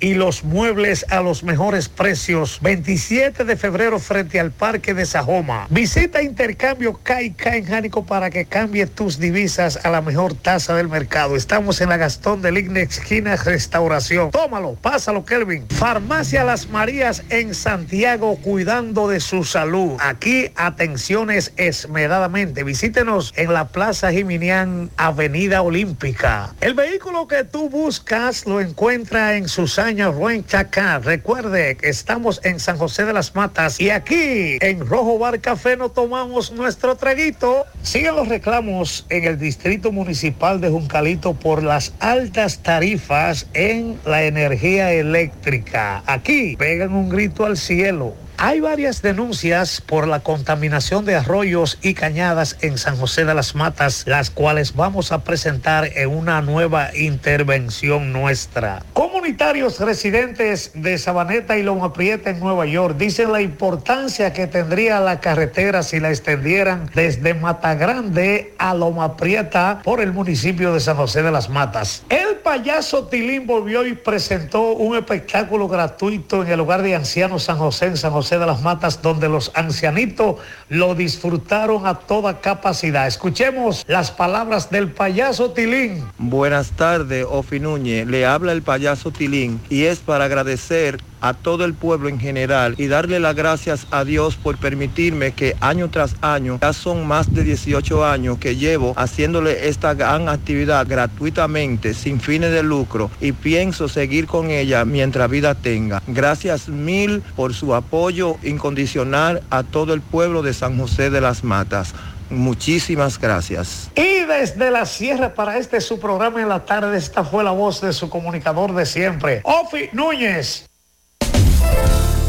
[0.00, 2.58] y los muebles a los mejores precios.
[2.62, 5.66] 27 de febrero frente al Parque de Sajoma.
[5.68, 10.88] Visita Intercambio Caica en Jánico para que cambie tus divisas a la mejor tasa del
[10.88, 11.36] mercado.
[11.36, 14.30] Estamos en la Gastón del Igne, esquina Restauración.
[14.30, 15.66] Tómalo, pásalo, Kelvin.
[15.68, 19.98] Farmacia Las Marías en Santiago, cuidando de su salud.
[20.00, 22.64] Aquí, atenciones esmeradamente.
[22.64, 26.54] Visítenos en la Plaza Jiminián, Avenida Olímpica.
[26.60, 31.00] El vehículo que tú buscas lo encuentras en Susaña Ruen Chacá.
[31.00, 35.76] Recuerde que estamos en San José de las Matas y aquí en Rojo Bar Café
[35.76, 37.64] nos tomamos nuestro traguito.
[37.82, 44.22] Siguen los reclamos en el Distrito Municipal de Juncalito por las altas tarifas en la
[44.22, 46.04] energía eléctrica.
[46.06, 48.14] Aquí pegan un grito al cielo.
[48.36, 53.54] Hay varias denuncias por la contaminación de arroyos y cañadas en San José de las
[53.54, 58.82] Matas, las cuales vamos a presentar en una nueva intervención nuestra.
[58.92, 64.98] Comunitarios residentes de Sabaneta y Loma Prieta en Nueva York dicen la importancia que tendría
[65.00, 70.96] la carretera si la extendieran desde Matagrande a Loma Prieta por el municipio de San
[70.96, 72.02] José de las Matas.
[72.08, 77.58] El payaso Tilín volvió y presentó un espectáculo gratuito en el hogar de ancianos San
[77.58, 80.36] José en San José de las Matas, donde los ancianitos
[80.68, 83.06] lo disfrutaron a toda capacidad.
[83.06, 86.04] Escuchemos las palabras del payaso Tilín.
[86.18, 88.06] Buenas tardes, Ofi Núñez.
[88.06, 92.74] Le habla el payaso Tilín y es para agradecer a todo el pueblo en general
[92.76, 97.32] y darle las gracias a Dios por permitirme que año tras año, ya son más
[97.32, 103.32] de 18 años que llevo haciéndole esta gran actividad gratuitamente, sin fines de lucro y
[103.32, 106.02] pienso seguir con ella mientras vida tenga.
[106.06, 111.44] Gracias mil por su apoyo incondicional a todo el pueblo de San José de las
[111.44, 111.94] Matas.
[112.30, 113.90] Muchísimas gracias.
[113.94, 117.80] Y desde la sierra para este su programa en la tarde, esta fue la voz
[117.80, 120.66] de su comunicador de siempre, Ofi Núñez.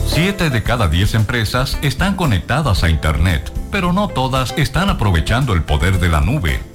[0.07, 5.63] Siete de cada diez empresas están conectadas a Internet, pero no todas están aprovechando el
[5.63, 6.74] poder de la nube.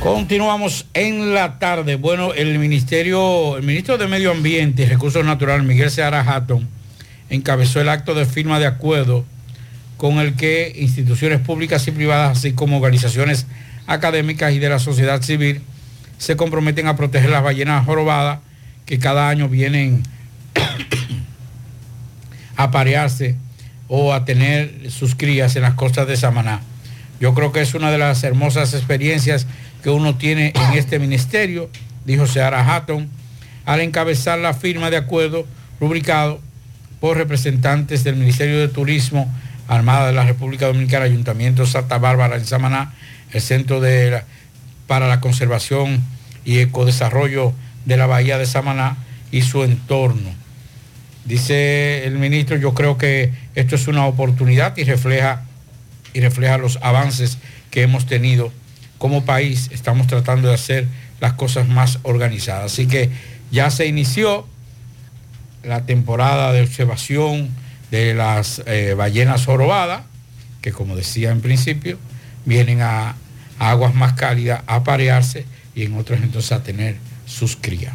[0.00, 1.96] Continuamos en la tarde.
[1.96, 6.66] Bueno, el ministerio, el ministro de Medio Ambiente y Recursos Naturales, Miguel Seara Hatton,
[7.28, 9.26] encabezó el acto de firma de acuerdo
[9.98, 13.46] con el que instituciones públicas y privadas, así como organizaciones
[13.86, 15.60] académicas y de la sociedad civil,
[16.16, 18.38] se comprometen a proteger las ballenas jorobadas
[18.86, 20.02] que cada año vienen
[22.56, 23.36] a parearse
[23.86, 26.62] o a tener sus crías en las costas de Samaná.
[27.20, 29.46] Yo creo que es una de las hermosas experiencias
[29.82, 31.70] que uno tiene en este ministerio,
[32.04, 33.08] dijo Seara Hatton,
[33.66, 35.46] al encabezar la firma de acuerdo
[35.80, 36.40] rubricado
[37.00, 39.32] por representantes del Ministerio de Turismo,
[39.68, 42.92] Armada de la República Dominicana, Ayuntamiento Santa Bárbara en Samaná,
[43.32, 44.24] el Centro de la-
[44.86, 46.02] para la Conservación
[46.44, 47.52] y Ecodesarrollo
[47.84, 48.96] de la Bahía de Samaná
[49.30, 50.30] y su entorno.
[51.24, 55.42] Dice el ministro, yo creo que esto es una oportunidad y refleja,
[56.12, 57.38] y refleja los avances
[57.70, 58.52] que hemos tenido
[59.00, 59.70] como país.
[59.72, 60.86] Estamos tratando de hacer
[61.20, 62.72] las cosas más organizadas.
[62.72, 63.08] Así que
[63.50, 64.46] ya se inició
[65.64, 67.48] la temporada de observación
[67.90, 70.02] de las eh, ballenas jorobadas,
[70.60, 71.98] que como decía en principio,
[72.44, 73.16] vienen a,
[73.58, 77.94] a aguas más cálidas a parearse y en otras entonces a tener sus crías.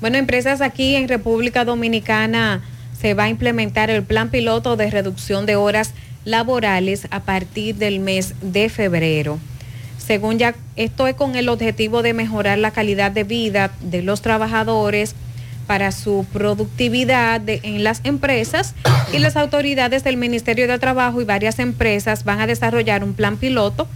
[0.00, 2.62] Bueno, empresas aquí en República Dominicana
[2.98, 5.92] se va a implementar el plan piloto de reducción de horas
[6.24, 9.38] laborales a partir del mes de febrero.
[10.10, 14.22] Según ya, esto es con el objetivo de mejorar la calidad de vida de los
[14.22, 15.14] trabajadores
[15.68, 18.74] para su productividad en las empresas
[19.12, 23.36] y las autoridades del Ministerio de Trabajo y varias empresas van a desarrollar un plan
[23.36, 23.86] piloto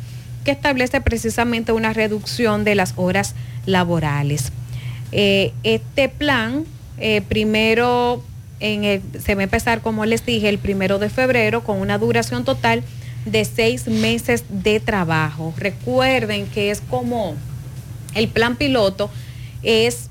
[0.44, 3.34] que establece precisamente una reducción de las horas
[3.66, 4.52] laborales.
[5.10, 6.64] Eh, este plan
[6.96, 8.22] eh, primero
[8.60, 12.84] se va a empezar, como les dije, el primero de febrero con una duración total
[13.44, 15.54] seis meses de trabajo.
[15.56, 17.34] Recuerden que es como
[18.14, 19.10] el plan piloto
[19.62, 20.10] es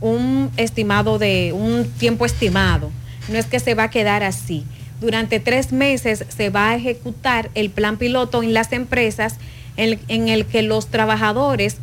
[0.00, 2.90] un estimado de un tiempo estimado.
[3.28, 4.64] No es que se va a quedar así.
[5.00, 9.36] Durante tres meses se va a ejecutar el plan piloto en las empresas
[9.76, 11.76] en, en el que los trabajadores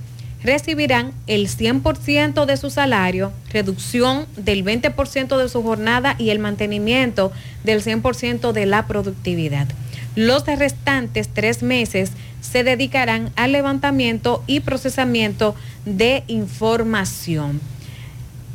[0.44, 7.32] recibirán el 100% de su salario, reducción del 20% de su jornada y el mantenimiento
[7.64, 9.68] del 100% de la productividad.
[10.16, 12.12] Los restantes tres meses
[12.42, 17.60] se dedicarán al levantamiento y procesamiento de información.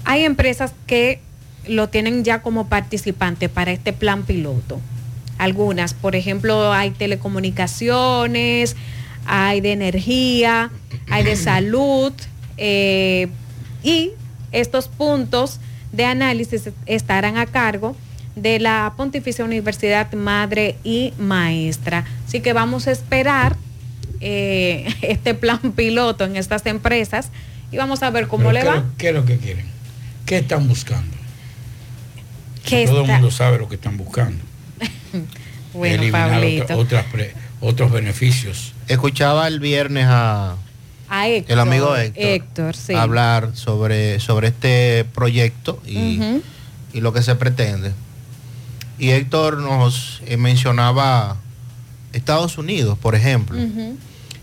[0.04, 1.20] Hay empresas que
[1.66, 4.80] lo tienen ya como participante para este plan piloto.
[5.36, 8.76] Algunas, por ejemplo, hay telecomunicaciones,
[9.26, 10.70] hay de energía,
[11.10, 12.12] hay de salud
[12.56, 13.28] eh,
[13.82, 14.12] y
[14.52, 15.60] estos puntos
[15.92, 17.96] de análisis estarán a cargo
[18.42, 22.04] la Pontificia Universidad Madre y Maestra.
[22.26, 23.56] Así que vamos a esperar
[24.20, 27.30] eh, este plan piloto en estas empresas
[27.72, 28.74] y vamos a ver cómo Pero le ¿qué, va.
[28.76, 29.66] lo- ¿Qué es lo que quieren?
[30.26, 31.16] ¿Qué están buscando?
[32.64, 34.42] ¿Qué Todo el mundo sabe lo que están buscando.
[35.74, 36.62] Bueno, Eliminar Pablito.
[36.64, 38.72] otra- otras pre- otros beneficios.
[38.88, 40.56] Escuchaba el viernes a
[41.10, 41.52] A Héctor.
[41.52, 42.94] el amigo Héctor, Héctor, sí.
[42.94, 46.18] hablar sobre, sobre este proyecto y,
[46.94, 47.92] y lo que se pretende.
[48.98, 51.36] Y Héctor nos eh, mencionaba
[52.12, 53.58] Estados Unidos, por ejemplo,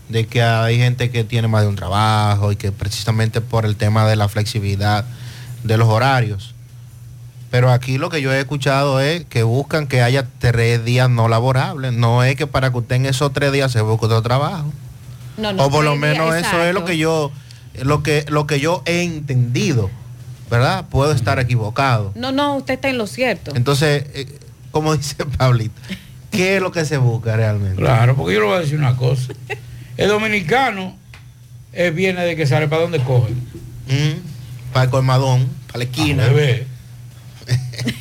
[0.08, 3.76] de que hay gente que tiene más de un trabajo y que precisamente por el
[3.76, 5.04] tema de la flexibilidad
[5.64, 6.54] de los horarios.
[7.50, 11.28] Pero aquí lo que yo he escuchado es que buscan que haya tres días no
[11.28, 11.92] laborables.
[11.92, 14.72] No es que para que usted en esos tres días se busque otro trabajo.
[15.36, 17.30] No, no, o por lo días, menos eso es lo que yo
[17.82, 19.90] lo que lo que yo he entendido,
[20.50, 20.86] ¿verdad?
[20.88, 22.12] Puedo estar equivocado.
[22.14, 23.52] No, no, usted está en lo cierto.
[23.54, 24.38] Entonces, eh,
[24.76, 25.80] como dice Pablito,
[26.30, 27.76] ¿qué es lo que se busca realmente?
[27.76, 29.32] Claro, porque yo le voy a decir una cosa.
[29.96, 30.94] El dominicano
[31.72, 33.32] eh, viene de que sale para dónde coge.
[34.74, 36.28] para el colmadón, para la esquina.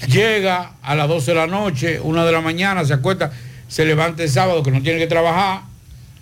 [0.09, 3.31] Llega a las 12 de la noche, una de la mañana, se acuesta,
[3.69, 5.61] se levanta el sábado que no tiene que trabajar.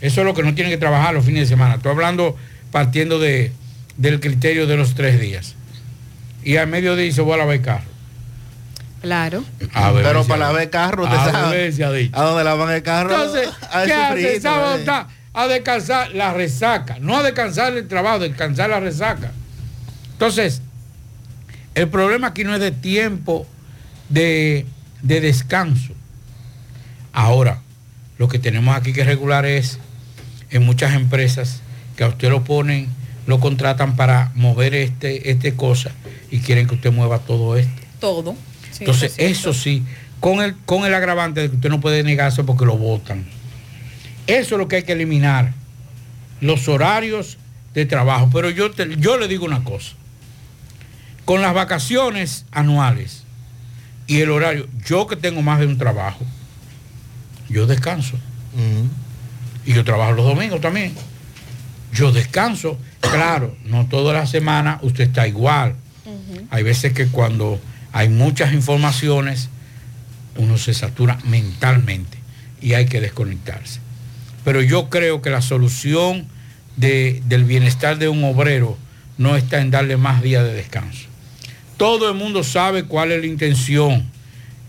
[0.01, 1.75] Eso es lo que no tiene que trabajar los fines de semana.
[1.75, 2.37] Estoy hablando
[2.71, 3.51] partiendo de,
[3.97, 5.55] del criterio de los tres días.
[6.43, 7.92] Y al mediodía dice voy a lavar el carro.
[9.03, 9.43] Claro.
[9.73, 11.57] A ver, Pero para el carro, usted a sabe.
[11.57, 12.17] ver dicho.
[12.17, 13.11] ¿A dónde lavan el carro?
[13.13, 14.41] Entonces, Al ¿qué hace?
[14.41, 15.05] sábado eh.
[15.33, 19.33] a descansar la resaca, no a descansar el trabajo, descansar la resaca.
[20.13, 20.61] Entonces,
[21.75, 23.45] el problema aquí no es de tiempo
[24.07, 24.65] de,
[25.01, 25.91] de descanso.
[27.11, 27.59] Ahora,
[28.17, 29.79] lo que tenemos aquí que regular es
[30.49, 31.59] en muchas empresas
[31.97, 32.87] que a usted lo ponen,
[33.27, 35.91] lo contratan para mover este, este cosa
[36.31, 37.81] y quieren que usted mueva todo esto.
[37.99, 38.35] Todo.
[38.73, 39.83] Sí, Entonces, eso es eso sí,
[40.19, 43.25] con el, con el agravante de que usted no puede negarse porque lo votan.
[44.27, 45.53] Eso es lo que hay que eliminar.
[46.41, 47.37] Los horarios
[47.73, 48.29] de trabajo.
[48.33, 49.93] Pero yo, te- yo le digo una cosa.
[51.25, 53.23] Con las vacaciones anuales
[54.07, 56.25] y el horario, yo que tengo más de un trabajo,
[57.49, 58.17] yo descanso.
[59.65, 60.93] Y yo trabajo los domingos también.
[61.93, 62.77] Yo descanso.
[62.99, 65.75] Claro, no toda la semana usted está igual.
[66.49, 67.59] Hay veces que cuando
[67.93, 69.49] hay muchas informaciones,
[70.35, 72.17] uno se satura mentalmente
[72.61, 73.79] y hay que desconectarse.
[74.43, 76.27] Pero yo creo que la solución
[76.75, 78.77] de- del bienestar de un obrero
[79.17, 81.07] no está en darle más días de descanso.
[81.77, 84.03] Todo el mundo sabe cuál es la intención.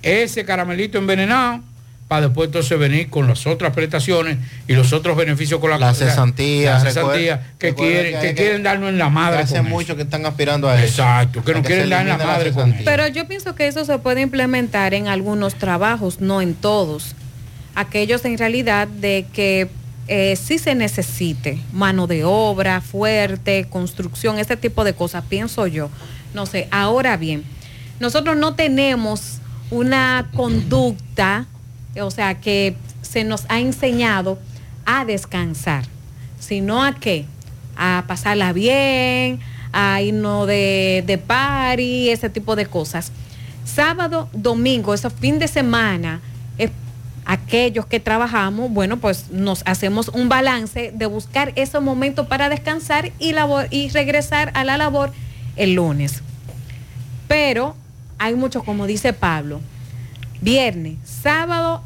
[0.03, 1.63] Ese caramelito envenenado
[2.09, 5.95] para después entonces venir con las otras prestaciones y los otros beneficios con la, La
[5.95, 9.41] cesantía, la cesantía que quieren, que que quieren darnos en la madre.
[9.41, 11.03] Hace con mucho que están aspirando a eso.
[11.03, 12.83] Exacto, que nos quieren dar en la madre con eso.
[12.85, 17.15] Pero yo pienso que eso se puede implementar en algunos trabajos, no en todos.
[17.75, 19.69] Aquellos en realidad de que
[20.07, 25.89] eh, sí se necesite mano de obra fuerte, construcción, ese tipo de cosas, pienso yo.
[26.35, 27.45] No sé, ahora bien,
[28.01, 29.39] nosotros no tenemos
[29.71, 31.47] una conducta,
[32.01, 34.39] o sea, que se nos ha enseñado
[34.87, 35.85] a descansar,
[36.39, 37.27] sino a qué?
[37.77, 39.41] A pasarla bien,
[39.73, 43.13] a irnos de, de party, ese tipo de cosas.
[43.65, 46.21] Sábado, domingo, esos fin de semana,
[47.25, 53.13] aquellos que trabajamos, bueno, pues nos hacemos un balance de buscar esos momentos para descansar
[53.19, 55.13] y, labor, y regresar a la labor
[55.57, 56.23] el lunes.
[57.29, 57.75] Pero
[58.19, 59.61] hay muchos, como dice Pablo,
[60.45, 61.83] viernes, sábado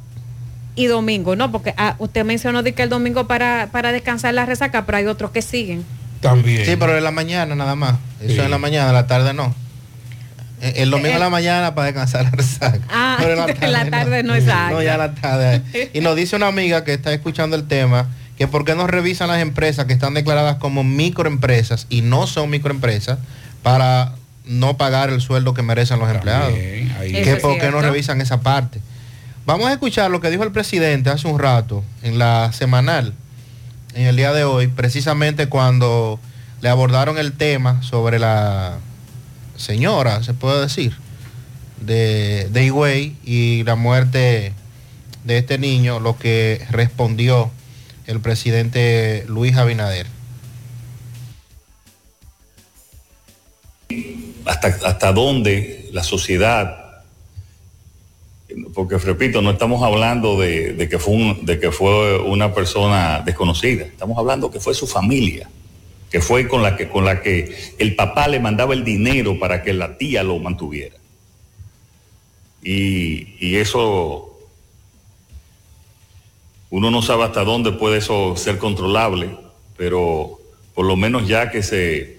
[0.75, 1.51] y domingo, ¿no?
[1.51, 5.07] Porque ah, usted mencionó de que el domingo para, para descansar la resaca, pero hay
[5.07, 5.85] otros que siguen.
[6.21, 6.67] También.
[6.67, 7.95] Sí, pero en la mañana nada más.
[8.21, 8.41] Eso Sí.
[8.41, 9.55] en la mañana, en la tarde no.
[10.61, 12.81] Eh, El domingo Eh, en la mañana para descansar la resaca.
[12.91, 14.75] Ah, Pero en la tarde no, exacto.
[14.75, 15.91] No, ya en la tarde.
[15.95, 19.29] Y nos dice una amiga que está escuchando el tema que por qué no revisan
[19.29, 23.19] las empresas que están declaradas como microempresas y no son microempresas
[23.63, 24.13] para
[24.49, 26.55] no pagar el sueldo que merecen los empleados.
[26.57, 28.81] es por qué no revisan esa parte.
[29.47, 33.15] Vamos a escuchar lo que dijo el presidente hace un rato en la semanal,
[33.95, 36.19] en el día de hoy, precisamente cuando
[36.61, 38.79] le abordaron el tema sobre la
[39.57, 40.97] señora, se puede decir,
[41.81, 44.53] de, de Higüey y la muerte
[45.25, 47.51] de este niño, lo que respondió
[48.07, 50.07] el presidente Luis Abinader.
[54.49, 57.03] Hasta, hasta dónde la sociedad,
[58.73, 64.17] porque repito, no estamos hablando de, que fue de que fue una persona desconocida, estamos
[64.17, 65.51] hablando que fue su familia,
[66.11, 69.63] que fue con la que, con la que el papá le mandaba el dinero para
[69.63, 70.97] que la tía lo mantuviera.
[72.63, 74.25] y, y eso
[76.71, 79.31] uno no sabe hasta dónde puede eso ser controlable,
[79.77, 80.39] pero
[80.75, 82.19] por lo menos ya que se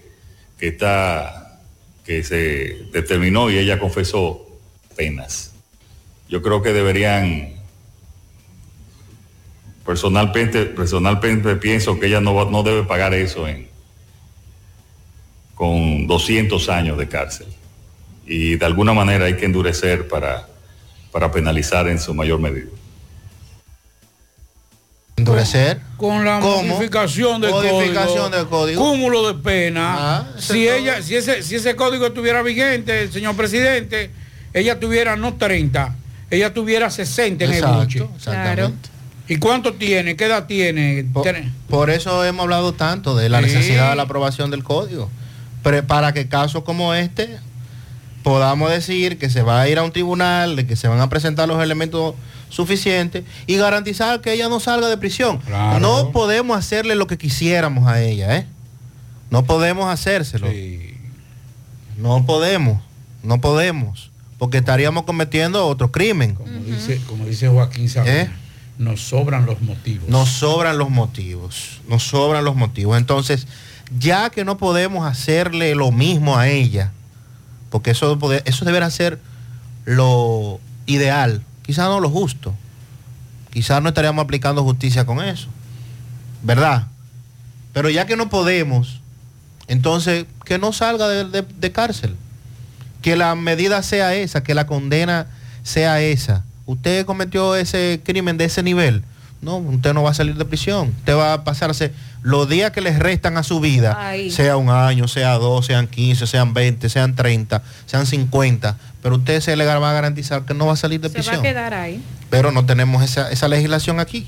[0.59, 1.48] que está
[2.09, 4.43] que se determinó y ella confesó
[4.97, 5.53] penas.
[6.27, 7.53] Yo creo que deberían
[9.85, 13.67] personalmente personalmente pienso que ella no no debe pagar eso en
[15.53, 17.45] con 200 años de cárcel.
[18.25, 20.47] Y de alguna manera hay que endurecer para
[21.11, 22.71] para penalizar en su mayor medida.
[25.19, 25.79] Endurecer.
[25.97, 26.63] Con la ¿Cómo?
[26.63, 28.81] modificación del Modificación código, del código.
[28.83, 29.95] Cúmulo de pena.
[30.19, 30.75] Ah, si todo.
[30.75, 34.11] ella, si ese, si ese código estuviera vigente, señor presidente,
[34.53, 35.95] ella tuviera no 30,
[36.31, 38.07] ella tuviera 60 en Exacto, el buche.
[38.15, 38.89] exactamente.
[39.27, 40.15] ¿Y cuánto tiene?
[40.15, 41.05] ¿Qué edad tiene?
[41.13, 41.27] Por,
[41.69, 43.45] por eso hemos hablado tanto de la Sí.
[43.45, 45.09] necesidad de la aprobación del código.
[45.61, 47.37] Pero para que casos como este
[48.23, 51.09] podamos decir que se va a ir a un tribunal, de que se van a
[51.09, 52.15] presentar los elementos
[52.49, 55.37] suficientes y garantizar que ella no salga de prisión.
[55.39, 55.79] Claro.
[55.79, 58.47] No podemos hacerle lo que quisiéramos a ella, ¿eh?
[59.29, 60.47] No podemos hacérselo.
[61.97, 62.81] No podemos,
[63.23, 66.35] no podemos, porque estaríamos cometiendo otro crimen.
[66.35, 68.29] Como, dice, como dice Joaquín Sabina, ¿Eh?
[68.77, 70.07] nos sobran los motivos.
[70.07, 72.97] Nos sobran los motivos, nos sobran los motivos.
[72.97, 73.47] Entonces,
[73.99, 76.91] ya que no podemos hacerle lo mismo a ella,
[77.69, 79.19] porque eso, eso deberá ser
[79.85, 82.55] lo ideal, quizás no lo justo,
[83.53, 85.49] quizás no estaríamos aplicando justicia con eso,
[86.41, 86.87] ¿verdad?
[87.73, 89.01] Pero ya que no podemos,
[89.67, 92.15] entonces que no salga de, de- de cárcel,
[93.03, 95.27] que la medida sea esa, que la condena
[95.61, 96.43] sea esa.
[96.65, 99.03] Usted cometió ese crimen de ese nivel,
[99.43, 101.93] no, usted no va a salir de prisión, usted va a pasarse
[102.23, 104.31] los días que les restan a su vida, Ay.
[104.31, 109.39] sea un año, sea dos, sean 15, sean 20, sean 30, sean 50, pero usted
[109.41, 111.41] se le va a garantizar que no va a salir de Se va a prisión
[111.41, 112.01] quedar ahí.
[112.29, 114.27] pero no tenemos esa, esa legislación aquí.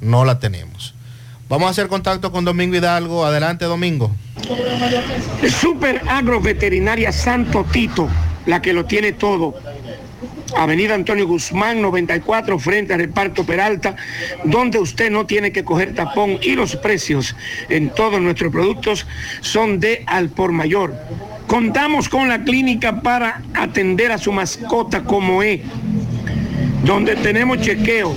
[0.00, 0.94] No la tenemos.
[1.48, 3.24] Vamos a hacer contacto con Domingo Hidalgo.
[3.24, 4.14] Adelante, Domingo.
[5.60, 8.08] Super Agroveterinaria Santo Tito,
[8.46, 9.54] la que lo tiene todo.
[10.56, 13.96] Avenida Antonio Guzmán 94 frente al reparto Peralta,
[14.44, 17.34] donde usted no tiene que coger tapón y los precios
[17.68, 19.06] en todos nuestros productos
[19.40, 20.94] son de al por mayor.
[21.46, 25.60] Contamos con la clínica para atender a su mascota como es,
[26.84, 28.14] donde tenemos chequeo,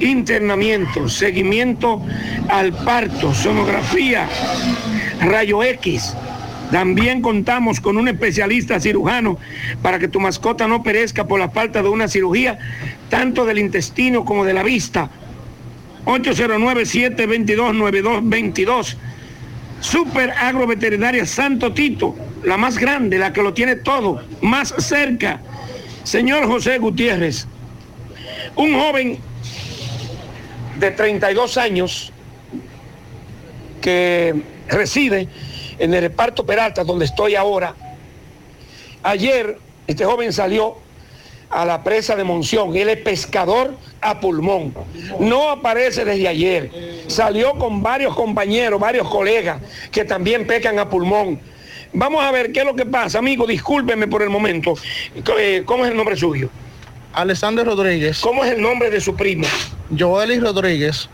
[0.00, 2.02] internamiento, seguimiento
[2.48, 4.28] al parto, sonografía,
[5.20, 6.14] rayo X.
[6.70, 9.38] También contamos con un especialista cirujano
[9.82, 12.58] para que tu mascota no perezca por la falta de una cirugía,
[13.08, 15.10] tanto del intestino como de la vista.
[16.04, 18.96] 809-722-9222.
[19.80, 25.40] Super Agroveterinaria Santo Tito, la más grande, la que lo tiene todo, más cerca.
[26.04, 27.46] Señor José Gutiérrez,
[28.56, 29.18] un joven
[30.78, 32.12] de 32 años
[33.80, 34.34] que
[34.68, 35.28] reside
[35.78, 37.74] en el reparto Peralta, donde estoy ahora.
[39.02, 40.76] Ayer este joven salió
[41.50, 42.76] a la presa de Monción.
[42.76, 44.74] Él es pescador a pulmón.
[45.18, 46.70] No aparece desde ayer.
[47.06, 49.60] Salió con varios compañeros, varios colegas
[49.90, 51.40] que también pescan a pulmón.
[51.92, 53.18] Vamos a ver qué es lo que pasa.
[53.18, 54.74] Amigo, discúlpeme por el momento.
[55.38, 56.50] Eh, ¿Cómo es el nombre suyo?
[57.12, 58.20] Alexander Rodríguez.
[58.20, 59.46] ¿Cómo es el nombre de su primo?
[59.96, 61.08] Joelis Rodríguez.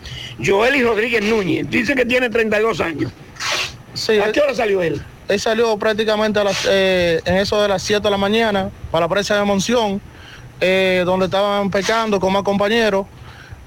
[0.44, 1.70] Joelis Rodríguez Núñez.
[1.70, 3.12] Dice que tiene 32 años.
[3.94, 5.00] Sí, ¿A qué hora salió él?
[5.28, 9.06] Él salió prácticamente a las, eh, en eso de las 7 de la mañana para
[9.06, 10.00] la presa de Monción,
[10.60, 13.06] eh, donde estaban pescando con más compañeros.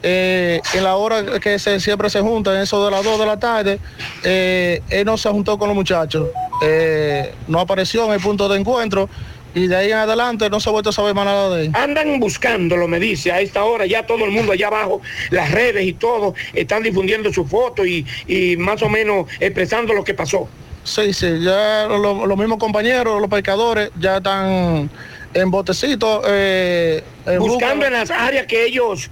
[0.04, 3.26] Eh, en la hora que se, siempre se juntan, en eso de las 2 de
[3.26, 3.80] la tarde,
[4.24, 6.30] eh, él no se juntó con los muchachos.
[6.64, 9.10] Eh, no apareció en el punto de encuentro
[9.56, 11.72] y de ahí en adelante no se ha vuelto a saber más nada de él.
[11.74, 15.02] Andan buscándolo, me dice, a esta hora ya todo el mundo allá abajo,
[15.32, 20.04] las redes y todo, están difundiendo su foto y, y más o menos expresando lo
[20.04, 20.48] que pasó.
[20.84, 24.90] Sí, sí, ya lo- los mismos compañeros, los pescadores, ya están
[25.34, 26.24] en botecitos.
[26.28, 27.04] eh,
[27.40, 29.10] Buscando busca- en las áreas que ellos...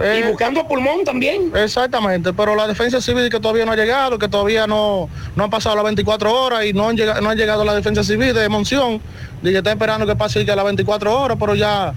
[0.00, 1.52] Eh, y buscando a pulmón también.
[1.54, 5.50] Exactamente, pero la defensa civil que todavía no ha llegado, que todavía no, no han
[5.50, 8.48] pasado las 24 horas y no han llegado, no han llegado la defensa civil de
[8.48, 9.02] Monción,
[9.42, 11.92] y que está esperando que pase que las 24 horas, pero ya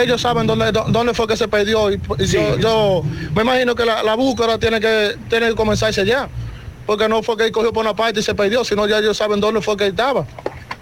[0.00, 3.02] ellos saben dónde, dó- dónde fue que se perdió y, y yo, yo
[3.34, 6.28] me imagino que la, la búsqueda tiene que, tiene que comenzarse ya,
[6.86, 9.16] porque no fue que él cogió por una parte y se perdió, sino ya ellos
[9.18, 10.24] saben dónde fue que él estaba.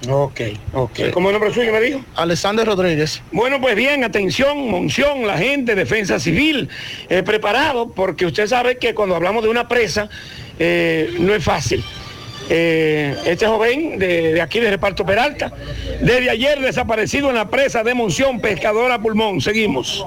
[0.08, 0.40] Ok,
[0.72, 0.98] ok.
[1.12, 2.04] ¿Cómo es el nombre suyo me dijo?
[2.16, 3.22] Alexander Rodríguez.
[3.30, 6.68] Bueno, pues bien, atención, Monción, la gente, defensa civil,
[7.08, 10.08] eh, preparado, porque usted sabe que cuando hablamos de una presa,
[10.58, 11.84] eh, no es fácil.
[12.50, 15.52] eh, este joven de, de aquí de Reparto Peralta,
[16.00, 19.40] desde ayer desaparecido en la presa de Monción, Pescadora Pulmón.
[19.40, 20.04] Seguimos.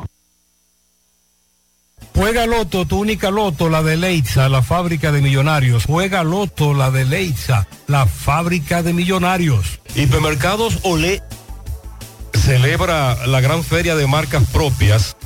[2.15, 5.83] Juega Loto, tu única Loto, la de Leitza, la fábrica de millonarios.
[5.85, 9.81] Juega Loto, la de Leitza, la fábrica de millonarios.
[9.95, 11.21] Hipermercados Olé
[12.33, 15.17] celebra la gran feria de marcas propias.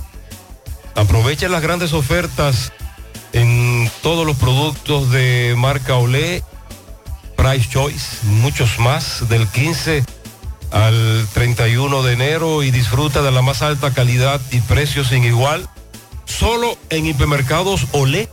[0.95, 2.74] Aprovecha las grandes ofertas
[3.34, 6.44] en todos los productos de marca Olé,
[7.38, 10.03] Price Choice, muchos más, del 15
[10.72, 15.70] al 31 de enero y disfruta de la más alta calidad y precios sin igual.
[16.30, 18.30] Solo en hipermercados Olé,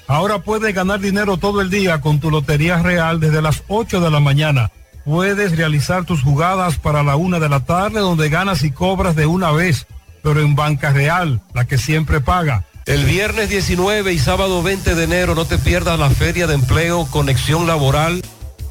[0.08, 4.10] Ahora puedes ganar dinero todo el día con tu Lotería Real desde las 8 de
[4.10, 4.72] la mañana.
[5.04, 9.26] Puedes realizar tus jugadas para la una de la tarde donde ganas y cobras de
[9.26, 9.86] una vez,
[10.22, 12.64] pero en Banca Real, la que siempre paga.
[12.86, 17.06] El viernes 19 y sábado 20 de enero no te pierdas la feria de empleo
[17.06, 18.22] Conexión Laboral,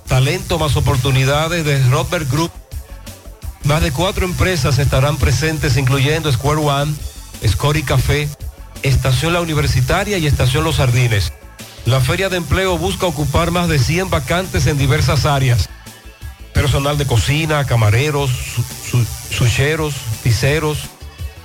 [0.07, 2.51] talento más oportunidades de Robert Group.
[3.63, 6.93] Más de cuatro empresas estarán presentes incluyendo Square One,
[7.47, 8.29] Scori Café,
[8.83, 11.33] Estación La Universitaria y Estación Los Jardines.
[11.85, 15.69] La feria de empleo busca ocupar más de 100 vacantes en diversas áreas.
[16.59, 18.29] Personal de cocina, camareros,
[18.91, 20.89] su, sucheros, pizzeros,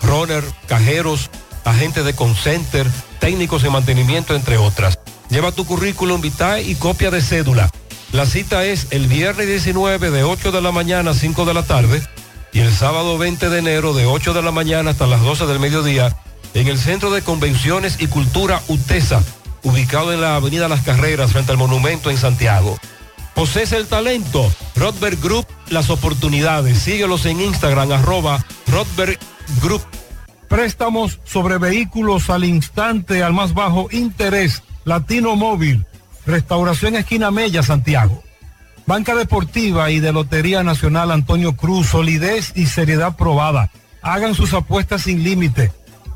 [0.02, 1.30] runner, cajeros,
[1.64, 2.84] agentes de concenter,
[3.20, 4.98] técnicos de mantenimiento, entre otras.
[5.30, 7.70] Lleva tu currículum vitae y copia de cédula.
[8.10, 11.62] La cita es el viernes 19 de 8 de la mañana a 5 de la
[11.62, 12.02] tarde
[12.52, 15.60] y el sábado 20 de enero de 8 de la mañana hasta las 12 del
[15.60, 16.16] mediodía
[16.54, 19.22] en el Centro de Convenciones y Cultura UTESA,
[19.62, 22.76] ubicado en la Avenida Las Carreras frente al Monumento en Santiago.
[23.34, 24.50] Posees el talento.
[24.76, 26.78] Rodberg Group, las oportunidades.
[26.78, 29.18] Síguelos en Instagram, arroba Rodberg
[29.60, 29.82] Group.
[30.48, 34.62] Préstamos sobre vehículos al instante, al más bajo interés.
[34.84, 35.84] Latino Móvil.
[36.26, 38.22] Restauración Esquina Mella, Santiago.
[38.86, 41.88] Banca Deportiva y de Lotería Nacional Antonio Cruz.
[41.88, 43.70] Solidez y seriedad probada.
[44.00, 45.72] Hagan sus apuestas sin límite.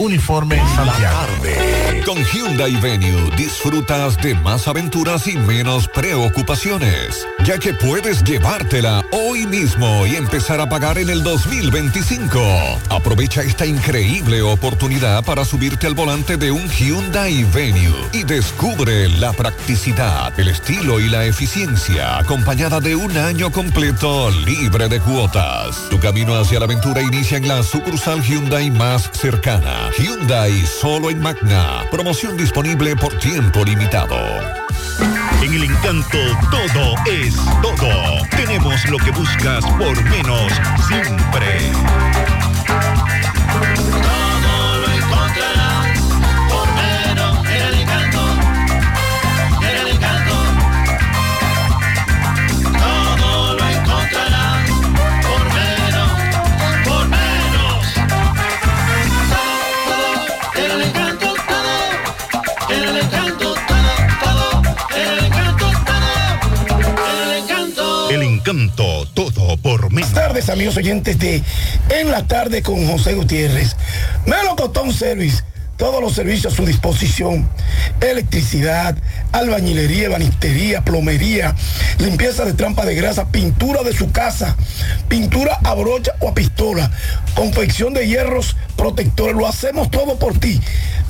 [0.00, 1.18] Uniforme Santiago.
[2.06, 9.46] Con Hyundai Venue disfrutas de más aventuras y menos preocupaciones, ya que puedes llevártela hoy
[9.46, 12.40] mismo y empezar a pagar en el 2025.
[12.88, 19.34] Aprovecha esta increíble oportunidad para subirte al volante de un Hyundai Venue y descubre la
[19.34, 25.88] practicidad, el estilo y la eficiencia acompañada de un año completo libre de cuotas.
[25.90, 29.89] Tu camino hacia la aventura inicia en la sucursal Hyundai más cercana.
[29.98, 31.84] Hyundai solo en Magna.
[31.90, 34.16] Promoción disponible por tiempo limitado.
[35.42, 36.18] En el encanto
[36.50, 38.26] todo es todo.
[38.30, 40.52] Tenemos lo que buscas por menos
[40.86, 41.72] siempre.
[69.14, 70.10] Todo por menos.
[70.10, 71.40] Buenas tardes, amigos oyentes de
[71.88, 73.76] En la tarde con José Gutiérrez.
[74.26, 75.44] Melocotón Service.
[75.76, 77.48] Todos los servicios a su disposición.
[78.00, 78.96] Electricidad,
[79.30, 81.54] albañilería, banistería, plomería,
[81.98, 84.56] limpieza de trampa de grasa, pintura de su casa,
[85.08, 86.90] pintura a brocha o a pistola,
[87.36, 89.36] confección de hierros protectores.
[89.36, 90.60] Lo hacemos todo por ti.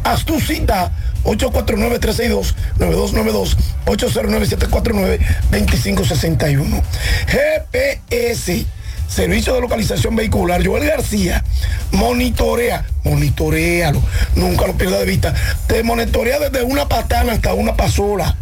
[0.04, 0.92] Haz tu cita
[1.24, 3.56] 849-362-9292,
[3.86, 6.82] 809-749-2561.
[7.26, 8.66] GPS,
[9.08, 10.64] Servicio de Localización Vehicular.
[10.64, 11.44] Joel García,
[11.92, 14.02] monitorea, monitorealo,
[14.36, 15.34] nunca lo pierda de vista.
[15.66, 18.36] Te monitorea desde una patana hasta una pasola.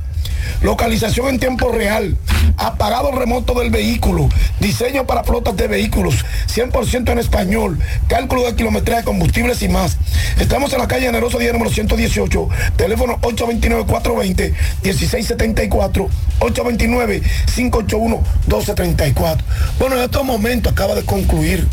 [0.62, 2.16] Localización en tiempo real.
[2.56, 4.28] Apagado remoto del vehículo.
[4.58, 6.24] Diseño para flotas de vehículos.
[6.52, 7.78] 100% en español.
[8.08, 9.96] Cálculo de kilometraje, combustibles y más.
[10.40, 12.48] Estamos en la calle Generoso Día número 118.
[12.76, 16.08] Teléfono 829-420-1674.
[16.40, 19.38] 829-581-1234.
[19.78, 21.68] Bueno, en estos momentos acaba de concluir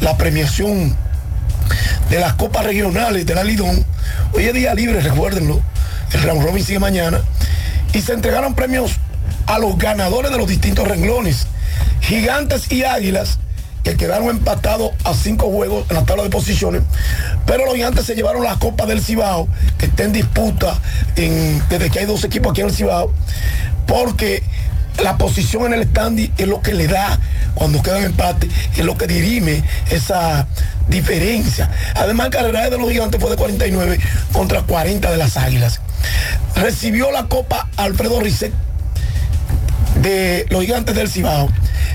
[0.00, 0.96] la premiación
[2.08, 3.84] de las copas regionales de la Lidón.
[4.32, 5.60] Hoy es día libre, recuérdenlo.
[6.12, 7.20] El round robin sigue mañana.
[7.92, 8.92] Y se entregaron premios
[9.46, 11.46] a los ganadores de los distintos renglones.
[12.00, 13.38] Gigantes y Águilas,
[13.82, 16.82] que quedaron empatados a cinco juegos en la tabla de posiciones.
[17.46, 19.48] Pero los gigantes se llevaron la Copa del Cibao,
[19.78, 20.78] que está en disputa
[21.16, 23.12] desde que hay dos equipos aquí en el Cibao,
[23.86, 24.42] porque
[25.02, 27.18] la posición en el standing es lo que le da
[27.54, 30.46] cuando quedan empate, es lo que dirime esa
[30.88, 31.70] diferencia.
[31.94, 33.98] Además, el carreraje de los gigantes fue de 49
[34.32, 35.80] contra 40 de las águilas.
[36.56, 38.52] Recibió la copa Alfredo Risset
[40.02, 41.48] de los gigantes del Cibao.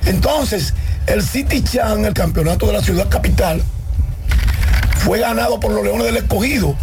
[0.06, 0.74] Entonces,
[1.08, 3.62] el City Chan, el campeonato de la ciudad capital,
[4.98, 6.76] fue ganado por los Leones del Escogido.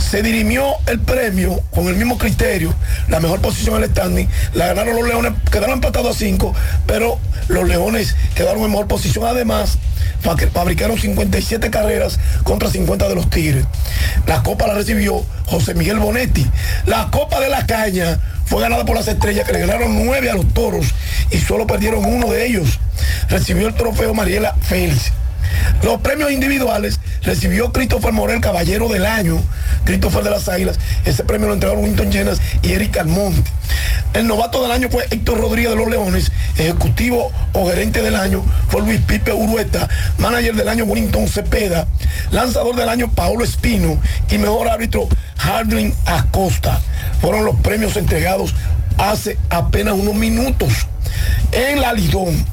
[0.00, 2.74] Se dirimió el premio con el mismo criterio,
[3.08, 4.28] la mejor posición en el standing.
[4.54, 6.54] La ganaron los Leones, quedaron empatados a 5,
[6.86, 7.18] pero
[7.48, 9.24] los Leones quedaron en mejor posición.
[9.26, 9.78] Además,
[10.20, 13.64] fa- fabricaron 57 carreras contra 50 de los Tigres.
[14.26, 16.44] La copa la recibió José Miguel Bonetti.
[16.86, 20.34] La copa de la caña fue ganada por las estrellas que le ganaron 9 a
[20.34, 20.86] los toros
[21.30, 22.80] y solo perdieron uno de ellos.
[23.28, 25.12] Recibió el trofeo Mariela Félix.
[25.82, 29.42] Los premios individuales recibió Christopher Morel, Caballero del Año,
[29.84, 30.78] Christopher de las Águilas.
[31.04, 33.50] Ese premio lo entregaron Winton Llenas y Eric Almonte.
[34.12, 36.32] El novato del año fue Héctor Rodríguez de los Leones.
[36.58, 39.88] Ejecutivo o gerente del año fue Luis Pipe Urueta.
[40.18, 41.86] Manager del año Wellington Cepeda.
[42.32, 43.98] Lanzador del año Paolo Espino.
[44.30, 45.08] Y mejor árbitro
[45.38, 46.80] Hardlin Acosta.
[47.20, 48.54] Fueron los premios entregados
[48.98, 50.72] hace apenas unos minutos
[51.52, 52.44] en la Lidón.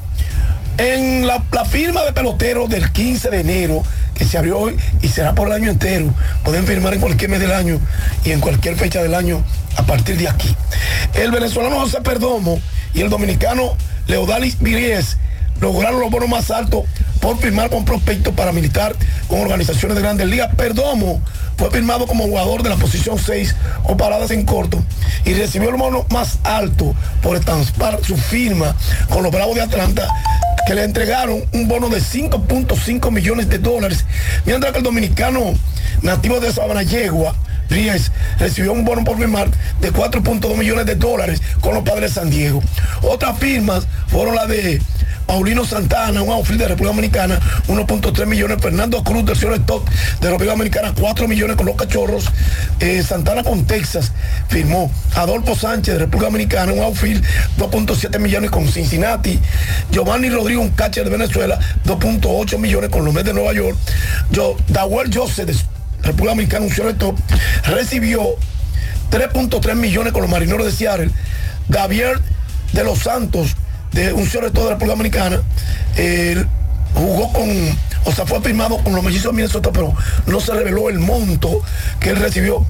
[0.78, 3.82] En la, firma de peloteros del 15 de enero,
[4.14, 6.14] que se abrió hoy y será por el año entero,
[6.44, 7.80] pueden firmar en cualquier mes del año
[8.24, 9.42] y en cualquier fecha del año
[9.76, 10.54] a partir de aquí.
[11.14, 12.60] El venezolano José Perdomo
[12.94, 13.76] y el dominicano
[14.06, 15.16] Leodalis Viries
[15.60, 16.84] lograron los bonos más altos
[17.20, 18.94] por firmar con prospectos para militar
[19.26, 20.54] con organizaciones de grandes ligas.
[20.54, 21.20] Perdomo
[21.56, 23.54] fue firmado como jugador de la posición 6
[23.84, 24.82] o paradas en corto
[25.24, 28.76] y recibió el bono más alto por estampar su firma
[29.08, 30.08] con los Bravos de Atlanta
[30.66, 34.04] que le entregaron un bono de 5.5 millones de dólares,
[34.44, 35.54] mientras que el dominicano
[36.02, 37.34] nativo de Sabana Yegua,
[37.68, 39.48] Ries, recibió un bono por firmar
[39.80, 42.62] de 4.2 millones de dólares con los padres de San Diego.
[43.02, 44.80] Otras firmas fueron las de
[45.28, 47.38] Paulino Santana, un outfield de República Dominicana,
[47.68, 48.62] 1.3 millones.
[48.62, 49.86] Fernando Cruz, del señor Stop
[50.20, 52.24] de República Dominicana, 4 millones con los cachorros.
[52.80, 54.12] Eh, Santana con Texas
[54.48, 54.90] firmó.
[55.14, 57.22] Adolfo Sánchez de República Dominicana, un outfield,
[57.58, 59.38] 2.7 millones con Cincinnati.
[59.90, 63.76] Giovanni Rodrigo, un catcher de Venezuela, 2.8 millones con los Mets de Nueva York.
[64.30, 67.18] Yo, Dawel Joseph de República Dominicana, un shortstop,
[67.64, 68.22] recibió
[69.10, 71.10] 3.3 millones con los marineros de Seattle.
[71.68, 72.20] Gabriel
[72.72, 73.56] de los Santos,
[73.92, 75.42] de un shortstop de la República Dominicana,
[76.94, 77.48] jugó con,
[78.04, 79.94] o sea, fue firmado con los mellizos de Minnesota, pero
[80.26, 81.62] no se reveló el monto
[82.00, 82.66] que él recibió.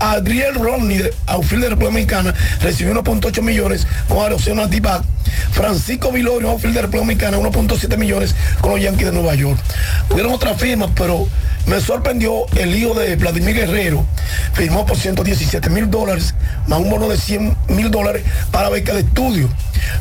[0.00, 5.02] Adriel Rodney, de outfield de República Dominicana, recibió 1.8 millones con Arizona D-Back.
[5.52, 9.58] Francisco Vilorio, outfield de República Dominicana, 1.7 millones con los Yankees de Nueva York.
[10.10, 11.26] Hubieron otras firmas, pero
[11.68, 14.06] Me sorprendió el hijo de Vladimir Guerrero,
[14.54, 16.34] firmó por 117 mil dólares,
[16.66, 19.50] más un bono de 100 mil dólares para beca de estudio.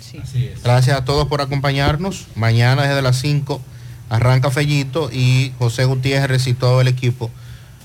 [0.64, 2.26] Gracias a todos por acompañarnos.
[2.36, 3.60] Mañana desde las 5
[4.10, 7.30] arranca Fellito y José Gutiérrez y todo el equipo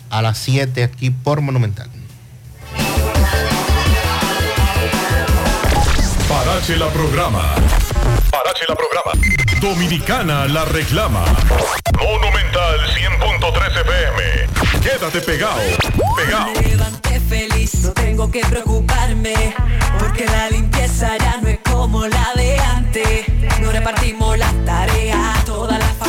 [0.09, 1.89] a las 7 aquí por Monumental.
[6.27, 7.55] Parache la programa.
[8.31, 9.11] Parache la programa.
[9.61, 11.23] Dominicana la reclama.
[11.99, 14.81] Monumental 100.13 FM.
[14.81, 15.59] Quédate pegado.
[16.17, 16.51] Pegado.
[16.53, 19.55] Me levanté feliz, no tengo que preocuparme,
[19.99, 23.25] porque la limpieza ya no es como la de antes.
[23.61, 25.44] No repartimos las tareas,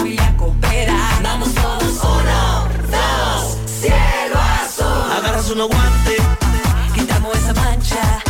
[0.06, 0.96] familia coopera.
[1.22, 5.12] Vamos todos, uno, dos, cielo azul.
[5.16, 6.22] Agarras unos guantes,
[6.94, 8.22] Quitamos esa mancha,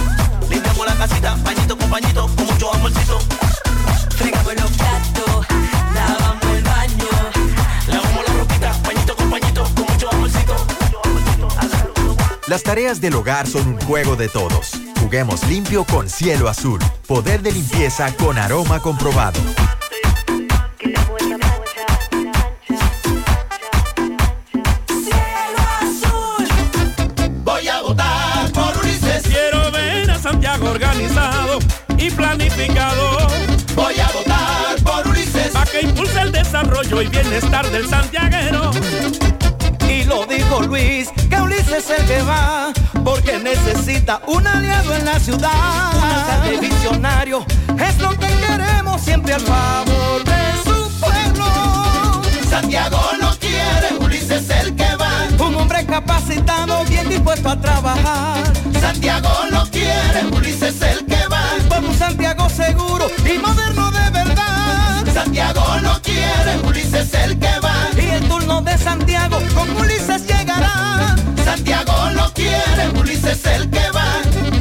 [0.49, 3.19] limpiamos la casita, pañito con pañito, con mucho amorcito.
[4.17, 5.47] fregamos los platos,
[5.95, 7.09] lavamos el baño.
[7.89, 10.57] Lavamos la ropita, pañito con pañito, con mucho amorcito.
[12.49, 14.73] Las tareas del hogar son un juego de todos.
[15.01, 16.81] Juguemos limpio con cielo azul.
[17.07, 19.41] Poder de limpieza con aroma comprobado.
[32.07, 33.27] Y planificado.
[33.75, 35.49] Voy a votar por Ulises.
[35.53, 38.71] Para que impulse el desarrollo y bienestar del santiaguero.
[39.89, 42.73] Y lo dijo Luis, que Ulises es el que va,
[43.05, 45.95] porque necesita un aliado en la ciudad.
[45.97, 47.47] Un alcalde visionario,
[47.79, 52.23] es lo que queremos siempre al favor de su pueblo.
[52.49, 54.86] Santiago lo quiere, Ulises es el que
[55.97, 58.45] capacitado, bien dispuesto a trabajar.
[58.79, 61.45] Santiago lo quiere, Ulises es el que va.
[61.71, 65.07] Por un Santiago seguro y moderno de verdad.
[65.15, 67.77] Santiago lo quiere, Ulises es el que va.
[67.97, 71.17] Y el turno de Santiago con Ulises llegará.
[71.43, 74.56] Santiago lo quiere, Ulises es el que va.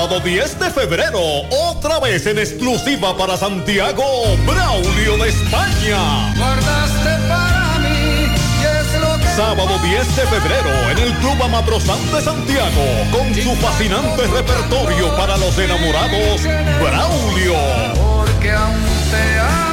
[0.00, 1.20] Sábado 10 de febrero.
[1.50, 4.02] Otra vez en exclusiva para Santiago.
[4.46, 6.32] Braulio de España.
[6.38, 12.00] Guardaste para mí, y es lo que Sábado 10 de febrero en el Club Amabrosán
[12.12, 12.82] de Santiago.
[13.12, 16.44] Con su fascinante repertorio para los enamorados.
[16.80, 17.56] Braulio.
[17.94, 19.69] Porque aún te.